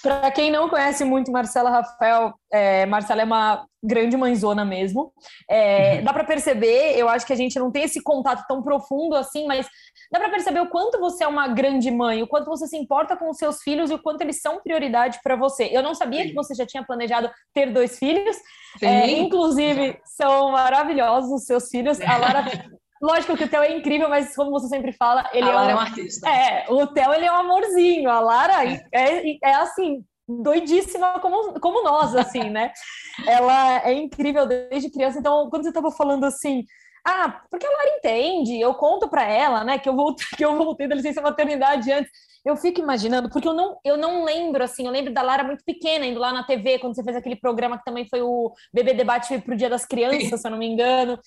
Para 0.00 0.30
quem 0.30 0.50
não 0.50 0.68
conhece 0.68 1.04
muito 1.04 1.32
Marcela 1.32 1.68
Rafael, 1.68 2.32
é, 2.54 2.86
Marcela 2.86 3.22
é 3.22 3.24
uma 3.24 3.66
grande 3.82 4.16
mãezona 4.16 4.64
mesmo. 4.64 5.12
É, 5.50 6.00
dá 6.02 6.12
para 6.12 6.22
perceber, 6.22 6.96
eu 6.96 7.08
acho 7.08 7.26
que 7.26 7.32
a 7.32 7.36
gente 7.36 7.58
não 7.58 7.70
tem 7.72 7.82
esse 7.82 8.00
contato 8.02 8.44
tão 8.46 8.62
profundo 8.62 9.16
assim, 9.16 9.46
mas 9.46 9.66
dá 10.12 10.20
para 10.20 10.30
perceber 10.30 10.60
o 10.60 10.68
quanto 10.68 11.00
você 11.00 11.24
é 11.24 11.28
uma 11.28 11.48
grande 11.48 11.90
mãe, 11.90 12.22
o 12.22 12.28
quanto 12.28 12.46
você 12.46 12.66
se 12.68 12.76
importa 12.76 13.16
com 13.16 13.28
os 13.28 13.36
seus 13.36 13.60
filhos 13.62 13.90
e 13.90 13.94
o 13.94 13.98
quanto 14.02 14.20
eles 14.22 14.40
são 14.40 14.62
prioridade 14.62 15.18
para 15.22 15.34
você. 15.34 15.68
Eu 15.72 15.82
não 15.82 15.94
sabia 15.94 16.22
Sim. 16.22 16.28
que 16.28 16.34
você 16.34 16.54
já 16.54 16.64
tinha 16.64 16.84
planejado 16.84 17.28
ter 17.52 17.72
dois 17.72 17.98
filhos, 17.98 18.36
é, 18.80 19.10
inclusive, 19.10 19.98
são 20.04 20.52
maravilhosos 20.52 21.30
os 21.32 21.44
seus 21.44 21.68
filhos. 21.68 22.00
A 22.00 22.16
Lara, 22.16 22.44
lógico 23.02 23.36
que 23.36 23.44
o 23.44 23.48
Theo 23.48 23.62
é 23.62 23.76
incrível, 23.76 24.08
mas 24.08 24.34
como 24.34 24.50
você 24.50 24.68
sempre 24.68 24.92
fala, 24.92 25.28
ele 25.32 25.48
a 25.48 25.52
é, 25.52 25.54
Lara 25.54 25.66
um- 25.66 25.70
é 25.70 25.74
um 25.74 25.80
artista. 25.80 26.30
é, 26.30 26.66
o 26.68 26.86
Theo, 26.86 27.12
ele 27.12 27.26
é 27.26 27.32
um 27.32 27.36
amorzinho. 27.36 28.08
A 28.08 28.20
Lara 28.20 28.64
é, 28.92 29.36
é 29.42 29.54
assim, 29.56 30.04
doidíssima 30.28 31.18
como, 31.20 31.58
como 31.60 31.82
nós, 31.82 32.14
assim, 32.14 32.50
né? 32.50 32.72
Ela 33.26 33.86
é 33.86 33.92
incrível 33.92 34.46
desde 34.46 34.90
criança. 34.90 35.18
Então, 35.18 35.48
quando 35.50 35.62
você 35.62 35.68
estava 35.68 35.90
falando 35.90 36.24
assim, 36.24 36.64
ah, 37.06 37.42
porque 37.50 37.66
a 37.66 37.70
Lara 37.70 37.96
entende, 37.98 38.58
eu 38.58 38.74
conto 38.74 39.08
para 39.08 39.24
ela, 39.24 39.62
né, 39.62 39.78
que 39.78 39.88
eu 39.88 39.94
voltei, 39.94 40.26
que 40.36 40.44
eu 40.44 40.56
voltei 40.56 40.88
da 40.88 40.94
licença 40.94 41.20
maternidade 41.20 41.92
antes. 41.92 42.10
Eu 42.44 42.56
fico 42.56 42.80
imaginando, 42.80 43.30
porque 43.30 43.48
eu 43.48 43.54
não, 43.54 43.78
eu 43.84 43.96
não 43.96 44.22
lembro, 44.24 44.62
assim, 44.62 44.84
eu 44.84 44.92
lembro 44.92 45.12
da 45.12 45.22
Lara 45.22 45.44
muito 45.44 45.64
pequena, 45.64 46.04
indo 46.04 46.20
lá 46.20 46.30
na 46.32 46.44
TV, 46.44 46.78
quando 46.78 46.94
você 46.94 47.02
fez 47.02 47.16
aquele 47.16 47.36
programa 47.36 47.78
que 47.78 47.84
também 47.84 48.06
foi 48.06 48.20
o 48.20 48.52
Bebê 48.72 48.92
Debate 48.92 49.38
pro 49.40 49.56
Dia 49.56 49.70
das 49.70 49.86
Crianças, 49.86 50.40
se 50.40 50.46
eu 50.46 50.50
não 50.50 50.58
me 50.58 50.66
engano. 50.66 51.18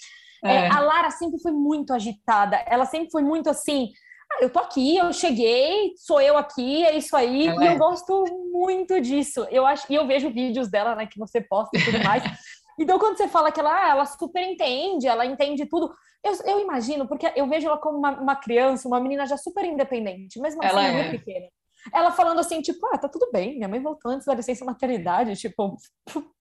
É, 0.44 0.56
É. 0.56 0.68
a 0.72 0.80
Lara 0.80 1.10
sempre 1.10 1.40
foi 1.42 1.52
muito 1.52 1.92
agitada, 1.92 2.64
ela 2.68 2.86
sempre 2.86 3.10
foi 3.12 3.24
muito 3.24 3.50
assim. 3.50 3.92
"Ah, 4.38 4.44
eu 4.44 4.50
tô 4.50 4.60
aqui, 4.60 4.98
eu 4.98 5.12
cheguei, 5.12 5.94
sou 5.98 6.22
eu 6.22 6.38
aqui, 6.38 6.86
é 6.86 6.96
isso 6.98 7.16
aí, 7.16 7.48
Ela 7.48 7.64
e 7.64 7.68
é. 7.68 7.74
eu 7.74 7.78
gosto 7.78 8.24
muito 8.52 9.00
disso. 9.02 9.46
Eu 9.50 9.66
acho, 9.66 9.86
e 9.92 9.96
eu 9.96 10.06
vejo 10.08 10.30
vídeos 10.32 10.70
dela, 10.70 10.96
né, 10.96 11.06
que 11.06 11.20
você 11.20 11.42
posta 11.42 11.78
e 11.78 11.84
tudo 11.84 12.04
mais. 12.04 12.24
Então, 12.80 13.00
quando 13.00 13.18
você 13.18 13.28
fala 13.28 13.52
que 13.52 13.60
ela, 13.60 13.74
ah, 13.74 13.90
ela 13.90 14.06
super 14.06 14.40
entende, 14.40 15.08
ela 15.08 15.26
entende 15.26 15.66
tudo, 15.66 15.92
eu, 16.24 16.32
eu 16.46 16.60
imagino, 16.60 17.08
porque 17.08 17.32
eu 17.36 17.48
vejo 17.50 17.68
ela 17.68 17.80
como 17.80 17.98
uma, 17.98 18.12
uma 18.12 18.36
criança, 18.36 18.88
uma 18.88 19.00
menina 19.00 19.26
já 19.26 19.36
super 19.36 19.66
independente, 19.66 20.40
mesmo 20.40 20.64
assim, 20.64 20.70
Ela 20.70 20.88
é. 20.88 20.92
muito 20.92 21.10
pequena. 21.10 21.48
Ela 21.94 22.12
falando 22.12 22.40
assim, 22.40 22.62
tipo, 22.62 22.86
ah, 22.94 22.98
tá 22.98 23.08
tudo 23.08 23.30
bem, 23.32 23.56
minha 23.56 23.68
mãe 23.68 23.82
voltou 23.82 24.12
antes 24.12 24.26
da 24.26 24.34
licença 24.34 24.66
maternidade, 24.66 25.36
tipo, 25.36 25.78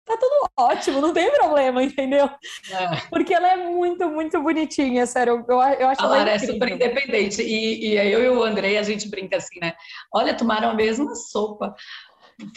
tá 0.06 0.16
tudo 0.16 0.48
ótimo, 0.56 1.00
não 1.00 1.12
tem 1.12 1.30
problema, 1.32 1.82
entendeu? 1.82 2.26
É. 2.26 3.08
Porque 3.10 3.34
ela 3.34 3.48
é 3.48 3.56
muito, 3.56 4.08
muito 4.08 4.40
bonitinha, 4.40 5.04
sério. 5.04 5.44
Eu, 5.48 5.56
eu 5.56 5.88
acho 5.88 6.00
A 6.00 6.04
ela 6.04 6.16
Lara 6.16 6.30
é 6.30 6.38
super 6.38 6.68
independente. 6.68 7.42
E, 7.42 7.88
e 7.88 7.96
eu 7.96 8.22
e 8.22 8.28
o 8.28 8.42
Andrei, 8.42 8.78
a 8.78 8.82
gente 8.82 9.08
brinca 9.10 9.36
assim, 9.36 9.58
né? 9.60 9.74
Olha, 10.14 10.36
tomaram 10.36 10.70
a 10.70 10.74
mesma 10.74 11.14
sopa. 11.14 11.74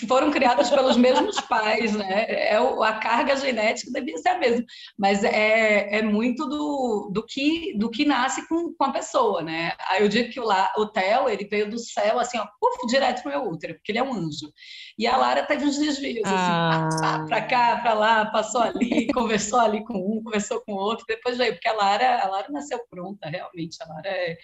Foram 0.08 0.30
criadas 0.30 0.70
pelos 0.70 0.98
mesmos 0.98 1.40
pais, 1.42 1.96
né? 1.96 2.26
É, 2.28 2.58
a 2.58 2.94
carga 2.94 3.36
genética 3.38 3.92
devia 3.92 4.18
ser 4.18 4.30
a 4.30 4.38
mesma. 4.38 4.66
Mas 4.98 5.24
é, 5.24 6.00
é 6.00 6.02
muito 6.02 6.46
do, 6.48 7.10
do, 7.14 7.26
que, 7.26 7.78
do 7.78 7.90
que 7.90 8.04
nasce 8.04 8.46
com, 8.50 8.74
com 8.74 8.84
a 8.84 8.92
pessoa, 8.92 9.42
né? 9.42 9.74
Aí 9.88 10.02
eu 10.02 10.10
digo 10.10 10.30
que 10.32 10.40
o, 10.40 10.44
La, 10.44 10.70
o 10.78 10.86
Theo, 10.86 11.30
ele 11.30 11.46
veio 11.46 11.70
do 11.70 11.80
céu, 11.80 12.20
assim, 12.20 12.38
ó, 12.38 12.46
puf, 12.60 12.88
direto 12.88 13.22
pro 13.22 13.32
meu 13.32 13.50
útero, 13.50 13.76
porque 13.76 13.92
ele 13.94 14.00
é 14.00 14.04
um 14.04 14.14
anjo. 14.14 14.52
E 14.98 15.08
a 15.08 15.16
Lara 15.16 15.44
teve 15.44 15.66
uns 15.66 15.78
desvios, 15.78 16.26
assim, 16.26 16.52
Ah. 16.52 16.90
pá, 17.02 17.26
pra 17.26 17.42
cá, 17.42 17.78
pra 17.78 17.94
lá, 17.94 18.26
passou 18.26 18.62
ali, 18.62 19.08
conversou 19.16 19.60
ali 19.62 19.84
com 19.86 19.94
um, 19.94 20.22
conversou 20.22 20.60
com 20.62 20.74
o 20.74 20.78
outro, 20.78 21.06
depois 21.08 21.38
veio, 21.38 21.54
porque 21.54 21.70
a 21.70 21.74
Lara, 21.74 22.22
a 22.22 22.28
Lara 22.28 22.48
nasceu 22.52 22.80
pronta, 22.90 23.30
realmente, 23.30 23.78
a 23.82 23.88
Lara 23.88 24.10
é, 24.10 24.38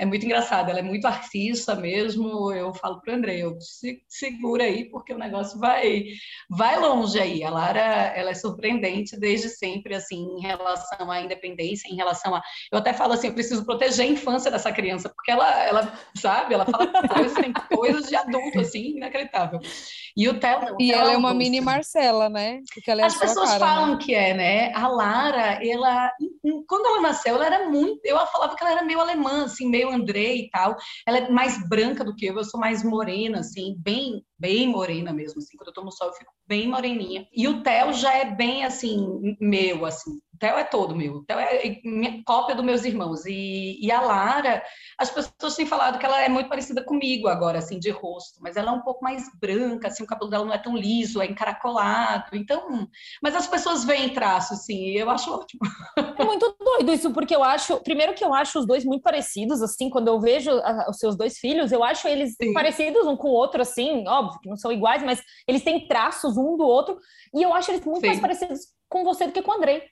é 0.00 0.06
muito 0.06 0.24
engraçado, 0.24 0.70
ela 0.70 0.78
é 0.78 0.82
muito 0.82 1.06
artista 1.06 1.74
mesmo. 1.74 2.50
Eu 2.52 2.72
falo 2.72 3.02
para 3.02 3.12
o 3.12 3.16
André, 3.16 3.36
eu 3.36 3.60
se, 3.60 4.02
segura 4.08 4.64
aí, 4.64 4.86
porque 4.88 5.12
o 5.12 5.18
negócio 5.18 5.58
vai, 5.58 6.04
vai 6.48 6.80
longe 6.80 7.20
aí. 7.20 7.44
A 7.44 7.50
Lara, 7.50 7.80
ela 8.16 8.30
é 8.30 8.34
surpreendente 8.34 9.20
desde 9.20 9.50
sempre, 9.50 9.94
assim, 9.94 10.16
em 10.38 10.40
relação 10.40 11.10
à 11.10 11.20
independência, 11.20 11.86
em 11.86 11.96
relação 11.96 12.34
a. 12.34 12.40
Eu 12.72 12.78
até 12.78 12.94
falo 12.94 13.12
assim, 13.12 13.26
eu 13.26 13.34
preciso 13.34 13.62
proteger 13.66 14.06
a 14.06 14.08
infância 14.08 14.50
dessa 14.50 14.72
criança, 14.72 15.10
porque 15.10 15.30
ela, 15.30 15.64
ela 15.64 15.92
sabe, 16.16 16.54
ela 16.54 16.64
fala 16.64 16.86
coisas, 17.06 17.34
tem 17.34 17.52
coisas 17.52 18.08
de 18.08 18.16
adulto, 18.16 18.58
assim, 18.58 18.96
inacreditável. 18.96 19.60
E 20.16 20.28
o 20.28 20.38
Theo 20.38 20.60
não. 20.60 20.76
E 20.80 20.92
ela 20.92 21.12
é 21.12 21.16
uma 21.16 21.34
mini 21.34 21.60
Marcela, 21.60 22.28
né? 22.28 22.60
Porque 22.74 22.90
ela 22.90 23.02
é 23.02 23.04
As 23.04 23.16
pessoas 23.16 23.50
cara, 23.50 23.58
né? 23.58 23.66
falam 23.66 23.92
né? 23.92 23.98
que 24.00 24.14
é, 24.14 24.34
né? 24.34 24.72
A 24.74 24.88
Lara, 24.88 25.64
ela, 25.64 26.10
quando 26.66 26.86
ela 26.86 27.00
nasceu, 27.00 27.36
ela 27.36 27.46
era 27.46 27.68
muito. 27.68 28.00
Eu 28.04 28.18
falava 28.26 28.54
que 28.54 28.62
ela 28.62 28.72
era 28.72 28.82
meio 28.82 29.00
alemã, 29.00 29.44
assim, 29.44 29.68
meio 29.68 29.90
André 29.90 30.34
e 30.34 30.50
tal. 30.50 30.76
Ela 31.06 31.18
é 31.18 31.30
mais 31.30 31.68
branca 31.68 32.04
do 32.04 32.14
que 32.14 32.26
eu, 32.26 32.36
eu 32.36 32.44
sou 32.44 32.58
mais 32.58 32.82
morena, 32.82 33.40
assim, 33.40 33.76
bem, 33.78 34.24
bem 34.38 34.68
morena 34.68 35.12
mesmo, 35.12 35.38
assim. 35.38 35.56
Quando 35.56 35.68
eu 35.68 35.74
tomo 35.74 35.92
sol, 35.92 36.08
eu 36.08 36.14
fico 36.14 36.32
bem 36.46 36.68
moreninha. 36.68 37.26
E 37.32 37.46
o 37.48 37.62
Theo 37.62 37.92
já 37.92 38.12
é 38.14 38.24
bem, 38.24 38.64
assim, 38.64 39.36
meu, 39.40 39.84
assim. 39.84 40.18
Theo 40.40 40.56
é 40.56 40.64
todo 40.64 40.96
meu. 40.96 41.16
O 41.16 41.24
Theo 41.24 41.38
é 41.38 41.80
minha 41.84 42.22
cópia 42.24 42.56
dos 42.56 42.64
meus 42.64 42.82
irmãos. 42.84 43.26
E, 43.26 43.78
e 43.78 43.92
a 43.92 44.00
Lara, 44.00 44.62
as 44.98 45.10
pessoas 45.10 45.54
têm 45.54 45.66
falado 45.66 45.98
que 45.98 46.06
ela 46.06 46.22
é 46.22 46.30
muito 46.30 46.48
parecida 46.48 46.82
comigo 46.82 47.28
agora, 47.28 47.58
assim, 47.58 47.78
de 47.78 47.90
rosto, 47.90 48.40
mas 48.40 48.56
ela 48.56 48.70
é 48.70 48.74
um 48.74 48.80
pouco 48.80 49.04
mais 49.04 49.24
branca, 49.38 49.88
assim, 49.88 50.02
o 50.02 50.06
cabelo 50.06 50.30
dela 50.30 50.46
não 50.46 50.54
é 50.54 50.58
tão 50.58 50.74
liso, 50.74 51.20
é 51.20 51.26
encaracolado. 51.26 52.34
Então, 52.34 52.88
mas 53.22 53.36
as 53.36 53.46
pessoas 53.46 53.84
veem 53.84 54.14
traços, 54.14 54.60
assim, 54.60 54.86
e 54.86 54.96
eu 54.96 55.10
acho 55.10 55.30
ótimo. 55.32 55.60
É 56.20 56.24
muito 56.24 56.54
doido 56.60 56.92
isso, 56.92 57.12
porque 57.12 57.34
eu 57.34 57.42
acho, 57.42 57.80
primeiro 57.80 58.12
que 58.12 58.22
eu 58.22 58.34
acho 58.34 58.58
os 58.58 58.66
dois 58.66 58.84
muito 58.84 59.02
parecidos, 59.02 59.62
assim, 59.62 59.88
quando 59.88 60.08
eu 60.08 60.20
vejo 60.20 60.50
a, 60.50 60.90
os 60.90 60.98
seus 60.98 61.16
dois 61.16 61.38
filhos, 61.38 61.72
eu 61.72 61.82
acho 61.82 62.06
eles 62.06 62.34
Sim. 62.40 62.52
parecidos 62.52 63.06
um 63.06 63.16
com 63.16 63.28
o 63.28 63.32
outro, 63.32 63.62
assim, 63.62 64.06
óbvio 64.06 64.38
que 64.40 64.48
não 64.48 64.56
são 64.56 64.70
iguais, 64.70 65.02
mas 65.02 65.22
eles 65.48 65.62
têm 65.62 65.88
traços 65.88 66.36
um 66.36 66.58
do 66.58 66.64
outro, 66.64 66.98
e 67.34 67.42
eu 67.42 67.54
acho 67.54 67.70
eles 67.70 67.84
muito 67.86 68.00
Sim. 68.00 68.08
mais 68.08 68.20
parecidos 68.20 68.60
com 68.90 69.04
você 69.04 69.26
do 69.26 69.32
que 69.32 69.40
com 69.40 69.52
o 69.52 69.54
Andrei. 69.54 69.84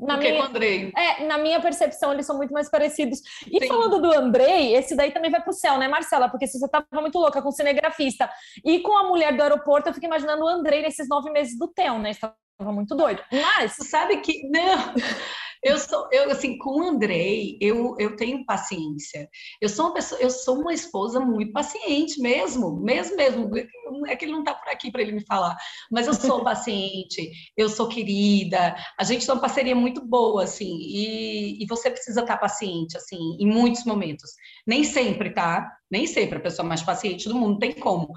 Na 0.00 0.16
do 0.16 0.20
minha, 0.20 0.36
com 0.36 0.42
o 0.42 0.46
Andrei. 0.46 0.92
É, 0.96 1.24
na 1.24 1.38
minha 1.38 1.60
percepção, 1.60 2.12
eles 2.12 2.26
são 2.26 2.36
muito 2.36 2.52
mais 2.52 2.68
parecidos. 2.68 3.20
E 3.46 3.60
Sim. 3.60 3.68
falando 3.68 4.00
do 4.00 4.12
Andrei, 4.12 4.74
esse 4.74 4.96
daí 4.96 5.12
também 5.12 5.30
vai 5.30 5.40
pro 5.40 5.52
céu, 5.52 5.78
né, 5.78 5.86
Marcela? 5.86 6.28
Porque 6.28 6.48
se 6.48 6.58
você 6.58 6.68
tava 6.68 6.86
muito 7.00 7.18
louca 7.18 7.40
com 7.40 7.48
o 7.48 7.52
cinegrafista 7.52 8.28
e 8.64 8.80
com 8.80 8.98
a 8.98 9.04
mulher 9.04 9.36
do 9.36 9.42
aeroporto, 9.42 9.88
eu 9.88 9.94
fico 9.94 10.06
imaginando 10.06 10.44
o 10.44 10.48
Andrei 10.48 10.82
nesses 10.82 11.08
nove 11.08 11.30
meses 11.30 11.56
do 11.56 11.68
Theo, 11.68 11.98
né? 12.00 12.10
Estava 12.10 12.34
muito 12.58 12.96
doido. 12.96 13.22
Mas. 13.30 13.76
Sabe 13.88 14.18
que. 14.18 14.42
Não. 14.50 14.92
Eu 15.62 15.78
sou, 15.78 16.08
eu 16.10 16.30
assim, 16.30 16.58
com 16.58 16.80
o 16.80 16.88
Andrei, 16.88 17.56
eu, 17.60 17.94
eu 17.98 18.16
tenho 18.16 18.44
paciência. 18.44 19.28
Eu 19.60 19.68
sou 19.68 19.86
uma 19.86 19.94
pessoa, 19.94 20.20
eu 20.20 20.28
sou 20.28 20.60
uma 20.60 20.74
esposa 20.74 21.20
muito 21.20 21.52
paciente 21.52 22.20
mesmo, 22.20 22.80
mesmo 22.80 23.16
mesmo. 23.16 23.50
É 24.06 24.16
que 24.16 24.24
ele 24.24 24.32
não 24.32 24.40
está 24.40 24.54
por 24.54 24.68
aqui 24.68 24.90
para 24.90 25.02
ele 25.02 25.12
me 25.12 25.24
falar, 25.24 25.56
mas 25.90 26.06
eu 26.06 26.14
sou 26.14 26.42
paciente, 26.42 27.30
eu 27.56 27.68
sou 27.68 27.88
querida. 27.88 28.74
A 28.98 29.04
gente 29.04 29.24
tem 29.24 29.34
uma 29.34 29.40
parceria 29.40 29.74
muito 29.74 30.04
boa, 30.04 30.44
assim, 30.44 30.78
e, 30.80 31.62
e 31.62 31.66
você 31.66 31.90
precisa 31.90 32.22
estar 32.22 32.34
tá 32.34 32.40
paciente, 32.40 32.96
assim, 32.96 33.36
em 33.38 33.46
muitos 33.46 33.84
momentos. 33.84 34.32
Nem 34.66 34.82
sempre, 34.82 35.32
tá? 35.32 35.70
Nem 35.92 36.06
sempre 36.06 36.38
a 36.38 36.40
pessoa 36.40 36.66
mais 36.66 36.82
paciente 36.82 37.28
do 37.28 37.34
mundo 37.34 37.58
tem 37.58 37.74
como. 37.74 38.14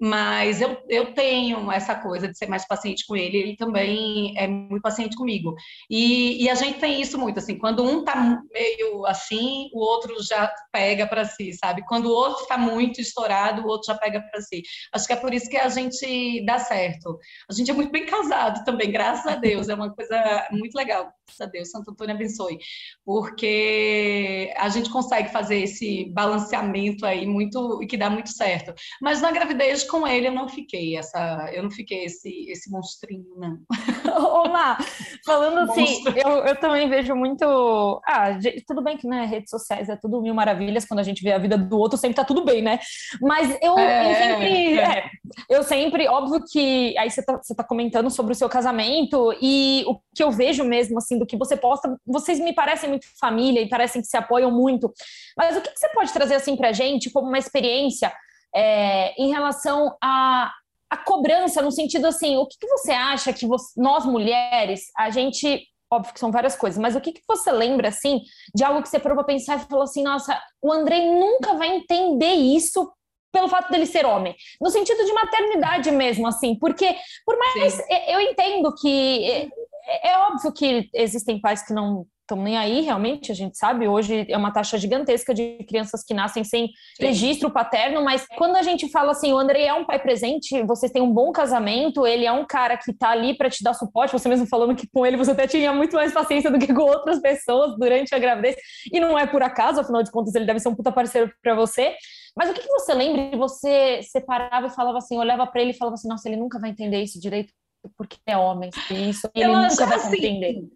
Mas 0.00 0.60
eu, 0.60 0.78
eu 0.88 1.12
tenho 1.12 1.70
essa 1.72 1.94
coisa 1.94 2.28
de 2.28 2.38
ser 2.38 2.46
mais 2.46 2.66
paciente 2.66 3.04
com 3.06 3.16
ele, 3.16 3.36
ele 3.36 3.56
também 3.56 4.32
é 4.38 4.46
muito 4.46 4.80
paciente 4.80 5.16
comigo. 5.16 5.54
E, 5.90 6.44
e 6.44 6.48
a 6.48 6.54
gente 6.54 6.78
tem 6.78 7.00
isso 7.00 7.18
muito, 7.18 7.38
assim, 7.38 7.58
quando 7.58 7.82
um 7.84 8.04
tá 8.04 8.40
meio 8.52 9.04
assim, 9.06 9.68
o 9.74 9.80
outro 9.80 10.14
já 10.22 10.52
pega 10.72 11.06
para 11.06 11.24
si, 11.24 11.52
sabe? 11.52 11.84
Quando 11.86 12.06
o 12.06 12.12
outro 12.12 12.42
está 12.42 12.56
muito 12.56 13.00
estourado, 13.00 13.62
o 13.62 13.66
outro 13.66 13.92
já 13.92 13.98
pega 13.98 14.20
para 14.20 14.40
si. 14.40 14.62
Acho 14.92 15.06
que 15.06 15.12
é 15.12 15.16
por 15.16 15.34
isso 15.34 15.50
que 15.50 15.56
a 15.56 15.68
gente 15.68 16.44
dá 16.46 16.58
certo. 16.58 17.18
A 17.50 17.52
gente 17.52 17.70
é 17.70 17.74
muito 17.74 17.90
bem 17.90 18.06
casado 18.06 18.64
também, 18.64 18.92
graças 18.92 19.26
a 19.26 19.34
Deus, 19.36 19.68
é 19.68 19.74
uma 19.74 19.92
coisa 19.92 20.48
muito 20.52 20.76
legal. 20.76 21.12
Graças 21.26 21.40
a 21.40 21.46
Deus, 21.46 21.70
Santo 21.70 21.90
Antônio 21.90 22.14
abençoe. 22.14 22.58
Porque 23.04 24.54
a 24.56 24.68
gente 24.68 24.90
consegue 24.90 25.30
fazer 25.30 25.56
esse 25.56 26.10
balanceamento 26.14 27.04
aí 27.04 27.17
muito, 27.26 27.78
que 27.88 27.96
dá 27.96 28.10
muito 28.10 28.30
certo. 28.30 28.74
Mas 29.00 29.20
na 29.20 29.30
gravidez 29.30 29.84
com 29.84 30.06
ele 30.06 30.28
eu 30.28 30.32
não 30.32 30.48
fiquei 30.48 30.96
essa, 30.96 31.50
eu 31.52 31.62
não 31.62 31.70
fiquei 31.70 32.04
esse, 32.04 32.50
esse 32.50 32.70
monstrinho, 32.70 33.24
não. 33.36 33.58
Ô, 34.18 34.48
Má, 34.48 34.78
falando 35.24 35.70
assim, 35.70 36.04
eu, 36.16 36.30
eu 36.44 36.56
também 36.56 36.88
vejo 36.88 37.14
muito. 37.14 38.00
Ah, 38.06 38.38
tudo 38.66 38.82
bem 38.82 38.96
que, 38.96 39.06
né, 39.06 39.24
redes 39.24 39.50
sociais 39.50 39.88
é 39.88 39.96
tudo 39.96 40.20
mil 40.20 40.34
maravilhas, 40.34 40.84
quando 40.84 41.00
a 41.00 41.04
gente 41.04 41.22
vê 41.22 41.32
a 41.32 41.38
vida 41.38 41.56
do 41.56 41.78
outro, 41.78 41.98
sempre 41.98 42.16
tá 42.16 42.24
tudo 42.24 42.44
bem, 42.44 42.62
né? 42.62 42.80
Mas 43.20 43.56
eu, 43.62 43.78
é, 43.78 44.10
eu 44.10 44.14
sempre. 44.14 44.78
É. 44.78 44.98
É, 44.98 45.10
eu 45.48 45.62
sempre, 45.62 46.08
óbvio 46.08 46.42
que. 46.50 46.96
Aí 46.98 47.10
você 47.10 47.22
tá, 47.22 47.36
você 47.36 47.54
tá 47.54 47.62
comentando 47.62 48.10
sobre 48.10 48.32
o 48.32 48.34
seu 48.34 48.48
casamento, 48.48 49.32
e 49.40 49.84
o 49.86 49.98
que 50.14 50.22
eu 50.22 50.30
vejo 50.30 50.64
mesmo, 50.64 50.98
assim, 50.98 51.18
do 51.18 51.26
que 51.26 51.36
você 51.36 51.56
posta, 51.56 51.96
vocês 52.06 52.40
me 52.40 52.52
parecem 52.52 52.88
muito 52.88 53.06
família 53.20 53.60
e 53.60 53.68
parecem 53.68 54.02
que 54.02 54.08
se 54.08 54.16
apoiam 54.16 54.50
muito. 54.50 54.92
Mas 55.36 55.56
o 55.56 55.60
que, 55.60 55.70
que 55.70 55.78
você 55.78 55.88
pode 55.90 56.12
trazer, 56.12 56.34
assim, 56.34 56.56
pra 56.56 56.72
gente, 56.72 57.07
como 57.10 57.28
uma 57.28 57.38
experiência? 57.38 58.12
é, 58.54 59.14
em 59.20 59.30
relação 59.30 59.96
a, 60.02 60.52
a 60.90 60.96
cobrança, 60.96 61.62
no 61.62 61.72
sentido 61.72 62.06
assim, 62.06 62.36
o 62.36 62.46
que, 62.46 62.58
que 62.58 62.66
você 62.66 62.92
acha 62.92 63.32
que 63.32 63.46
você, 63.46 63.80
nós 63.80 64.04
mulheres, 64.04 64.90
a 64.96 65.10
gente 65.10 65.66
óbvio 65.90 66.12
que 66.12 66.20
são 66.20 66.30
várias 66.30 66.54
coisas, 66.54 66.78
mas 66.78 66.94
o 66.94 67.00
que, 67.00 67.12
que 67.12 67.22
você 67.26 67.50
lembra, 67.50 67.88
assim, 67.88 68.20
de 68.54 68.62
algo 68.62 68.82
que 68.82 68.90
você 68.90 68.98
parou 68.98 69.16
para 69.16 69.24
pensar 69.24 69.56
e 69.56 69.66
falou 69.66 69.84
assim, 69.84 70.02
nossa, 70.02 70.38
o 70.60 70.70
Andrei 70.70 71.10
nunca 71.10 71.54
vai 71.54 71.68
entender 71.68 72.34
isso 72.34 72.92
pelo 73.32 73.48
fato 73.48 73.70
dele 73.70 73.86
ser 73.86 74.04
homem, 74.04 74.34
no 74.60 74.68
sentido 74.68 75.02
de 75.02 75.12
maternidade 75.14 75.90
mesmo, 75.90 76.26
assim, 76.26 76.58
porque 76.58 76.94
por 77.24 77.38
mais 77.38 77.72
Sim. 77.72 77.82
eu 78.06 78.20
entendo 78.20 78.74
que 78.74 79.50
é, 79.86 80.10
é, 80.10 80.18
óbvio 80.18 80.52
que 80.52 80.90
existem 80.92 81.40
pais 81.40 81.62
que 81.62 81.72
não 81.72 82.06
estão 82.28 82.42
nem 82.42 82.58
aí, 82.58 82.82
realmente, 82.82 83.32
a 83.32 83.34
gente 83.34 83.56
sabe. 83.56 83.88
Hoje 83.88 84.26
é 84.28 84.36
uma 84.36 84.52
taxa 84.52 84.76
gigantesca 84.76 85.32
de 85.32 85.64
crianças 85.66 86.04
que 86.04 86.12
nascem 86.12 86.44
sem 86.44 86.66
Sim. 86.66 87.06
registro 87.06 87.50
paterno, 87.50 88.04
mas 88.04 88.26
quando 88.36 88.56
a 88.56 88.62
gente 88.62 88.90
fala 88.90 89.12
assim, 89.12 89.32
o 89.32 89.38
André 89.38 89.64
é 89.64 89.72
um 89.72 89.84
pai 89.84 89.98
presente, 89.98 90.62
vocês 90.64 90.92
têm 90.92 91.00
um 91.00 91.10
bom 91.10 91.32
casamento, 91.32 92.06
ele 92.06 92.26
é 92.26 92.32
um 92.32 92.46
cara 92.46 92.76
que 92.76 92.90
está 92.90 93.10
ali 93.10 93.34
para 93.34 93.48
te 93.48 93.64
dar 93.64 93.72
suporte. 93.72 94.12
Você 94.12 94.28
mesmo 94.28 94.46
falando 94.46 94.76
que 94.76 94.86
com 94.86 95.06
ele 95.06 95.16
você 95.16 95.30
até 95.30 95.46
tinha 95.46 95.72
muito 95.72 95.96
mais 95.96 96.12
paciência 96.12 96.50
do 96.50 96.58
que 96.58 96.72
com 96.72 96.82
outras 96.82 97.18
pessoas 97.20 97.74
durante 97.78 98.14
a 98.14 98.18
gravidez, 98.18 98.56
e 98.92 99.00
não 99.00 99.18
é 99.18 99.26
por 99.26 99.42
acaso, 99.42 99.80
afinal 99.80 100.02
de 100.02 100.10
contas, 100.10 100.34
ele 100.34 100.44
deve 100.44 100.60
ser 100.60 100.68
um 100.68 100.74
puta 100.74 100.92
parceiro 100.92 101.32
para 101.42 101.54
você. 101.54 101.94
Mas 102.36 102.50
o 102.50 102.52
que, 102.52 102.60
que 102.60 102.68
você 102.68 102.92
lembra 102.92 103.30
de 103.30 103.36
você 103.36 104.00
separava 104.02 104.66
e 104.66 104.70
falava 104.70 104.98
assim, 104.98 105.18
olhava 105.18 105.46
para 105.46 105.62
ele 105.62 105.70
e 105.70 105.76
falava 105.76 105.94
assim, 105.94 106.08
nossa, 106.08 106.28
ele 106.28 106.36
nunca 106.36 106.58
vai 106.58 106.70
entender 106.70 107.02
isso 107.02 107.18
direito 107.18 107.52
porque 107.96 108.16
é 108.26 108.36
homem, 108.36 108.70
isso, 108.90 109.30
ele 109.34 109.48
nunca 109.48 109.86
vai 109.86 109.96
assim, 109.96 110.10
compreender. 110.10 110.68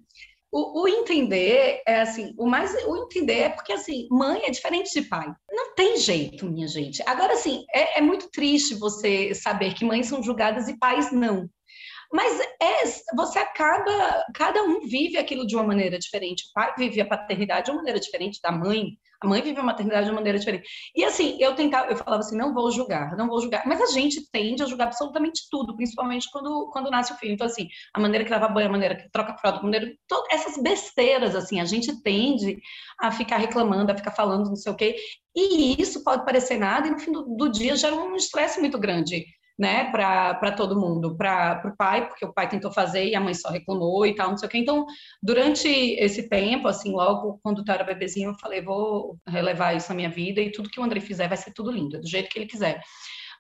O, 0.53 0.83
o, 0.83 0.89
entender 0.89 1.83
é 1.87 2.03
assim, 2.03 2.35
o 2.37 2.47
mais 2.47 2.75
o 2.85 2.97
entender 3.05 3.41
é 3.41 3.49
porque 3.49 3.73
assim, 3.73 4.07
mãe 4.11 4.43
é 4.45 4.51
diferente 4.51 4.93
de 4.93 5.09
pai. 5.09 5.33
Não 5.51 5.75
tem 5.75 5.97
jeito, 5.97 6.45
minha 6.45 6.69
gente. 6.69 7.03
Agora 7.07 7.33
assim, 7.33 7.65
é, 7.75 7.99
é 7.99 8.01
muito 8.03 8.31
triste 8.31 8.75
você 8.75 9.35
saber 9.35 9.73
que 9.73 9.83
mães 9.83 10.07
são 10.07 10.23
julgadas 10.23 10.69
e 10.69 10.79
pais 10.79 11.11
não. 11.11 11.49
Mas 12.13 12.39
é, 12.61 12.85
você 13.17 13.39
acaba, 13.39 14.27
cada 14.35 14.63
um 14.63 14.81
vive 14.81 15.17
aquilo 15.17 15.47
de 15.47 15.57
uma 15.57 15.65
maneira 15.65 15.99
diferente. 15.99 16.45
O 16.51 16.53
pai 16.53 16.75
vive 16.77 17.01
a 17.01 17.07
paternidade 17.07 17.65
de 17.65 17.71
uma 17.71 17.79
maneira 17.79 17.99
diferente 17.99 18.39
da 18.43 18.53
mãe. 18.53 18.99
A 19.23 19.27
mãe 19.27 19.41
vive 19.41 19.61
a 19.61 19.63
maternidade 19.63 20.05
de 20.05 20.11
uma 20.11 20.17
maneira 20.17 20.39
diferente. 20.39 20.69
E 20.95 21.05
assim, 21.05 21.37
eu 21.41 21.55
tentava, 21.55 21.91
eu 21.91 21.97
falava 21.97 22.21
assim, 22.21 22.37
não 22.37 22.53
vou 22.53 22.71
julgar, 22.71 23.17
não 23.17 23.29
vou 23.29 23.41
julgar. 23.41 23.63
Mas 23.67 23.81
a 23.81 23.87
gente 23.87 24.29
tende 24.31 24.63
a 24.63 24.67
julgar 24.67 24.87
absolutamente 24.87 25.43
tudo, 25.51 25.77
principalmente 25.77 26.29
quando, 26.33 26.69
quando 26.73 26.91
nasce 26.91 27.13
o 27.13 27.17
filho. 27.17 27.35
Então, 27.35 27.47
assim, 27.47 27.69
a 27.95 28.01
maneira 28.01 28.25
que 28.25 28.31
lava 28.31 28.49
banho, 28.49 28.69
a 28.69 28.73
maneira 28.73 28.97
que 28.97 29.11
troca 29.11 29.37
fralda, 29.37 29.59
a 29.59 29.63
maneira. 29.63 29.93
Todas 30.09 30.33
essas 30.33 30.63
besteiras, 30.63 31.37
assim, 31.37 31.61
a 31.61 31.65
gente 31.65 32.03
tende 32.03 32.59
a 33.01 33.13
ficar 33.13 33.37
reclamando, 33.37 33.93
a 33.93 33.97
ficar 33.97 34.11
falando 34.11 34.49
não 34.49 34.57
sei 34.57 34.73
o 34.73 34.77
quê. 34.77 34.97
E 35.35 35.81
isso 35.81 36.03
pode 36.03 36.25
parecer 36.25 36.59
nada, 36.59 36.89
e 36.89 36.91
no 36.91 36.99
fim 36.99 37.13
do, 37.13 37.23
do 37.23 37.49
dia 37.49 37.77
gera 37.77 37.95
um 37.95 38.17
estresse 38.17 38.61
muito 38.61 38.79
grande 38.79 39.25
né, 39.63 39.93
para 39.93 40.51
todo 40.51 40.79
mundo, 40.79 41.17
para 41.17 41.63
o 41.73 41.77
pai, 41.77 42.09
porque 42.09 42.25
o 42.25 42.33
pai 42.33 42.49
tentou 42.49 42.73
fazer 42.73 43.05
e 43.05 43.15
a 43.15 43.21
mãe 43.21 43.33
só 43.33 43.49
reclamou 43.49 44.05
e 44.05 44.13
tal, 44.13 44.31
não 44.31 44.37
sei 44.37 44.49
o 44.49 44.51
quê. 44.51 44.59
Então, 44.59 44.85
durante 45.23 45.69
esse 45.69 46.29
tempo, 46.29 46.67
assim, 46.67 46.91
logo 46.91 47.39
quando 47.45 47.63
eu 47.65 47.73
era 47.73 47.85
bebezinho, 47.85 48.31
eu 48.31 48.39
falei, 48.41 48.61
vou 48.61 49.17
relevar 49.25 49.77
isso 49.77 49.89
na 49.91 49.95
minha 49.95 50.11
vida 50.11 50.41
e 50.41 50.51
tudo 50.51 50.69
que 50.69 50.81
o 50.81 50.83
André 50.83 50.99
fizer 50.99 51.29
vai 51.29 51.37
ser 51.37 51.53
tudo 51.53 51.71
lindo, 51.71 52.01
do 52.01 52.09
jeito 52.09 52.29
que 52.29 52.41
ele 52.41 52.47
quiser. 52.47 52.83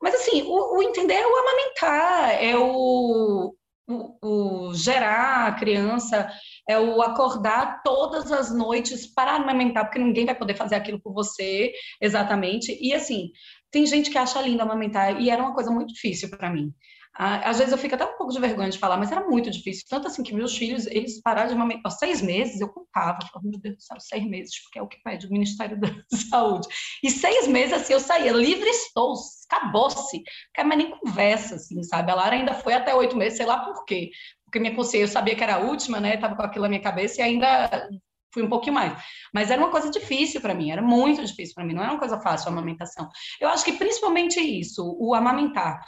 Mas, 0.00 0.14
assim, 0.14 0.42
o, 0.42 0.78
o 0.78 0.82
entender 0.84 1.14
é 1.14 1.26
o 1.26 1.36
amamentar, 1.36 2.44
é 2.44 2.56
o, 2.56 3.52
o, 4.22 4.72
gerar 4.74 5.46
a 5.46 5.52
criança, 5.52 6.30
é 6.68 6.78
o 6.78 7.02
acordar 7.02 7.82
todas 7.82 8.30
as 8.30 8.54
noites 8.54 9.06
para 9.06 9.36
amamentar, 9.36 9.84
porque 9.84 9.98
ninguém 9.98 10.26
vai 10.26 10.34
poder 10.34 10.54
fazer 10.54 10.74
aquilo 10.74 11.00
por 11.00 11.12
você 11.12 11.72
exatamente. 12.00 12.76
E 12.80 12.94
assim, 12.94 13.30
tem 13.70 13.86
gente 13.86 14.10
que 14.10 14.18
acha 14.18 14.40
lindo 14.40 14.62
amamentar 14.62 15.20
e 15.20 15.30
era 15.30 15.42
uma 15.42 15.54
coisa 15.54 15.70
muito 15.70 15.92
difícil 15.92 16.28
para 16.30 16.50
mim. 16.50 16.72
Às 17.14 17.58
vezes 17.58 17.72
eu 17.72 17.78
fico 17.78 17.94
até 17.94 18.04
um 18.04 18.16
pouco 18.16 18.32
de 18.32 18.40
vergonha 18.40 18.70
de 18.70 18.78
falar, 18.78 18.96
mas 18.96 19.12
era 19.12 19.26
muito 19.26 19.50
difícil. 19.50 19.84
Tanto 19.88 20.06
assim 20.06 20.22
que 20.22 20.34
meus 20.34 20.56
filhos, 20.56 20.86
eles 20.86 21.20
pararam 21.20 21.48
de 21.48 21.54
amamentar. 21.54 21.82
Aos 21.84 21.98
seis 21.98 22.22
meses, 22.22 22.60
eu 22.60 22.68
contava. 22.68 23.18
Falava, 23.30 23.48
meu 23.48 23.60
Deus 23.60 23.76
do 23.76 23.82
céu, 23.82 24.00
seis 24.00 24.24
meses, 24.24 24.62
porque 24.62 24.78
é 24.78 24.82
o 24.82 24.88
que 24.88 25.02
pede 25.02 25.26
o 25.26 25.30
Ministério 25.30 25.78
da 25.78 25.88
Saúde. 26.30 26.68
E 27.02 27.10
seis 27.10 27.46
meses, 27.46 27.74
assim, 27.74 27.92
eu 27.92 28.00
saía 28.00 28.32
livre 28.32 28.68
estou, 28.68 29.14
acabou-se. 29.50 30.16
Não 30.16 30.24
quero 30.54 30.68
mais 30.68 30.78
nem 30.82 30.90
conversa, 30.90 31.56
assim, 31.56 31.82
sabe? 31.82 32.10
A 32.10 32.14
Lara 32.14 32.34
ainda 32.34 32.54
foi 32.54 32.72
até 32.72 32.94
oito 32.94 33.16
meses, 33.16 33.36
sei 33.36 33.46
lá 33.46 33.58
por 33.58 33.84
quê. 33.84 34.10
Porque 34.44 34.58
minha 34.58 34.74
consciência, 34.74 35.04
eu 35.04 35.08
sabia 35.08 35.36
que 35.36 35.42
era 35.42 35.56
a 35.56 35.60
última, 35.60 36.00
né? 36.00 36.16
Tava 36.16 36.34
com 36.34 36.42
aquilo 36.42 36.62
na 36.62 36.70
minha 36.70 36.82
cabeça 36.82 37.20
e 37.20 37.24
ainda 37.24 37.88
fui 38.32 38.42
um 38.42 38.48
pouquinho 38.48 38.74
mais. 38.74 39.02
Mas 39.34 39.50
era 39.50 39.60
uma 39.60 39.70
coisa 39.70 39.90
difícil 39.90 40.40
para 40.40 40.54
mim, 40.54 40.70
era 40.70 40.80
muito 40.80 41.24
difícil 41.24 41.54
para 41.54 41.64
mim, 41.64 41.74
não 41.74 41.82
era 41.82 41.92
uma 41.92 41.98
coisa 41.98 42.18
fácil 42.20 42.48
a 42.48 42.52
amamentação. 42.52 43.08
Eu 43.40 43.48
acho 43.48 43.64
que 43.64 43.72
principalmente 43.72 44.40
isso, 44.40 44.96
o 44.98 45.14
amamentar. 45.14 45.82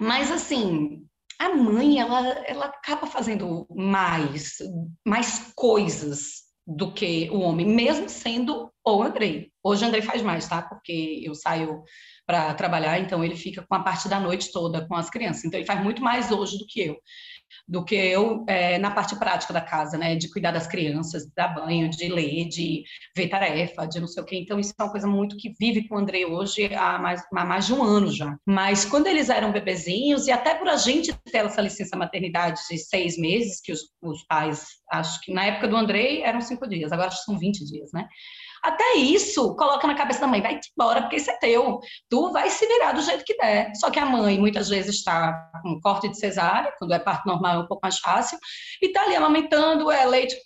Mas 0.00 0.30
assim, 0.30 1.04
a 1.38 1.54
mãe, 1.54 2.00
ela, 2.00 2.28
ela 2.46 2.66
acaba 2.66 3.06
fazendo 3.06 3.66
mais, 3.70 4.58
mais 5.06 5.52
coisas 5.54 6.48
do 6.66 6.92
que 6.92 7.30
o 7.30 7.40
homem, 7.40 7.66
mesmo 7.66 8.08
sendo 8.08 8.70
o 8.84 9.02
Andrei. 9.02 9.50
Hoje 9.62 9.84
o 9.84 9.88
Andrei 9.88 10.02
faz 10.02 10.20
mais, 10.22 10.46
tá? 10.48 10.60
Porque 10.60 11.22
eu 11.24 11.34
saio 11.34 11.82
para 12.28 12.52
trabalhar, 12.52 13.00
então 13.00 13.24
ele 13.24 13.34
fica 13.34 13.64
com 13.66 13.74
a 13.74 13.82
parte 13.82 14.06
da 14.06 14.20
noite 14.20 14.52
toda 14.52 14.86
com 14.86 14.94
as 14.94 15.08
crianças. 15.08 15.46
Então 15.46 15.58
ele 15.58 15.66
faz 15.66 15.82
muito 15.82 16.02
mais 16.02 16.30
hoje 16.30 16.58
do 16.58 16.66
que 16.66 16.80
eu 16.82 16.98
do 17.66 17.82
que 17.82 17.94
eu 17.94 18.44
é, 18.46 18.78
na 18.78 18.90
parte 18.90 19.16
prática 19.16 19.52
da 19.52 19.60
casa, 19.62 19.96
né? 19.96 20.14
De 20.14 20.30
cuidar 20.30 20.50
das 20.50 20.66
crianças, 20.66 21.26
dar 21.34 21.48
banho, 21.48 21.88
de 21.88 22.06
ler, 22.08 22.46
de 22.46 22.84
ver 23.16 23.28
tarefa, 23.28 23.86
de 23.86 24.00
não 24.00 24.06
sei 24.06 24.22
o 24.22 24.26
quê. 24.26 24.36
Então, 24.36 24.58
isso 24.58 24.74
é 24.78 24.82
uma 24.82 24.90
coisa 24.90 25.06
muito 25.06 25.36
que 25.36 25.54
vive 25.58 25.88
com 25.88 25.94
o 25.94 25.98
André 25.98 26.26
hoje 26.26 26.74
há 26.74 26.98
mais, 26.98 27.22
há 27.34 27.44
mais 27.44 27.66
de 27.66 27.72
um 27.72 27.82
ano 27.82 28.12
já. 28.12 28.36
Mas 28.46 28.84
quando 28.84 29.06
eles 29.06 29.28
eram 29.30 29.52
bebezinhos, 29.52 30.26
e 30.26 30.30
até 30.30 30.54
por 30.54 30.68
a 30.68 30.76
gente 30.76 31.12
ter 31.30 31.38
essa 31.38 31.60
licença 31.60 31.96
maternidade 31.96 32.60
de 32.68 32.78
seis 32.78 33.16
meses, 33.16 33.60
que 33.60 33.72
os, 33.72 33.80
os 34.02 34.22
pais, 34.26 34.66
acho 34.90 35.20
que 35.22 35.32
na 35.32 35.46
época 35.46 35.68
do 35.68 35.76
Andrei 35.76 36.22
eram 36.22 36.40
cinco 36.40 36.68
dias, 36.68 36.92
agora 36.92 37.10
são 37.10 37.38
20 37.38 37.64
dias, 37.64 37.90
né? 37.92 38.06
Até 38.62 38.96
isso, 38.96 39.54
coloca 39.56 39.86
na 39.86 39.94
cabeça 39.94 40.20
da 40.20 40.26
mãe, 40.26 40.40
vai-te 40.40 40.70
embora, 40.76 41.02
porque 41.02 41.16
isso 41.16 41.30
é 41.30 41.36
teu. 41.38 41.80
Tu 42.08 42.32
vai 42.32 42.50
se 42.50 42.66
virar 42.66 42.92
do 42.92 43.02
jeito 43.02 43.24
que 43.24 43.36
der. 43.36 43.72
Só 43.76 43.90
que 43.90 43.98
a 43.98 44.06
mãe, 44.06 44.38
muitas 44.38 44.68
vezes, 44.68 44.96
está 44.96 45.50
com 45.62 45.80
corte 45.80 46.08
de 46.08 46.18
cesárea, 46.18 46.72
quando 46.78 46.92
é 46.94 46.98
parto 46.98 47.26
normal 47.26 47.54
é 47.54 47.58
um 47.64 47.66
pouco 47.66 47.80
mais 47.82 47.98
fácil, 47.98 48.38
e 48.82 48.86
está 48.86 49.02
ali 49.02 49.16
amamentando, 49.16 49.90
é 49.90 50.04
leite 50.04 50.36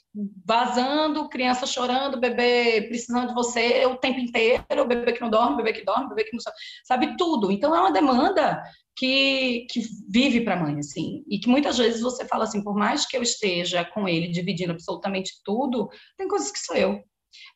vazando, 0.46 1.28
criança 1.28 1.66
chorando, 1.66 2.20
bebê 2.20 2.82
precisando 2.88 3.28
de 3.28 3.34
você 3.34 3.86
o 3.86 3.96
tempo 3.96 4.20
inteiro, 4.20 4.86
bebê 4.86 5.12
que 5.12 5.20
não 5.20 5.30
dorme, 5.30 5.56
bebê 5.56 5.72
que 5.72 5.84
dorme, 5.84 6.08
bebê 6.10 6.24
que 6.24 6.36
não 6.36 6.42
sabe 6.84 7.16
tudo. 7.16 7.50
Então 7.50 7.74
é 7.74 7.80
uma 7.80 7.92
demanda 7.92 8.62
que, 8.96 9.66
que 9.70 9.80
vive 10.08 10.42
para 10.42 10.54
a 10.54 10.60
mãe, 10.62 10.78
assim, 10.78 11.24
e 11.28 11.38
que 11.38 11.48
muitas 11.48 11.78
vezes 11.78 12.02
você 12.02 12.26
fala 12.26 12.44
assim, 12.44 12.62
por 12.62 12.74
mais 12.74 13.06
que 13.06 13.16
eu 13.16 13.22
esteja 13.22 13.84
com 13.84 14.08
ele 14.08 14.28
dividindo 14.28 14.72
absolutamente 14.72 15.32
tudo, 15.44 15.88
tem 16.16 16.28
coisas 16.28 16.50
que 16.50 16.58
sou 16.58 16.76
eu. 16.76 17.02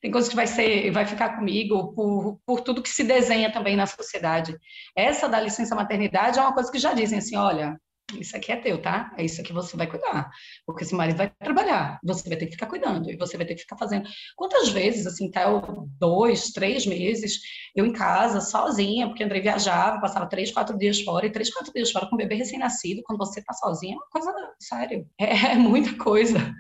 Tem 0.01 0.11
coisas 0.11 0.29
que 0.29 0.37
vai 0.37 0.47
ser, 0.47 0.91
vai 0.91 1.07
ficar 1.07 1.37
comigo 1.37 1.93
por, 1.95 2.41
por 2.45 2.61
tudo 2.61 2.83
que 2.83 2.89
se 2.89 3.05
desenha 3.05 3.53
também 3.53 3.77
na 3.77 3.87
sociedade. 3.87 4.57
Essa 4.97 5.29
da 5.29 5.41
licença 5.41 5.74
maternidade 5.74 6.39
é 6.39 6.43
uma 6.43 6.55
coisa 6.55 6.70
que 6.70 6.79
já 6.79 6.95
dizem 6.95 7.18
assim, 7.18 7.37
olha, 7.37 7.79
isso 8.14 8.36
aqui 8.36 8.52
é 8.52 8.57
teu, 8.57 8.80
tá? 8.80 9.12
É 9.16 9.24
isso 9.24 9.42
que 9.42 9.52
você 9.52 9.76
vai 9.76 9.86
cuidar. 9.88 10.30
Porque 10.64 10.84
esse 10.84 10.94
marido 10.94 11.16
vai 11.16 11.28
trabalhar, 11.28 11.98
você 12.04 12.28
vai 12.28 12.38
ter 12.38 12.46
que 12.46 12.52
ficar 12.52 12.66
cuidando, 12.66 13.11
e 13.11 13.16
você 13.16 13.36
vai 13.36 13.44
ter 13.44 13.54
que 13.54 13.62
ficar 13.62 13.76
fazendo. 13.76 14.09
Quantas 14.36 14.68
vezes, 14.68 15.07
assim, 15.07 15.28
até 15.28 15.44
dois, 15.98 16.52
três 16.52 16.86
meses, 16.86 17.40
eu 17.74 17.84
em 17.84 17.92
casa, 17.92 18.40
sozinha, 18.40 19.09
porque 19.09 19.24
André 19.24 19.40
viajava, 19.40 20.00
passava 20.00 20.28
três, 20.28 20.52
quatro 20.52 20.78
dias 20.78 21.00
fora, 21.00 21.26
e 21.26 21.32
três, 21.32 21.52
quatro 21.52 21.72
dias 21.72 21.90
fora 21.90 22.07
com 22.07 22.14
um 22.14 22.18
bebê 22.18 22.36
recém-nascido, 22.36 23.02
quando 23.04 23.18
você 23.18 23.42
tá 23.42 23.52
sozinha, 23.52 23.94
é 23.94 23.96
uma 23.96 24.09
coisa, 24.09 24.32
sério, 24.61 25.07
é, 25.18 25.52
é, 25.52 25.54
muita 25.57 25.96
coisa. 25.98 26.54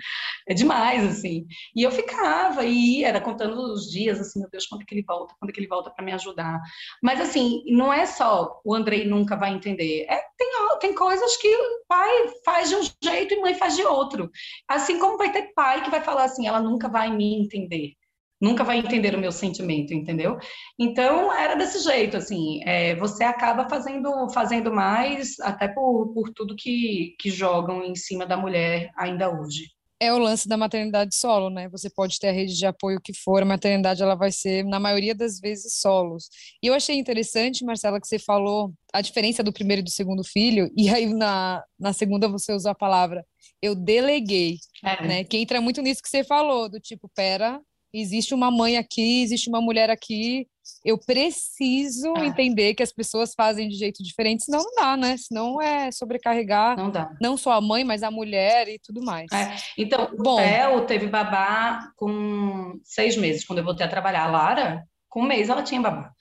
É 0.48 0.54
demais, 0.54 1.04
assim. 1.04 1.46
E 1.76 1.82
eu 1.82 1.92
ficava, 1.92 2.64
e 2.64 3.04
era 3.04 3.20
contando 3.20 3.72
os 3.72 3.88
dias, 3.88 4.20
assim, 4.20 4.40
meu 4.40 4.50
Deus, 4.50 4.66
quando 4.66 4.82
é 4.82 4.84
que 4.84 4.94
ele 4.94 5.04
volta, 5.06 5.34
quando 5.38 5.50
é 5.50 5.52
que 5.52 5.60
ele 5.60 5.68
volta 5.68 5.90
para 5.90 6.04
me 6.04 6.12
ajudar. 6.12 6.60
Mas, 7.00 7.20
assim, 7.20 7.62
não 7.66 7.92
é 7.92 8.04
só 8.04 8.60
o 8.64 8.74
Andrei 8.74 9.06
nunca 9.06 9.36
vai 9.36 9.52
entender, 9.54 10.06
é, 10.08 10.20
tem, 10.36 10.48
tem 10.80 10.94
coisas 10.94 11.35
que 11.40 11.48
pai 11.88 12.28
faz 12.44 12.68
de 12.68 12.76
um 12.76 12.82
jeito 13.02 13.34
e 13.34 13.40
mãe 13.40 13.54
faz 13.54 13.76
de 13.76 13.82
outro. 13.82 14.30
Assim 14.68 14.98
como 14.98 15.18
vai 15.18 15.32
ter 15.32 15.52
pai 15.54 15.82
que 15.82 15.90
vai 15.90 16.02
falar 16.02 16.24
assim, 16.24 16.46
ela 16.46 16.60
nunca 16.60 16.88
vai 16.88 17.10
me 17.10 17.34
entender, 17.42 17.92
nunca 18.40 18.64
vai 18.64 18.78
entender 18.78 19.14
o 19.14 19.18
meu 19.18 19.32
sentimento, 19.32 19.94
entendeu? 19.94 20.38
Então 20.78 21.32
era 21.32 21.54
desse 21.54 21.80
jeito, 21.80 22.16
assim, 22.16 22.60
é, 22.64 22.94
você 22.96 23.24
acaba 23.24 23.68
fazendo, 23.68 24.28
fazendo 24.30 24.72
mais, 24.72 25.38
até 25.40 25.68
por, 25.68 26.12
por 26.12 26.30
tudo 26.34 26.56
que, 26.56 27.14
que 27.20 27.30
jogam 27.30 27.84
em 27.84 27.94
cima 27.94 28.26
da 28.26 28.36
mulher 28.36 28.90
ainda 28.96 29.30
hoje 29.30 29.75
é 30.00 30.12
o 30.12 30.18
lance 30.18 30.46
da 30.46 30.56
maternidade 30.56 31.14
solo, 31.14 31.48
né? 31.50 31.68
Você 31.70 31.88
pode 31.88 32.18
ter 32.18 32.28
a 32.28 32.32
rede 32.32 32.54
de 32.54 32.66
apoio 32.66 33.00
que 33.00 33.14
for, 33.14 33.42
a 33.42 33.46
maternidade 33.46 34.02
ela 34.02 34.14
vai 34.14 34.30
ser, 34.30 34.64
na 34.64 34.78
maioria 34.78 35.14
das 35.14 35.40
vezes, 35.40 35.78
solos. 35.80 36.28
E 36.62 36.66
eu 36.66 36.74
achei 36.74 36.96
interessante, 36.96 37.64
Marcela, 37.64 38.00
que 38.00 38.06
você 38.06 38.18
falou 38.18 38.72
a 38.92 39.00
diferença 39.00 39.42
do 39.42 39.52
primeiro 39.52 39.80
e 39.80 39.84
do 39.84 39.90
segundo 39.90 40.22
filho, 40.22 40.70
e 40.76 40.88
aí 40.90 41.06
na, 41.06 41.64
na 41.78 41.92
segunda 41.92 42.28
você 42.28 42.52
usou 42.52 42.70
a 42.70 42.74
palavra 42.74 43.24
eu 43.62 43.74
deleguei, 43.74 44.58
é. 44.84 45.06
né? 45.06 45.24
Que 45.24 45.38
entra 45.38 45.60
muito 45.60 45.80
nisso 45.82 46.02
que 46.02 46.08
você 46.08 46.22
falou, 46.22 46.68
do 46.68 46.80
tipo, 46.80 47.08
pera, 47.14 47.60
existe 47.92 48.34
uma 48.34 48.50
mãe 48.50 48.76
aqui, 48.76 49.22
existe 49.22 49.48
uma 49.48 49.60
mulher 49.60 49.90
aqui, 49.90 50.46
eu 50.84 50.98
preciso 50.98 52.14
ah. 52.16 52.24
entender 52.24 52.74
que 52.74 52.82
as 52.82 52.92
pessoas 52.92 53.34
fazem 53.34 53.68
de 53.68 53.76
jeito 53.76 54.02
diferente, 54.02 54.44
senão 54.44 54.62
não 54.62 54.74
dá, 54.74 54.96
né? 54.96 55.16
Senão 55.16 55.60
é 55.60 55.90
sobrecarregar 55.90 56.76
não, 56.76 56.90
dá. 56.90 57.10
não 57.20 57.36
só 57.36 57.52
a 57.52 57.60
mãe, 57.60 57.84
mas 57.84 58.02
a 58.02 58.10
mulher 58.10 58.68
e 58.68 58.78
tudo 58.78 59.02
mais. 59.02 59.30
É. 59.32 59.56
Então, 59.78 60.10
Bom, 60.16 60.34
o 60.34 60.36
Theo 60.36 60.86
teve 60.86 61.06
babá 61.06 61.90
com 61.96 62.78
seis 62.84 63.16
meses, 63.16 63.44
quando 63.44 63.60
eu 63.60 63.64
voltei 63.64 63.86
a 63.86 63.88
trabalhar. 63.88 64.24
A 64.26 64.30
Lara, 64.30 64.84
com 65.08 65.20
um 65.20 65.26
mês, 65.26 65.48
ela 65.48 65.62
tinha 65.62 65.80
babá 65.80 66.12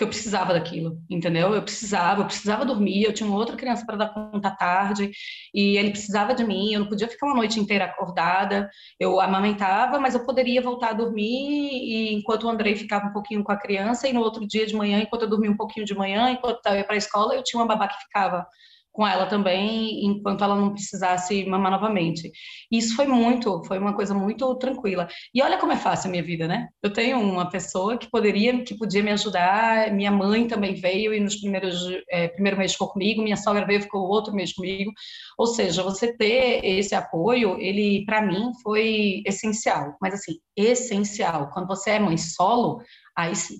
porque 0.00 0.04
eu 0.04 0.08
precisava 0.08 0.54
daquilo, 0.54 0.98
entendeu? 1.10 1.54
Eu 1.54 1.62
precisava, 1.62 2.22
eu 2.22 2.24
precisava 2.24 2.64
dormir, 2.64 3.02
eu 3.02 3.12
tinha 3.12 3.28
outra 3.30 3.54
criança 3.54 3.84
para 3.84 3.98
dar 3.98 4.14
conta 4.14 4.48
à 4.48 4.50
tarde, 4.50 5.10
e 5.52 5.76
ele 5.76 5.90
precisava 5.90 6.34
de 6.34 6.42
mim, 6.42 6.72
eu 6.72 6.80
não 6.80 6.88
podia 6.88 7.06
ficar 7.06 7.26
uma 7.26 7.36
noite 7.36 7.60
inteira 7.60 7.84
acordada, 7.84 8.70
eu 8.98 9.20
amamentava, 9.20 10.00
mas 10.00 10.14
eu 10.14 10.24
poderia 10.24 10.62
voltar 10.62 10.90
a 10.90 10.92
dormir, 10.94 11.70
e 11.72 12.14
enquanto 12.14 12.44
o 12.44 12.48
Andrei 12.48 12.74
ficava 12.76 13.08
um 13.08 13.12
pouquinho 13.12 13.44
com 13.44 13.52
a 13.52 13.58
criança, 13.58 14.08
e 14.08 14.12
no 14.12 14.20
outro 14.20 14.46
dia 14.48 14.64
de 14.66 14.74
manhã, 14.74 15.00
enquanto 15.00 15.22
eu 15.22 15.28
dormia 15.28 15.50
um 15.50 15.56
pouquinho 15.56 15.84
de 15.84 15.94
manhã, 15.94 16.30
enquanto 16.30 16.64
eu 16.64 16.76
ia 16.76 16.84
para 16.84 16.94
a 16.94 16.98
escola, 16.98 17.34
eu 17.34 17.44
tinha 17.44 17.60
uma 17.60 17.68
babá 17.68 17.86
que 17.86 18.00
ficava 18.02 18.46
com 18.92 19.06
ela 19.06 19.26
também, 19.26 20.04
enquanto 20.04 20.42
ela 20.42 20.56
não 20.56 20.72
precisasse 20.72 21.44
mamar 21.46 21.70
novamente. 21.70 22.30
Isso 22.70 22.96
foi 22.96 23.06
muito, 23.06 23.62
foi 23.64 23.78
uma 23.78 23.94
coisa 23.94 24.12
muito 24.14 24.52
tranquila. 24.56 25.06
E 25.34 25.42
olha 25.42 25.58
como 25.58 25.72
é 25.72 25.76
fácil 25.76 26.08
a 26.08 26.10
minha 26.10 26.22
vida, 26.22 26.48
né? 26.48 26.68
Eu 26.82 26.92
tenho 26.92 27.18
uma 27.20 27.48
pessoa 27.48 27.96
que 27.96 28.10
poderia, 28.10 28.64
que 28.64 28.76
podia 28.76 29.02
me 29.02 29.12
ajudar, 29.12 29.92
minha 29.92 30.10
mãe 30.10 30.46
também 30.46 30.74
veio 30.74 31.14
e 31.14 31.20
nos 31.20 31.36
primeiros, 31.36 31.76
é, 32.10 32.28
primeiro 32.28 32.58
mês 32.58 32.72
ficou 32.72 32.88
comigo, 32.88 33.22
minha 33.22 33.36
sogra 33.36 33.64
veio 33.64 33.82
ficou 33.82 34.02
outro 34.02 34.34
mês 34.34 34.52
comigo. 34.52 34.92
Ou 35.38 35.46
seja, 35.46 35.82
você 35.82 36.16
ter 36.16 36.64
esse 36.64 36.94
apoio, 36.94 37.58
ele, 37.58 38.04
para 38.04 38.22
mim, 38.22 38.52
foi 38.62 39.22
essencial. 39.26 39.96
Mas 40.00 40.14
assim, 40.14 40.34
essencial. 40.56 41.50
Quando 41.52 41.68
você 41.68 41.90
é 41.90 42.00
mãe 42.00 42.16
solo, 42.16 42.82
aí 43.16 43.34
sim, 43.36 43.56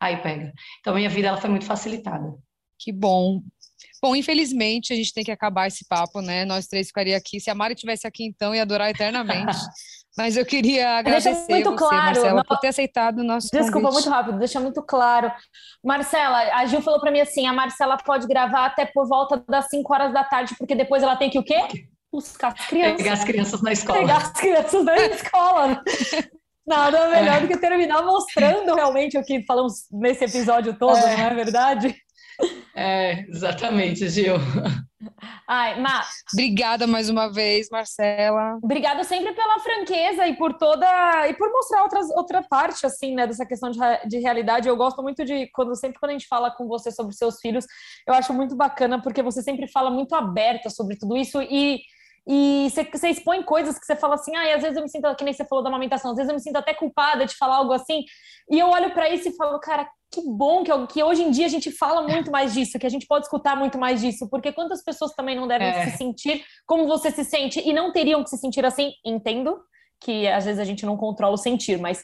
aí 0.00 0.18
pega. 0.18 0.52
Então, 0.80 0.94
minha 0.94 1.08
vida, 1.08 1.28
ela 1.28 1.40
foi 1.40 1.50
muito 1.50 1.64
facilitada. 1.64 2.34
Que 2.78 2.92
bom. 2.92 3.42
Bom, 4.02 4.14
infelizmente 4.14 4.92
a 4.92 4.96
gente 4.96 5.12
tem 5.12 5.24
que 5.24 5.30
acabar 5.30 5.66
esse 5.66 5.86
papo, 5.88 6.20
né? 6.20 6.44
Nós 6.44 6.66
três 6.66 6.88
ficaria 6.88 7.16
aqui. 7.16 7.40
Se 7.40 7.50
a 7.50 7.54
Mari 7.54 7.74
tivesse 7.74 8.06
aqui, 8.06 8.24
então, 8.24 8.54
ia 8.54 8.62
adorar 8.62 8.90
eternamente. 8.90 9.56
Mas 10.16 10.34
eu 10.34 10.46
queria 10.46 10.98
agradecer 10.98 11.30
deixa 11.30 11.50
muito 11.50 11.70
você, 11.72 11.76
claro, 11.76 12.04
Marcela, 12.06 12.36
não... 12.36 12.44
por 12.44 12.58
ter 12.58 12.68
aceitado 12.68 13.18
o 13.18 13.24
nosso 13.24 13.48
Desculpa, 13.52 13.88
convite. 13.88 13.92
muito 13.92 14.10
rápido, 14.10 14.38
deixa 14.38 14.58
muito 14.58 14.82
claro. 14.82 15.30
Marcela, 15.84 16.38
a 16.54 16.64
Gil 16.64 16.80
falou 16.80 16.98
para 16.98 17.10
mim 17.10 17.20
assim, 17.20 17.46
a 17.46 17.52
Marcela 17.52 17.98
pode 17.98 18.26
gravar 18.26 18.64
até 18.64 18.86
por 18.86 19.06
volta 19.06 19.44
das 19.46 19.68
5 19.68 19.92
horas 19.92 20.14
da 20.14 20.24
tarde, 20.24 20.54
porque 20.58 20.74
depois 20.74 21.02
ela 21.02 21.16
tem 21.16 21.28
que 21.28 21.38
o 21.38 21.44
quê? 21.44 21.66
Buscar 22.10 22.54
as 22.54 22.66
crianças. 22.66 22.96
Pegar 22.96 23.12
as 23.12 23.24
crianças 23.24 23.62
na 23.62 23.72
escola. 23.72 23.98
Pegar 23.98 24.16
as 24.16 24.30
crianças 24.32 24.84
na 24.84 24.96
escola. 25.04 25.82
Nada 26.66 27.08
melhor 27.08 27.36
é. 27.36 27.40
do 27.40 27.48
que 27.48 27.58
terminar 27.58 28.02
mostrando 28.02 28.74
realmente 28.74 29.18
o 29.18 29.22
que 29.22 29.44
falamos 29.44 29.84
nesse 29.92 30.24
episódio 30.24 30.78
todo, 30.78 30.96
é. 30.96 31.16
não 31.16 31.24
é 31.26 31.34
verdade? 31.34 31.94
É, 32.78 33.24
exatamente, 33.30 34.06
Gil. 34.06 34.34
Ai, 35.48 35.80
Mar... 35.80 36.06
Obrigada 36.30 36.86
mais 36.86 37.08
uma 37.08 37.32
vez, 37.32 37.68
Marcela. 37.70 38.58
Obrigada 38.62 39.02
sempre 39.02 39.32
pela 39.32 39.58
franqueza 39.60 40.26
e 40.26 40.36
por 40.36 40.52
toda 40.58 40.86
e 41.26 41.32
por 41.32 41.50
mostrar 41.50 41.84
outras, 41.84 42.10
outra 42.10 42.42
parte 42.42 42.84
assim, 42.84 43.14
né, 43.14 43.26
dessa 43.26 43.46
questão 43.46 43.70
de, 43.70 43.78
de 44.06 44.18
realidade. 44.18 44.68
Eu 44.68 44.76
gosto 44.76 45.02
muito 45.02 45.24
de 45.24 45.46
quando 45.54 45.74
sempre 45.74 45.98
quando 45.98 46.10
a 46.10 46.12
gente 46.12 46.28
fala 46.28 46.50
com 46.50 46.68
você 46.68 46.90
sobre 46.90 47.14
seus 47.14 47.40
filhos, 47.40 47.64
eu 48.06 48.12
acho 48.12 48.34
muito 48.34 48.54
bacana 48.54 49.00
porque 49.00 49.22
você 49.22 49.42
sempre 49.42 49.66
fala 49.68 49.90
muito 49.90 50.14
aberta 50.14 50.68
sobre 50.68 50.96
tudo 50.96 51.16
isso 51.16 51.40
e 51.40 51.80
e 52.28 52.68
você 52.70 53.08
expõe 53.08 53.42
coisas 53.42 53.78
que 53.78 53.86
você 53.86 53.94
fala 53.94 54.16
assim, 54.16 54.34
ah, 54.34 54.46
e 54.46 54.52
às 54.52 54.62
vezes 54.62 54.76
eu 54.76 54.82
me 54.82 54.88
sinto, 54.88 55.14
que 55.14 55.22
nem 55.22 55.32
você 55.32 55.44
falou 55.44 55.62
da 55.62 55.70
amamentação, 55.70 56.10
às 56.10 56.16
vezes 56.16 56.28
eu 56.28 56.34
me 56.34 56.40
sinto 56.40 56.56
até 56.56 56.74
culpada 56.74 57.24
de 57.24 57.36
falar 57.36 57.56
algo 57.58 57.72
assim, 57.72 58.04
e 58.50 58.58
eu 58.58 58.68
olho 58.68 58.92
para 58.92 59.08
isso 59.08 59.28
e 59.28 59.36
falo, 59.36 59.60
cara, 59.60 59.88
que 60.12 60.20
bom 60.26 60.64
que, 60.64 60.72
que 60.88 61.02
hoje 61.04 61.22
em 61.22 61.30
dia 61.30 61.46
a 61.46 61.48
gente 61.48 61.70
fala 61.70 62.02
muito 62.02 62.30
mais 62.30 62.52
disso, 62.52 62.78
que 62.78 62.86
a 62.86 62.90
gente 62.90 63.06
pode 63.06 63.26
escutar 63.26 63.56
muito 63.56 63.78
mais 63.78 64.00
disso, 64.00 64.28
porque 64.28 64.52
quantas 64.52 64.82
pessoas 64.82 65.14
também 65.14 65.36
não 65.36 65.46
devem 65.46 65.68
é. 65.68 65.90
se 65.90 65.98
sentir 65.98 66.44
como 66.66 66.88
você 66.88 67.12
se 67.12 67.24
sente 67.24 67.60
e 67.60 67.72
não 67.72 67.92
teriam 67.92 68.24
que 68.24 68.30
se 68.30 68.38
sentir 68.38 68.64
assim, 68.64 68.92
entendo 69.04 69.60
que 70.00 70.26
às 70.26 70.44
vezes 70.44 70.60
a 70.60 70.64
gente 70.64 70.84
não 70.84 70.96
controla 70.96 71.34
o 71.34 71.38
sentir, 71.38 71.78
mas 71.78 72.02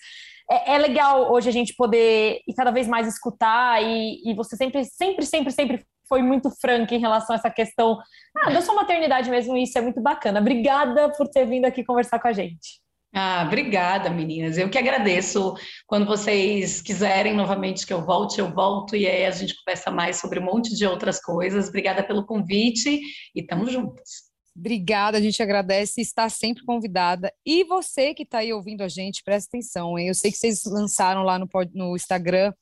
é, 0.49 0.75
é 0.75 0.79
legal 0.79 1.33
hoje 1.33 1.49
a 1.49 1.53
gente 1.53 1.75
poder 1.75 2.41
e 2.47 2.55
cada 2.55 2.70
vez 2.70 2.87
mais 2.87 3.09
escutar 3.09 3.83
e, 3.83 4.23
e 4.25 4.35
você 4.35 4.57
sempre, 4.57 4.85
sempre, 4.85 5.27
sempre, 5.27 5.53
sempre 5.53 5.85
foi 6.13 6.21
muito 6.21 6.51
franca 6.51 6.95
em 6.95 6.99
relação 6.99 7.35
a 7.35 7.39
essa 7.39 7.49
questão 7.49 7.99
ah, 8.37 8.51
da 8.51 8.61
sua 8.61 8.75
maternidade 8.75 9.31
mesmo, 9.31 9.57
e 9.57 9.63
isso 9.63 9.79
é 9.79 9.81
muito 9.81 9.99
bacana. 9.99 10.41
Obrigada 10.41 11.11
por 11.17 11.27
ter 11.27 11.47
vindo 11.47 11.65
aqui 11.65 11.83
conversar 11.83 12.19
com 12.19 12.29
a 12.29 12.35
gente. 12.35 12.83
Ah, 13.15 13.45
obrigada, 13.47 14.11
meninas. 14.11 14.59
Eu 14.59 14.69
que 14.69 14.77
agradeço. 14.77 15.55
Quando 15.87 16.05
vocês 16.05 16.83
quiserem 16.83 17.33
novamente 17.33 17.87
que 17.87 17.95
eu 17.95 18.05
volte, 18.05 18.41
eu 18.41 18.53
volto 18.53 18.95
e 18.95 19.07
aí 19.07 19.25
a 19.25 19.31
gente 19.31 19.57
conversa 19.57 19.91
mais 19.91 20.21
sobre 20.21 20.39
um 20.39 20.45
monte 20.45 20.75
de 20.77 20.87
outras 20.87 21.19
coisas. 21.19 21.69
Obrigada 21.69 22.03
pelo 22.03 22.27
convite 22.27 23.01
e 23.35 23.41
estamos 23.41 23.73
juntas. 23.73 24.31
Obrigada, 24.55 25.17
a 25.17 25.21
gente 25.21 25.43
agradece 25.43 26.03
está 26.03 26.29
sempre 26.29 26.63
convidada. 26.67 27.33
E 27.45 27.65
você 27.65 28.13
que 28.13 28.23
está 28.23 28.39
aí 28.39 28.53
ouvindo 28.53 28.83
a 28.83 28.89
gente, 28.89 29.23
presta 29.25 29.49
atenção, 29.49 29.99
hein? 29.99 30.09
Eu 30.09 30.15
sei 30.15 30.31
que 30.31 30.37
vocês 30.37 30.63
lançaram 30.67 31.23
lá 31.23 31.39
no, 31.39 31.49
no 31.73 31.97
Instagram 31.97 32.53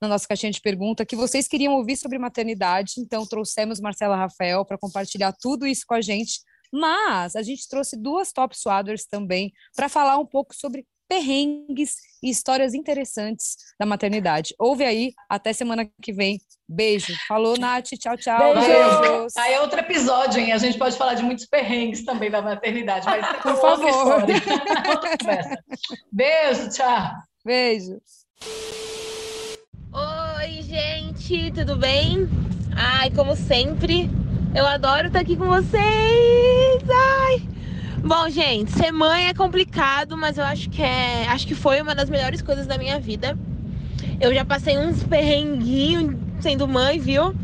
na 0.00 0.08
nossa 0.08 0.26
caixinha 0.26 0.52
de 0.52 0.60
pergunta 0.60 1.04
que 1.04 1.16
vocês 1.16 1.48
queriam 1.48 1.74
ouvir 1.74 1.96
sobre 1.96 2.18
maternidade, 2.18 2.94
então 2.98 3.26
trouxemos 3.26 3.80
Marcela 3.80 4.16
Rafael 4.16 4.64
para 4.64 4.78
compartilhar 4.78 5.32
tudo 5.32 5.66
isso 5.66 5.84
com 5.86 5.94
a 5.94 6.00
gente. 6.00 6.40
Mas 6.72 7.34
a 7.34 7.42
gente 7.42 7.68
trouxe 7.68 7.96
duas 7.96 8.32
top 8.32 8.56
swaders 8.56 9.06
também 9.06 9.52
para 9.74 9.88
falar 9.88 10.18
um 10.18 10.26
pouco 10.26 10.54
sobre 10.54 10.86
perrengues 11.08 11.96
e 12.22 12.28
histórias 12.28 12.74
interessantes 12.74 13.56
da 13.80 13.86
maternidade. 13.86 14.54
Ouve 14.58 14.84
aí, 14.84 15.14
até 15.28 15.52
semana 15.52 15.88
que 16.02 16.12
vem. 16.12 16.38
Beijo. 16.68 17.14
Falou, 17.26 17.58
Nath. 17.58 17.88
Tchau, 17.98 18.16
tchau. 18.18 18.54
Beijos. 18.54 19.34
Aí 19.38 19.54
é 19.54 19.60
outro 19.62 19.80
episódio, 19.80 20.38
hein? 20.38 20.52
A 20.52 20.58
gente 20.58 20.76
pode 20.76 20.98
falar 20.98 21.14
de 21.14 21.22
muitos 21.22 21.46
perrengues 21.46 22.04
também 22.04 22.30
da 22.30 22.42
maternidade, 22.42 23.06
mas 23.06 23.26
por 23.40 23.56
favor. 23.56 24.26
Beijo, 26.12 26.68
tchau. 26.70 27.12
Beijo. 27.42 27.98
Gente, 31.28 31.56
tudo 31.56 31.76
bem? 31.76 32.26
Ai, 32.74 33.10
como 33.10 33.36
sempre, 33.36 34.10
eu 34.54 34.66
adoro 34.66 35.08
estar 35.08 35.20
aqui 35.20 35.36
com 35.36 35.44
vocês. 35.44 36.82
Ai. 36.88 37.42
Bom, 38.02 38.30
gente, 38.30 38.72
ser 38.72 38.90
mãe 38.92 39.26
é 39.26 39.34
complicado, 39.34 40.16
mas 40.16 40.38
eu 40.38 40.44
acho 40.44 40.70
que 40.70 40.80
é, 40.80 41.28
acho 41.28 41.46
que 41.46 41.54
foi 41.54 41.82
uma 41.82 41.94
das 41.94 42.08
melhores 42.08 42.40
coisas 42.40 42.66
da 42.66 42.78
minha 42.78 42.98
vida. 42.98 43.38
Eu 44.18 44.32
já 44.32 44.42
passei 44.42 44.78
uns 44.78 45.02
perrenguinhos 45.02 46.16
sendo 46.40 46.66
mãe, 46.66 46.98
viu? 46.98 47.34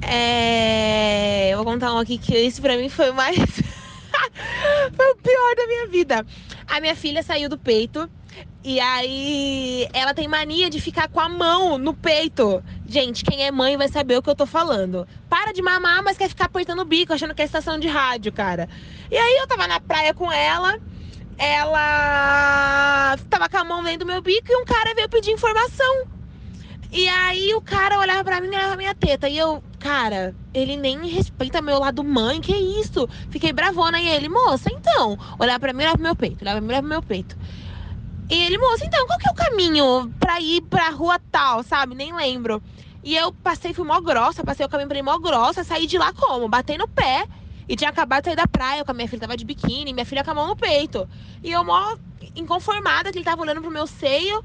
É... 0.00 1.50
Eu 1.50 1.58
vou 1.58 1.66
contar 1.66 1.92
um 1.92 1.98
aqui 1.98 2.16
que 2.16 2.34
isso 2.34 2.62
pra 2.62 2.78
mim 2.78 2.88
foi 2.88 3.12
mais 3.12 3.36
foi 4.96 5.10
o 5.12 5.16
pior 5.16 5.54
da 5.54 5.66
minha 5.66 5.86
vida. 5.86 6.26
A 6.66 6.80
minha 6.80 6.96
filha 6.96 7.22
saiu 7.22 7.50
do 7.50 7.58
peito 7.58 8.08
e 8.62 8.78
aí 8.78 9.88
ela 9.92 10.12
tem 10.12 10.28
mania 10.28 10.68
de 10.68 10.80
ficar 10.80 11.08
com 11.08 11.18
a 11.18 11.28
mão 11.28 11.78
no 11.78 11.94
peito. 11.94 12.62
Gente, 12.86 13.24
quem 13.24 13.44
é 13.44 13.50
mãe 13.50 13.76
vai 13.76 13.88
saber 13.88 14.16
o 14.16 14.22
que 14.22 14.28
eu 14.28 14.34
tô 14.34 14.46
falando. 14.46 15.08
Para 15.28 15.52
de 15.52 15.62
mamar, 15.62 16.02
mas 16.02 16.18
quer 16.18 16.28
ficar 16.28 16.44
apertando 16.44 16.80
o 16.80 16.84
bico, 16.84 17.12
achando 17.12 17.34
que 17.34 17.42
é 17.42 17.44
estação 17.44 17.78
de 17.78 17.88
rádio, 17.88 18.32
cara. 18.32 18.68
E 19.10 19.16
aí 19.16 19.38
eu 19.38 19.46
tava 19.46 19.66
na 19.66 19.80
praia 19.80 20.12
com 20.12 20.30
ela, 20.30 20.78
ela 21.38 23.16
tava 23.30 23.48
com 23.48 23.56
a 23.56 23.64
mão 23.64 23.82
dentro 23.82 24.00
do 24.00 24.06
meu 24.06 24.20
bico 24.20 24.52
e 24.52 24.56
um 24.56 24.64
cara 24.64 24.94
veio 24.94 25.08
pedir 25.08 25.30
informação. 25.30 26.06
E 26.92 27.08
aí 27.08 27.54
o 27.54 27.60
cara 27.60 27.98
olhava 27.98 28.24
pra 28.24 28.40
mim 28.40 28.48
e 28.48 28.50
olhava 28.50 28.76
minha 28.76 28.94
teta. 28.94 29.28
E 29.28 29.38
eu, 29.38 29.62
cara, 29.78 30.34
ele 30.52 30.76
nem 30.76 31.06
respeita 31.06 31.62
meu 31.62 31.78
lado 31.78 32.02
mãe, 32.02 32.40
que 32.40 32.52
isso? 32.52 33.08
Fiquei 33.30 33.52
bravona. 33.52 34.00
E 34.00 34.08
ele, 34.08 34.28
moça, 34.28 34.68
então, 34.72 35.16
olhava 35.38 35.60
pra 35.60 35.72
mim 35.72 35.78
e 35.78 35.82
olhava 35.84 35.96
pro 35.96 36.02
meu 36.04 36.16
peito, 36.16 36.42
olhava 36.42 36.58
pra 36.58 36.60
mim 36.60 36.66
e 36.66 36.70
olhava 36.70 36.82
pro 36.82 36.90
meu 36.90 37.02
peito. 37.02 37.36
E 38.30 38.42
ele, 38.44 38.58
moça, 38.58 38.84
então, 38.86 39.04
qual 39.08 39.18
que 39.18 39.28
é 39.28 39.32
o 39.32 39.34
caminho 39.34 40.14
pra 40.20 40.40
ir 40.40 40.60
pra 40.62 40.90
rua 40.90 41.18
tal, 41.32 41.64
sabe? 41.64 41.96
Nem 41.96 42.14
lembro. 42.14 42.62
E 43.02 43.16
eu 43.16 43.32
passei, 43.32 43.74
fui 43.74 43.84
mó 43.84 44.00
grossa, 44.00 44.44
passei 44.44 44.64
o 44.64 44.68
caminho 44.68 44.88
pra 44.88 44.98
ir 44.98 45.02
mó 45.02 45.18
grossa, 45.18 45.64
saí 45.64 45.84
de 45.84 45.98
lá 45.98 46.12
como? 46.12 46.48
Batei 46.48 46.78
no 46.78 46.86
pé. 46.86 47.26
E 47.68 47.74
tinha 47.74 47.90
acabado 47.90 48.22
de 48.22 48.26
sair 48.26 48.36
da 48.36 48.46
praia, 48.46 48.84
com 48.84 48.92
a 48.92 48.94
minha 48.94 49.08
filha 49.08 49.20
tava 49.20 49.36
de 49.36 49.44
biquíni, 49.44 49.92
minha 49.92 50.06
filha 50.06 50.22
com 50.22 50.30
a 50.30 50.34
mão 50.34 50.46
no 50.46 50.54
peito. 50.54 51.08
E 51.42 51.50
eu 51.50 51.64
mó 51.64 51.96
inconformada 52.36 53.10
que 53.10 53.18
ele 53.18 53.24
tava 53.24 53.42
olhando 53.42 53.62
pro 53.62 53.70
meu 53.70 53.86
seio. 53.86 54.44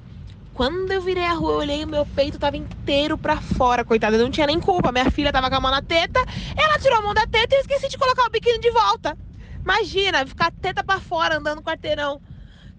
Quando 0.51 0.91
eu 0.91 1.01
virei 1.01 1.25
a 1.25 1.33
rua, 1.33 1.51
eu 1.51 1.57
olhei 1.57 1.83
o 1.83 1.87
meu 1.87 2.05
peito 2.07 2.39
tava 2.39 2.57
inteiro 2.57 3.19
pra 3.19 3.39
fora, 3.39 3.85
coitada. 3.85 4.15
Eu 4.15 4.23
não 4.23 4.31
tinha 4.31 4.47
nem 4.47 4.59
culpa. 4.59 4.91
Minha 4.91 5.11
filha 5.11 5.31
tava 5.31 5.47
com 5.49 5.57
a 5.57 5.59
mão 5.59 5.69
na 5.69 5.83
teta, 5.83 6.19
ela 6.57 6.79
tirou 6.79 6.97
a 6.97 7.01
mão 7.03 7.13
da 7.13 7.27
teta 7.27 7.53
e 7.53 7.57
eu 7.57 7.61
esqueci 7.61 7.87
de 7.89 7.97
colocar 7.99 8.25
o 8.25 8.31
biquíni 8.31 8.59
de 8.59 8.71
volta. 8.71 9.15
Imagina, 9.63 10.25
ficar 10.25 10.51
teta 10.51 10.83
pra 10.83 10.99
fora 10.99 11.37
andando 11.37 11.57
no 11.57 11.63
quarteirão. 11.63 12.19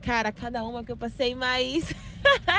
Cara, 0.06 0.30
cada 0.30 0.62
uma 0.62 0.84
que 0.84 0.92
eu 0.92 0.96
passei, 0.96 1.34
mas. 1.34 1.92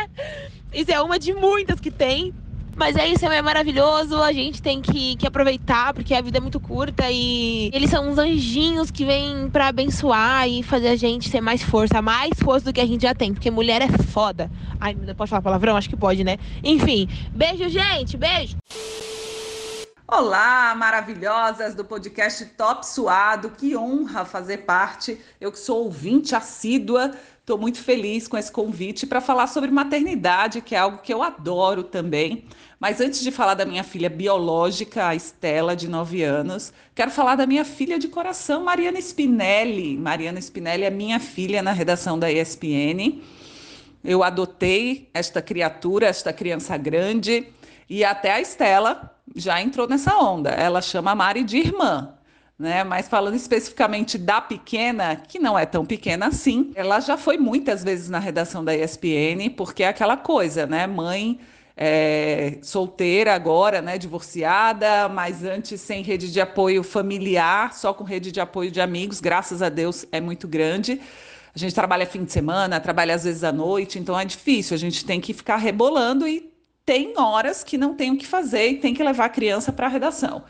isso 0.73 0.91
é 0.91 1.01
uma 1.01 1.17
de 1.17 1.33
muitas 1.33 1.79
que 1.79 1.89
tem. 1.89 2.33
Mas 2.75 2.97
é 2.97 3.07
isso, 3.07 3.25
é 3.25 3.41
maravilhoso. 3.41 4.21
A 4.21 4.33
gente 4.33 4.61
tem 4.61 4.81
que, 4.81 5.15
que 5.15 5.25
aproveitar, 5.25 5.93
porque 5.93 6.13
a 6.13 6.21
vida 6.21 6.39
é 6.39 6.41
muito 6.41 6.59
curta 6.59 7.09
e 7.09 7.71
eles 7.73 7.89
são 7.89 8.09
uns 8.09 8.17
anjinhos 8.17 8.91
que 8.91 9.05
vêm 9.05 9.49
para 9.49 9.69
abençoar 9.69 10.47
e 10.47 10.61
fazer 10.61 10.89
a 10.89 10.95
gente 10.97 11.31
ter 11.31 11.39
mais 11.39 11.63
força, 11.63 12.01
mais 12.01 12.31
força 12.43 12.65
do 12.65 12.73
que 12.73 12.81
a 12.81 12.85
gente 12.85 13.03
já 13.03 13.15
tem, 13.15 13.33
porque 13.33 13.49
mulher 13.49 13.81
é 13.81 13.87
foda. 13.87 14.51
Ai, 14.77 14.93
pode 15.15 15.29
falar 15.29 15.41
palavrão? 15.41 15.77
Acho 15.77 15.89
que 15.89 15.95
pode, 15.95 16.25
né? 16.25 16.37
Enfim, 16.61 17.07
beijo, 17.33 17.69
gente, 17.69 18.17
beijo. 18.17 18.57
Olá, 20.09 20.73
maravilhosas 20.73 21.75
do 21.75 21.83
podcast 21.83 22.45
Top 22.57 22.85
Suado, 22.85 23.49
que 23.49 23.75
honra 23.75 24.23
fazer 24.23 24.59
parte. 24.59 25.19
Eu 25.39 25.51
que 25.51 25.59
sou 25.59 25.83
ouvinte 25.83 26.33
assídua, 26.33 27.11
estou 27.47 27.57
muito 27.57 27.81
feliz 27.81 28.27
com 28.27 28.37
esse 28.37 28.51
convite 28.51 29.07
para 29.07 29.21
falar 29.21 29.47
sobre 29.47 29.71
maternidade, 29.71 30.59
que 30.59 30.75
é 30.75 30.79
algo 30.79 30.97
que 30.97 31.13
eu 31.13 31.23
adoro 31.23 31.81
também. 31.81 32.43
Mas 32.77 32.99
antes 32.99 33.21
de 33.21 33.31
falar 33.31 33.53
da 33.53 33.65
minha 33.65 33.85
filha 33.85 34.09
biológica, 34.09 35.07
a 35.07 35.15
Estela, 35.15 35.73
de 35.73 35.87
9 35.87 36.23
anos, 36.23 36.73
quero 36.93 37.09
falar 37.09 37.35
da 37.35 37.47
minha 37.47 37.63
filha 37.63 37.97
de 37.97 38.09
coração, 38.09 38.65
Mariana 38.65 38.99
Spinelli. 38.99 39.95
Mariana 39.95 40.41
Spinelli 40.41 40.83
é 40.83 40.89
minha 40.89 41.21
filha 41.21 41.63
na 41.63 41.71
redação 41.71 42.19
da 42.19 42.29
ESPN. 42.29 43.21
Eu 44.03 44.23
adotei 44.23 45.09
esta 45.13 45.41
criatura, 45.41 46.07
esta 46.07 46.33
criança 46.33 46.75
grande, 46.75 47.47
e 47.89 48.03
até 48.03 48.33
a 48.33 48.41
Estela 48.41 49.17
já 49.33 49.61
entrou 49.61 49.87
nessa 49.87 50.17
onda. 50.17 50.49
Ela 50.49 50.81
chama 50.81 51.11
a 51.11 51.15
Mari 51.15 51.45
de 51.45 51.59
irmã. 51.59 52.16
Né? 52.57 52.83
Mas 52.83 53.07
falando 53.07 53.35
especificamente 53.35 54.17
da 54.17 54.41
pequena, 54.41 55.15
que 55.15 55.37
não 55.37 55.57
é 55.57 55.65
tão 55.65 55.85
pequena 55.85 56.27
assim, 56.27 56.71
ela 56.73 56.99
já 56.99 57.15
foi 57.15 57.37
muitas 57.37 57.83
vezes 57.83 58.09
na 58.09 58.17
redação 58.17 58.65
da 58.65 58.75
ESPN, 58.75 59.49
porque 59.55 59.83
é 59.83 59.87
aquela 59.87 60.17
coisa, 60.17 60.65
né? 60.65 60.87
Mãe 60.87 61.39
é, 61.75 62.57
solteira 62.63 63.35
agora, 63.35 63.79
né? 63.79 63.99
Divorciada, 63.99 65.07
mas 65.07 65.43
antes 65.43 65.79
sem 65.79 66.01
rede 66.01 66.31
de 66.31 66.41
apoio 66.41 66.81
familiar, 66.81 67.73
só 67.75 67.93
com 67.93 68.03
rede 68.03 68.31
de 68.31 68.41
apoio 68.41 68.71
de 68.71 68.81
amigos, 68.81 69.21
graças 69.21 69.61
a 69.61 69.69
Deus 69.69 70.07
é 70.11 70.19
muito 70.19 70.47
grande. 70.47 70.99
A 71.53 71.59
gente 71.59 71.75
trabalha 71.75 72.07
fim 72.07 72.23
de 72.23 72.31
semana, 72.31 72.79
trabalha 72.79 73.13
às 73.13 73.23
vezes 73.23 73.43
à 73.43 73.51
noite, 73.51 73.99
então 73.99 74.19
é 74.19 74.25
difícil, 74.25 74.73
a 74.73 74.79
gente 74.79 75.05
tem 75.05 75.21
que 75.21 75.33
ficar 75.33 75.57
rebolando 75.57 76.27
e 76.27 76.51
tem 76.83 77.13
horas 77.17 77.63
que 77.63 77.77
não 77.77 77.93
tem 77.93 78.11
o 78.11 78.17
que 78.17 78.25
fazer 78.25 78.69
e 78.69 78.77
tem 78.77 78.93
que 78.93 79.03
levar 79.03 79.25
a 79.25 79.29
criança 79.29 79.71
para 79.71 79.85
a 79.87 79.89
redação. 79.89 80.43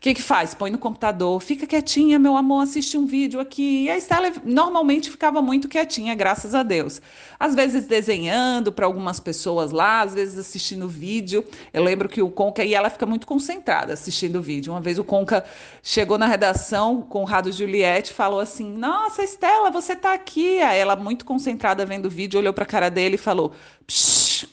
O 0.00 0.02
que, 0.02 0.14
que 0.14 0.22
faz? 0.22 0.54
Põe 0.54 0.70
no 0.70 0.78
computador, 0.78 1.38
fica 1.42 1.66
quietinha, 1.66 2.18
meu 2.18 2.34
amor, 2.34 2.62
assiste 2.62 2.96
um 2.96 3.04
vídeo 3.04 3.38
aqui. 3.38 3.84
E 3.84 3.90
a 3.90 3.98
Estela 3.98 4.32
normalmente 4.46 5.10
ficava 5.10 5.42
muito 5.42 5.68
quietinha, 5.68 6.14
graças 6.14 6.54
a 6.54 6.62
Deus. 6.62 7.02
Às 7.38 7.54
vezes 7.54 7.84
desenhando 7.86 8.72
para 8.72 8.86
algumas 8.86 9.20
pessoas 9.20 9.72
lá, 9.72 10.00
às 10.00 10.14
vezes 10.14 10.38
assistindo 10.38 10.88
vídeo. 10.88 11.44
Eu 11.70 11.84
lembro 11.84 12.08
que 12.08 12.22
o 12.22 12.30
Conca, 12.30 12.64
e 12.64 12.72
ela 12.72 12.88
fica 12.88 13.04
muito 13.04 13.26
concentrada 13.26 13.92
assistindo 13.92 14.36
o 14.36 14.42
vídeo. 14.42 14.72
Uma 14.72 14.80
vez 14.80 14.98
o 14.98 15.04
Conca 15.04 15.44
chegou 15.82 16.16
na 16.16 16.26
redação, 16.26 17.02
com 17.02 17.20
o 17.20 17.26
Rado 17.26 17.52
Juliette, 17.52 18.14
falou 18.14 18.40
assim: 18.40 18.72
Nossa, 18.72 19.22
Estela, 19.22 19.70
você 19.70 19.92
está 19.92 20.14
aqui. 20.14 20.62
Aí 20.62 20.78
ela, 20.78 20.96
muito 20.96 21.26
concentrada 21.26 21.84
vendo 21.84 22.06
o 22.06 22.10
vídeo, 22.10 22.40
olhou 22.40 22.54
para 22.54 22.64
a 22.64 22.66
cara 22.66 22.88
dele 22.88 23.16
e 23.16 23.18
falou: 23.18 23.52
Psh, 23.86 24.46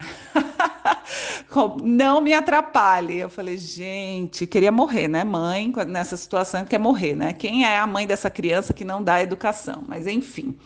não 1.82 2.20
me 2.20 2.32
atrapalhe. 2.32 3.18
Eu 3.18 3.28
falei, 3.28 3.58
gente, 3.58 4.46
queria 4.46 4.72
morrer, 4.72 5.08
né? 5.08 5.24
Mãe, 5.24 5.72
nessa 5.86 6.16
situação, 6.16 6.64
quer 6.64 6.78
morrer, 6.78 7.14
né? 7.14 7.32
Quem 7.32 7.64
é 7.64 7.78
a 7.78 7.86
mãe 7.86 8.06
dessa 8.06 8.30
criança 8.30 8.72
que 8.72 8.84
não 8.84 9.02
dá 9.02 9.22
educação? 9.22 9.82
Mas 9.86 10.06
enfim, 10.06 10.56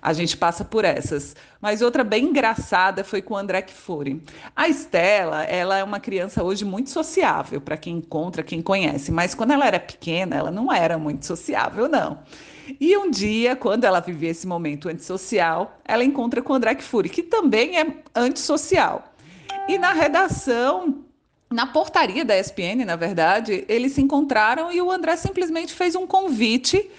a 0.00 0.12
gente 0.12 0.36
passa 0.36 0.64
por 0.64 0.84
essas. 0.84 1.34
Mas 1.60 1.82
outra 1.82 2.04
bem 2.04 2.26
engraçada 2.26 3.02
foi 3.02 3.20
com 3.20 3.34
o 3.34 3.36
André 3.36 3.62
Kfouri. 3.62 4.22
A 4.54 4.68
Estela, 4.68 5.44
ela 5.44 5.78
é 5.78 5.84
uma 5.84 6.00
criança 6.00 6.42
hoje 6.42 6.64
muito 6.64 6.90
sociável, 6.90 7.60
para 7.60 7.76
quem 7.76 7.96
encontra, 7.96 8.42
quem 8.42 8.62
conhece. 8.62 9.10
Mas 9.10 9.34
quando 9.34 9.52
ela 9.52 9.66
era 9.66 9.80
pequena, 9.80 10.36
ela 10.36 10.50
não 10.50 10.72
era 10.72 10.98
muito 10.98 11.26
sociável, 11.26 11.88
não. 11.88 12.20
E 12.80 12.96
um 12.96 13.10
dia, 13.10 13.56
quando 13.56 13.84
ela 13.84 14.00
vivia 14.00 14.30
esse 14.30 14.46
momento 14.46 14.88
antissocial, 14.88 15.78
ela 15.84 16.04
encontra 16.04 16.42
com 16.42 16.52
o 16.52 16.56
André 16.56 16.74
Kfouri, 16.74 17.08
que 17.08 17.22
também 17.22 17.78
é 17.78 17.86
antissocial. 18.14 19.14
E 19.66 19.78
na 19.78 19.92
redação, 19.92 21.04
na 21.50 21.66
portaria 21.66 22.24
da 22.24 22.38
ESPN, 22.38 22.84
na 22.84 22.96
verdade, 22.96 23.64
eles 23.68 23.92
se 23.92 24.02
encontraram 24.02 24.70
e 24.70 24.82
o 24.82 24.90
André 24.90 25.16
simplesmente 25.16 25.72
fez 25.72 25.94
um 25.94 26.06
convite, 26.06 26.90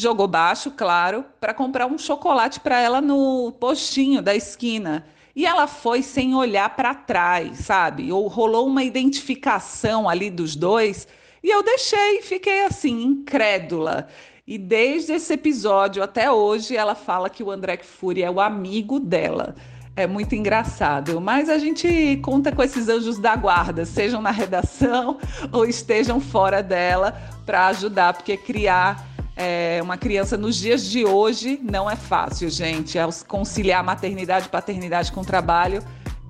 jogou 0.00 0.28
baixo, 0.28 0.70
claro, 0.70 1.24
para 1.40 1.54
comprar 1.54 1.86
um 1.86 1.98
chocolate 1.98 2.60
para 2.60 2.80
ela 2.80 3.00
no 3.00 3.52
postinho 3.58 4.22
da 4.22 4.34
esquina. 4.34 5.04
E 5.34 5.46
ela 5.46 5.66
foi 5.66 6.02
sem 6.02 6.34
olhar 6.34 6.74
para 6.74 6.94
trás, 6.94 7.58
sabe? 7.58 8.10
Ou 8.10 8.26
rolou 8.26 8.66
uma 8.66 8.82
identificação 8.82 10.08
ali 10.08 10.30
dos 10.30 10.56
dois. 10.56 11.06
E 11.42 11.50
eu 11.50 11.62
deixei, 11.62 12.22
fiquei 12.22 12.64
assim, 12.64 13.02
incrédula. 13.02 14.08
E 14.46 14.56
desde 14.58 15.12
esse 15.12 15.32
episódio 15.34 16.02
até 16.02 16.32
hoje, 16.32 16.76
ela 16.76 16.94
fala 16.94 17.28
que 17.28 17.42
o 17.42 17.50
André 17.50 17.78
Fury 17.78 18.22
é 18.22 18.30
o 18.30 18.40
amigo 18.40 18.98
dela. 18.98 19.54
É 19.94 20.06
muito 20.06 20.34
engraçado, 20.34 21.20
mas 21.20 21.48
a 21.48 21.58
gente 21.58 22.18
conta 22.22 22.50
com 22.52 22.62
esses 22.62 22.88
anjos 22.88 23.18
da 23.18 23.34
guarda, 23.34 23.84
sejam 23.84 24.22
na 24.22 24.30
redação 24.30 25.18
ou 25.52 25.66
estejam 25.66 26.20
fora 26.20 26.62
dela, 26.62 27.12
para 27.44 27.66
ajudar, 27.66 28.14
porque 28.14 28.36
criar 28.36 29.06
é, 29.38 29.80
uma 29.80 29.96
criança 29.96 30.36
nos 30.36 30.56
dias 30.56 30.84
de 30.84 31.04
hoje 31.04 31.60
não 31.62 31.88
é 31.88 31.94
fácil, 31.94 32.50
gente. 32.50 32.98
É 32.98 33.08
conciliar 33.26 33.84
maternidade 33.84 34.46
e 34.46 34.48
paternidade 34.48 35.12
com 35.12 35.22
trabalho 35.22 35.82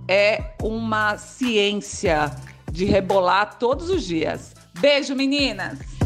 é 0.07 0.55
uma 0.63 1.17
ciência 1.17 2.31
de 2.71 2.85
rebolar 2.85 3.59
todos 3.59 3.89
os 3.91 4.05
dias. 4.05 4.55
Beijo, 4.79 5.15
meninas! 5.15 5.98